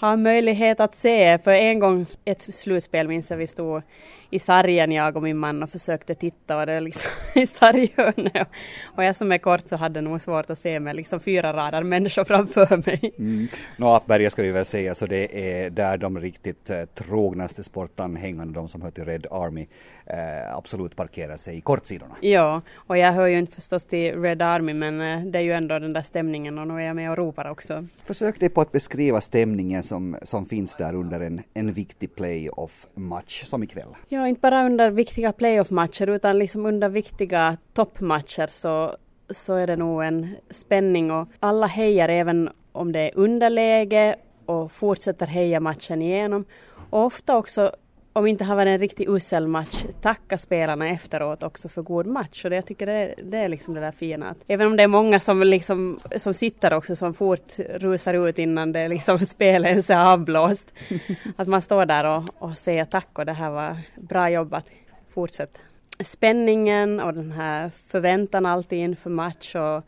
ha 0.01 0.17
möjlighet 0.17 0.81
att 0.81 0.95
se. 0.95 1.39
För 1.39 1.51
en 1.51 1.79
gång 1.79 2.07
ett 2.25 2.55
slutspel 2.55 3.09
minns 3.09 3.31
jag 3.31 3.37
vi 3.37 3.47
stod 3.47 3.83
i 4.31 4.39
sargen 4.39 4.93
jag 4.93 5.17
och 5.17 5.23
min 5.23 5.39
man 5.39 5.63
och 5.63 5.71
försökte 5.71 6.15
titta 6.15 6.59
och 6.59 6.67
det 6.67 6.81
liksom 6.81 7.11
i 7.35 7.47
sarghörnet. 7.47 8.49
Och 8.85 9.05
jag 9.05 9.17
som 9.17 9.33
är 9.33 9.39
kort 9.39 9.69
så 9.69 9.77
hade 9.77 10.01
nog 10.01 10.23
svårt 10.23 10.51
att 10.51 10.59
se 10.59 10.81
med 10.81 10.97
liksom 10.97 11.21
fyra 11.21 11.53
rader 11.53 11.83
människor 11.83 12.25
framför 12.25 12.77
mig. 12.87 13.13
Mm. 13.19 13.49
Nå, 13.77 13.95
Appberga 13.95 14.31
ska 14.31 14.43
vi 14.43 14.51
väl 14.51 14.65
säga 14.65 14.95
så 14.95 15.07
det 15.07 15.49
är 15.49 15.71
där 15.71 15.97
de 15.97 16.21
riktigt 16.21 16.71
eh, 16.71 16.85
trognaste 16.85 17.65
sportanhängarna, 17.65 18.53
de 18.53 18.69
som 18.69 18.83
hör 18.83 18.91
till 18.91 19.05
Red 19.05 19.27
Army, 19.31 19.67
eh, 20.07 20.57
absolut 20.57 20.97
parkerar 20.97 21.37
sig 21.37 21.57
i 21.57 21.61
kortsidorna. 21.61 22.15
Ja, 22.21 22.63
och 22.75 22.99
jag 22.99 23.13
hör 23.13 23.27
ju 23.27 23.39
inte 23.39 23.53
förstås 23.53 23.85
till 23.85 24.23
Red 24.23 24.43
Army 24.43 24.75
men 24.75 25.01
eh, 25.01 25.21
det 25.21 25.39
är 25.39 25.43
ju 25.43 25.53
ändå 25.53 25.79
den 25.79 25.93
där 25.93 26.03
stämningen 26.03 26.59
och 26.59 26.69
nu 26.69 26.75
är 26.75 26.87
jag 26.87 26.97
med 26.97 27.11
och 27.11 27.17
ropar 27.17 27.51
också. 27.51 27.87
Försök 28.05 28.41
dig 28.41 28.49
på 28.49 28.61
att 28.61 28.73
beskriva 28.73 29.21
stämningen 29.21 29.83
som, 29.83 30.17
som 30.23 30.47
finns 30.47 30.77
där 30.77 30.95
under 30.95 31.21
en, 31.21 31.43
en 31.55 31.73
viktig 31.73 32.15
playoff-match 32.15 33.45
som 33.45 33.63
ikväll. 33.63 33.89
Ja, 34.09 34.29
inte 34.29 34.41
bara 34.41 34.67
under 34.67 34.91
viktiga 34.91 35.33
playoff-matcher 35.33 36.07
utan 36.07 36.39
liksom 36.39 36.67
under 36.67 36.89
viktiga 36.89 37.57
toppmatcher 37.73 38.47
så, 38.47 38.97
så 39.31 39.55
är 39.55 39.67
det 39.67 39.77
nog 39.77 40.05
en 40.05 40.37
spänning 40.51 41.11
och 41.11 41.29
alla 41.41 41.67
hejar 41.67 42.09
även 42.09 42.51
om 42.73 42.93
det 42.93 43.01
är 43.01 43.11
underläge 43.15 44.17
och 44.47 44.73
fortsätter 44.73 45.27
heja 45.27 45.61
matchen 45.61 46.03
igenom. 46.03 46.45
Och 46.91 47.05
ofta 47.05 47.37
också 47.37 47.73
om 48.17 48.27
inte 48.27 48.45
har 48.45 48.57
varit 48.57 48.71
en 48.71 48.79
riktigt 48.79 49.09
usel 49.09 49.49
match, 49.49 49.85
tacka 50.01 50.39
spelarna 50.39 50.89
efteråt 50.89 51.43
också 51.43 51.69
för 51.69 51.83
god 51.83 52.07
match. 52.07 52.45
Och 52.45 52.51
det, 52.51 52.57
jag 52.57 52.67
tycker 52.67 52.87
det, 52.87 53.15
det 53.23 53.39
är 53.39 53.49
liksom 53.49 53.75
det 53.75 53.81
där 53.81 53.93
fina. 53.93 54.31
Att 54.31 54.39
även 54.49 54.67
om 54.67 54.77
det 54.77 54.83
är 54.83 54.89
många 54.89 55.21
som, 55.21 55.43
liksom, 55.43 55.99
som 56.17 56.35
sitter 56.35 56.73
också 56.73 56.97
som 56.97 57.15
fort 57.15 57.59
rusar 57.59 58.29
ut 58.29 58.39
innan 58.39 58.73
det 58.73 58.89
liksom 58.89 59.19
spelet 59.27 59.71
ens 59.71 59.91
är 59.91 60.13
avblåst. 60.13 60.73
att 61.37 61.49
man 61.49 61.63
står 61.63 61.87
där 61.87 62.17
och, 62.17 62.23
och 62.39 62.59
säger 62.59 62.85
tack 62.85 63.19
och 63.19 63.27
det 63.27 63.33
här 63.33 63.51
var 63.51 63.79
bra 63.97 64.31
jobbat, 64.31 64.71
fortsätt. 65.09 65.59
Spänningen 66.05 67.01
och 67.01 67.15
den 67.15 67.33
här 67.33 67.71
förväntan 67.87 68.47
alltid 68.47 68.79
inför 68.79 69.11
match 69.11 69.55
och, 69.55 69.85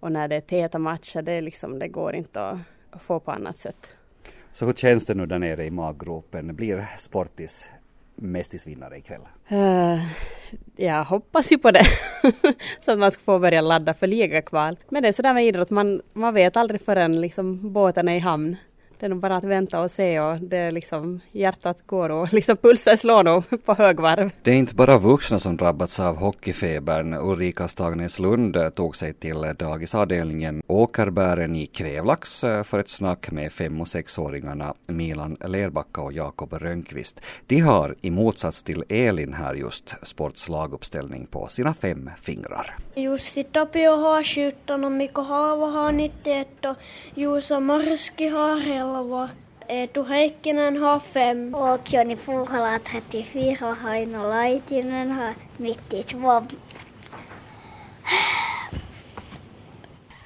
och 0.00 0.12
när 0.12 0.28
det 0.28 0.36
är 0.36 0.40
täta 0.40 0.78
matcher, 0.78 1.22
det, 1.22 1.40
liksom, 1.40 1.78
det 1.78 1.88
går 1.88 2.14
inte 2.14 2.48
att, 2.48 2.58
att 2.90 3.02
få 3.02 3.20
på 3.20 3.30
annat 3.30 3.58
sätt. 3.58 3.96
Så 4.52 4.66
hur 4.66 4.72
känns 4.72 5.06
det 5.06 5.14
nu 5.14 5.26
där 5.26 5.38
nere 5.38 5.64
i 5.64 5.70
maggropen? 5.70 6.56
Blir 6.56 6.88
Sportis 6.98 7.70
Mestisvinnare 8.16 8.98
ikväll? 8.98 9.20
Uh, 9.52 10.02
jag 10.76 11.04
hoppas 11.04 11.52
ju 11.52 11.58
på 11.58 11.70
det. 11.70 11.86
så 12.80 12.92
att 12.92 12.98
man 12.98 13.12
ska 13.12 13.22
få 13.22 13.38
börja 13.38 13.60
ladda 13.60 13.94
för 13.94 14.06
ligakval. 14.06 14.76
Men 14.88 15.02
det 15.02 15.08
är 15.08 15.12
sådär 15.12 15.34
med 15.34 15.46
idrott, 15.46 15.70
man, 15.70 16.02
man 16.12 16.34
vet 16.34 16.56
aldrig 16.56 16.80
förrän 16.80 17.20
liksom 17.20 17.72
båten 17.72 18.08
är 18.08 18.14
i 18.14 18.18
hamn 18.18 18.56
det 19.00 19.06
är 19.06 19.10
nog 19.10 19.18
bara 19.18 19.36
att 19.36 19.44
vänta 19.44 19.80
och 19.80 19.90
se 19.90 20.20
och 20.20 20.40
det 20.40 20.56
är 20.56 20.72
liksom 20.72 21.20
hjärtat 21.32 21.86
går 21.86 22.08
och 22.10 22.32
liksom 22.32 22.56
pulsen 22.56 22.98
slår 22.98 23.22
nog 23.22 23.64
på 23.64 23.74
högvarv. 23.74 24.30
Det 24.42 24.50
är 24.50 24.56
inte 24.56 24.74
bara 24.74 24.98
vuxna 24.98 25.38
som 25.38 25.56
drabbats 25.56 26.00
av 26.00 26.16
hockeyfebern. 26.16 27.14
Ulrika 27.14 27.68
Stagneslund 27.68 28.74
tog 28.74 28.96
sig 28.96 29.14
till 29.14 29.54
dagisavdelningen 29.58 30.62
Åkerbären 30.66 31.56
i 31.56 31.66
Kvävlax 31.66 32.40
för 32.40 32.78
ett 32.78 32.88
snack 32.88 33.30
med 33.30 33.52
fem 33.52 33.80
och 33.80 33.88
sexåringarna 33.88 34.74
Milan 34.86 35.36
Lerbacka 35.44 36.00
och 36.00 36.12
Jakob 36.12 36.52
Rönnqvist. 36.52 37.20
De 37.46 37.60
har 37.60 37.94
i 38.00 38.10
motsats 38.10 38.62
till 38.62 38.84
Elin 38.88 39.32
här 39.32 39.54
just 39.54 39.94
sportslaguppställning 40.02 41.26
på 41.26 41.48
sina 41.48 41.74
fem 41.74 42.10
fingrar. 42.22 42.76
Jussi 42.94 43.44
Tapio 43.44 43.96
har 43.96 44.22
17 44.22 44.84
och 44.84 44.92
Mikko 44.92 45.22
Halva 45.22 45.66
har 45.66 45.92
91 45.92 46.48
och 46.64 46.76
Juuso 47.14 47.60
Marski 47.60 48.28
har 48.28 48.56
11. 48.96 49.28
Eetu 49.68 50.02
Heikkinen 50.02 50.76
har 50.76 51.00
5. 51.00 51.54
Och 51.54 51.92
Joni 51.92 52.16
Fuhala 52.16 52.78
34 52.78 53.68
och 53.68 53.76
Haino 53.76 54.28
Laitinen 54.28 55.10
har 55.10 55.34
92. 55.56 56.42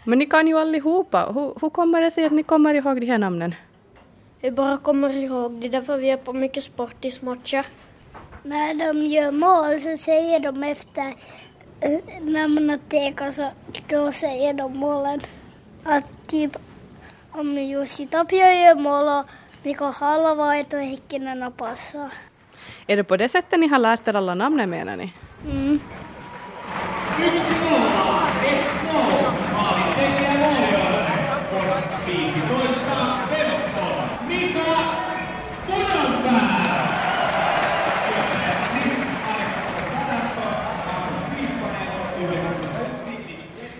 Men 0.05 0.19
ni 0.19 0.27
kan 0.27 0.49
ju 0.49 0.59
allihopa. 0.59 1.33
Hur, 1.35 1.61
hur 1.61 1.71
kommer 1.71 2.01
det 2.01 2.11
sig 2.11 2.25
att 2.25 2.33
ni 2.33 2.43
kommer 2.43 2.75
ihåg 2.75 3.01
de 3.01 3.07
här 3.07 3.19
namnen? 3.19 3.55
Vi 4.41 4.51
bara 4.51 4.79
kommer 4.79 5.17
ihåg 5.17 5.53
det 5.53 5.69
därför 5.69 5.97
vi 5.97 6.11
är 6.11 6.17
på 6.17 6.33
mycket 6.33 6.65
sportismatcher. 6.65 7.67
När 8.43 8.75
de 8.75 9.07
gör 9.07 9.31
mål 9.31 9.81
så 9.81 10.05
säger 10.05 10.41
de 10.41 10.63
efter 10.63 11.15
eh, 11.81 12.23
namnet 12.23 12.81
och 13.21 13.35
så 13.35 13.51
då 13.89 14.13
säger 14.13 14.55
de 14.55 14.79
målen. 14.79 15.21
Att 15.85 16.07
typ 16.27 16.57
om 17.35 17.59
Jussi 17.59 18.07
Tapio 18.07 18.39
gör 18.39 18.75
mål 18.75 19.09
och 19.09 19.31
Mika 19.63 19.85
Halva 19.85 20.33
och 20.33 20.81
Heikkinen 20.81 21.53
passar. 21.53 22.11
Är 22.87 22.97
det 22.97 23.05
på 23.05 23.17
det 23.17 23.29
sättet 23.29 23.61
ni 23.61 23.67
har 23.67 23.79
lärt 23.79 24.09
er 24.09 24.17
alla 24.17 24.35
namnen 24.35 24.71
menar 24.71 24.97
ni? 24.97 25.13
Mm. 25.51 25.81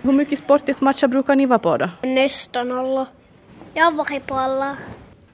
Hur 0.01 0.13
mycket 0.13 0.39
sportismatcher 0.39 1.07
brukar 1.07 1.35
ni 1.35 1.45
vara 1.45 1.59
på 1.59 1.77
då? 1.77 1.89
Nästan 2.01 2.71
alla. 2.71 3.07
Jag 3.77 3.85
har 3.85 3.91
varit 3.91 4.25
på 4.25 4.35
alla. 4.35 4.77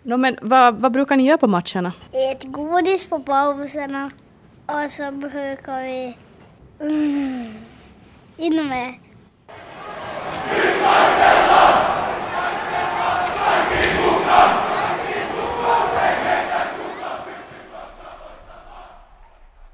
No, 0.04 0.18
men 0.18 0.38
vad, 0.42 0.76
vad 0.76 0.92
brukar 0.92 1.16
ni 1.16 1.24
göra 1.24 1.38
på 1.38 1.48
matcherna? 1.48 1.94
Ät 2.32 2.44
godis 2.44 3.10
på 3.10 3.20
pauserna 3.20 4.12
och 4.66 4.92
så 4.92 5.12
brukar 5.12 5.82
vi 5.82 6.18
mm, 6.80 7.46
in 8.38 8.68
med. 8.68 8.94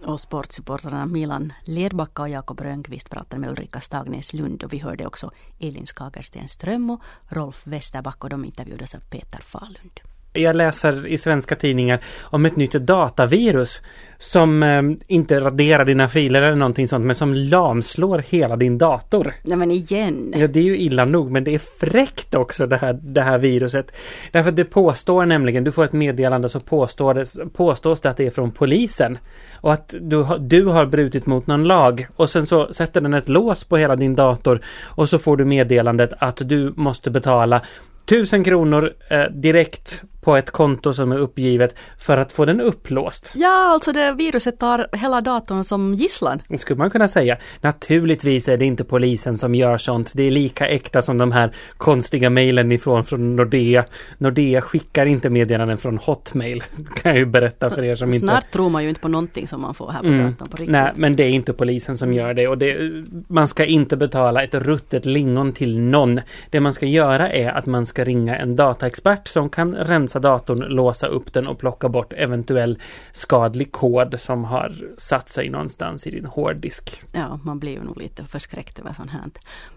Och 0.07 0.19
sportsupportrarna 0.19 1.05
Milan 1.05 1.53
Ledbacka 1.63 2.21
och 2.21 2.29
Jakob 2.29 2.59
Rönnqvist 2.59 3.09
pratade 3.09 3.39
med 3.39 3.49
Ulrika 3.49 3.81
Stagnäs 3.81 4.33
Lund 4.33 4.63
och 4.63 4.73
vi 4.73 4.77
hörde 4.77 5.05
också 5.05 5.31
Elin 5.59 5.85
Skagersten 5.85 6.47
Ström 6.47 6.89
och 6.89 7.01
Rolf 7.27 7.67
Westerback 7.67 8.23
och 8.23 8.29
de 8.29 8.45
intervjuades 8.45 8.95
av 8.95 8.99
Peter 8.99 9.39
Falund 9.41 9.99
jag 10.37 10.55
läser 10.55 11.07
i 11.07 11.17
svenska 11.17 11.55
tidningar 11.55 11.99
om 12.23 12.45
ett 12.45 12.55
nytt 12.55 12.71
datavirus 12.71 13.81
som 14.19 14.63
eh, 14.63 14.81
inte 15.07 15.39
raderar 15.39 15.85
dina 15.85 16.07
filer 16.07 16.41
eller 16.41 16.55
någonting 16.55 16.87
sånt 16.87 17.05
men 17.05 17.15
som 17.15 17.33
lamslår 17.33 18.23
hela 18.29 18.55
din 18.55 18.77
dator. 18.77 19.33
Nej 19.43 19.57
men 19.57 19.71
igen. 19.71 20.33
Ja 20.37 20.47
det 20.47 20.59
är 20.59 20.63
ju 20.63 20.77
illa 20.77 21.05
nog 21.05 21.31
men 21.31 21.43
det 21.43 21.53
är 21.53 21.59
fräckt 21.79 22.35
också 22.35 22.65
det 22.65 22.77
här, 22.77 22.93
det 22.93 23.21
här 23.21 23.37
viruset. 23.37 23.95
Därför 24.31 24.49
att 24.49 24.55
det 24.55 24.65
påstår 24.65 25.25
nämligen, 25.25 25.63
du 25.63 25.71
får 25.71 25.83
ett 25.83 25.93
meddelande 25.93 26.49
så 26.49 26.59
påstår 26.59 27.13
det, 27.13 27.53
påstås 27.53 28.01
det 28.01 28.09
att 28.09 28.17
det 28.17 28.25
är 28.25 28.31
från 28.31 28.51
polisen. 28.51 29.17
Och 29.55 29.73
att 29.73 29.95
du, 30.01 30.25
du 30.39 30.65
har 30.65 30.85
brutit 30.85 31.25
mot 31.25 31.47
någon 31.47 31.63
lag 31.63 32.07
och 32.15 32.29
sen 32.29 32.45
så 32.45 32.73
sätter 32.73 33.01
den 33.01 33.13
ett 33.13 33.29
lås 33.29 33.63
på 33.63 33.77
hela 33.77 33.95
din 33.95 34.15
dator 34.15 34.61
och 34.83 35.09
så 35.09 35.19
får 35.19 35.37
du 35.37 35.45
meddelandet 35.45 36.13
att 36.17 36.41
du 36.45 36.73
måste 36.75 37.11
betala 37.11 37.61
tusen 38.05 38.43
kronor 38.43 38.93
eh, 39.09 39.23
direkt 39.23 40.03
på 40.27 40.37
ett 40.37 40.51
konto 40.51 40.93
som 40.93 41.11
är 41.11 41.17
uppgivet 41.17 41.75
för 41.99 42.17
att 42.17 42.33
få 42.33 42.45
den 42.45 42.61
upplåst. 42.61 43.31
Ja, 43.35 43.71
alltså 43.73 43.91
det 43.91 44.11
viruset 44.11 44.59
tar 44.59 44.87
hela 44.91 45.21
datorn 45.21 45.63
som 45.63 45.93
gisslan. 45.93 46.41
Skulle 46.57 46.77
man 46.77 46.89
kunna 46.89 47.07
säga. 47.07 47.37
Naturligtvis 47.61 48.47
är 48.47 48.57
det 48.57 48.65
inte 48.65 48.83
polisen 48.83 49.37
som 49.37 49.55
gör 49.55 49.77
sånt. 49.77 50.11
Det 50.13 50.23
är 50.23 50.31
lika 50.31 50.67
äkta 50.67 51.01
som 51.01 51.17
de 51.17 51.31
här 51.31 51.51
konstiga 51.77 52.29
mejlen 52.29 52.71
ifrån 52.71 53.03
från 53.03 53.35
Nordea. 53.35 53.85
Nordea 54.17 54.61
skickar 54.61 55.05
inte 55.05 55.29
meddelanden 55.29 55.77
från 55.77 55.97
Hotmail. 55.97 56.63
kan 56.95 57.11
jag 57.11 57.17
ju 57.17 57.25
berätta 57.25 57.69
för 57.69 57.83
er 57.83 57.95
som 57.95 58.07
Snart 58.07 58.15
inte... 58.15 58.25
Snart 58.25 58.51
tror 58.51 58.69
man 58.69 58.83
ju 58.83 58.89
inte 58.89 59.01
på 59.01 59.07
någonting 59.07 59.47
som 59.47 59.61
man 59.61 59.73
får 59.73 59.91
här 59.91 59.99
på 59.99 60.07
mm. 60.07 60.25
datorn 60.25 60.47
på 60.47 60.57
riktigt. 60.57 60.69
Nej, 60.69 60.91
men 60.95 61.15
det 61.15 61.23
är 61.23 61.29
inte 61.29 61.53
polisen 61.53 61.97
som 61.97 62.13
gör 62.13 62.33
det 62.33 62.47
och 62.47 62.57
det, 62.57 62.93
man 63.27 63.47
ska 63.47 63.65
inte 63.65 63.97
betala 63.97 64.43
ett 64.43 64.53
ruttet 64.53 65.05
lingon 65.05 65.53
till 65.53 65.81
någon. 65.81 66.21
Det 66.49 66.59
man 66.59 66.73
ska 66.73 66.85
göra 66.85 67.31
är 67.31 67.49
att 67.49 67.65
man 67.65 67.85
ska 67.85 68.03
ringa 68.03 68.37
en 68.37 68.55
dataexpert 68.55 69.27
som 69.27 69.49
kan 69.49 69.75
rensa 69.75 70.16
låsa 70.17 70.29
datorn, 70.29 70.59
låsa 70.59 71.07
upp 71.07 71.33
den 71.33 71.47
och 71.47 71.59
plocka 71.59 71.89
bort 71.89 72.13
eventuell 72.13 72.79
skadlig 73.11 73.71
kod 73.71 74.19
som 74.19 74.43
har 74.43 74.73
satt 74.97 75.29
sig 75.29 75.49
någonstans 75.49 76.07
i 76.07 76.11
din 76.11 76.25
hårddisk. 76.25 77.01
Ja, 77.13 77.39
man 77.43 77.59
blir 77.59 77.71
ju 77.71 77.83
nog 77.83 78.01
lite 78.01 78.23
förskräckt 78.23 78.79
över 78.79 78.93
sånt 78.93 79.11
här. 79.11 79.23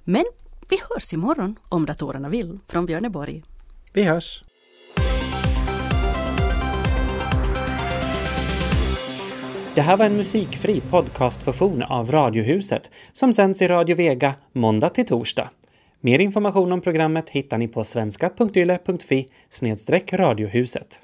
Men 0.05 0.25
vi 0.69 0.77
hörs 0.91 1.13
imorgon 1.13 1.57
om 1.69 1.87
datorerna 1.87 2.29
vill 2.29 2.59
från 2.69 2.87
Björneborg. 2.87 3.43
Vi 3.93 4.03
hörs. 4.03 4.45
Det 9.75 9.81
här 9.81 9.97
var 9.97 10.07
en 10.07 10.17
musikfri 10.17 10.81
podcastversion 10.81 11.83
av 11.83 12.11
Radiohuset 12.11 12.91
som 13.13 13.33
sänds 13.33 13.63
i 13.63 13.69
Radio 13.69 13.97
Vega 13.97 14.35
måndag 14.53 14.89
till 14.89 15.07
torsdag. 15.07 15.51
Mer 16.03 16.19
information 16.19 16.73
om 16.73 16.81
programmet 16.81 17.31
hittar 17.31 17.59
ni 17.59 17.69
på 17.69 17.85
svenska.yle.fi 17.85 19.29
radiohuset. 20.13 21.01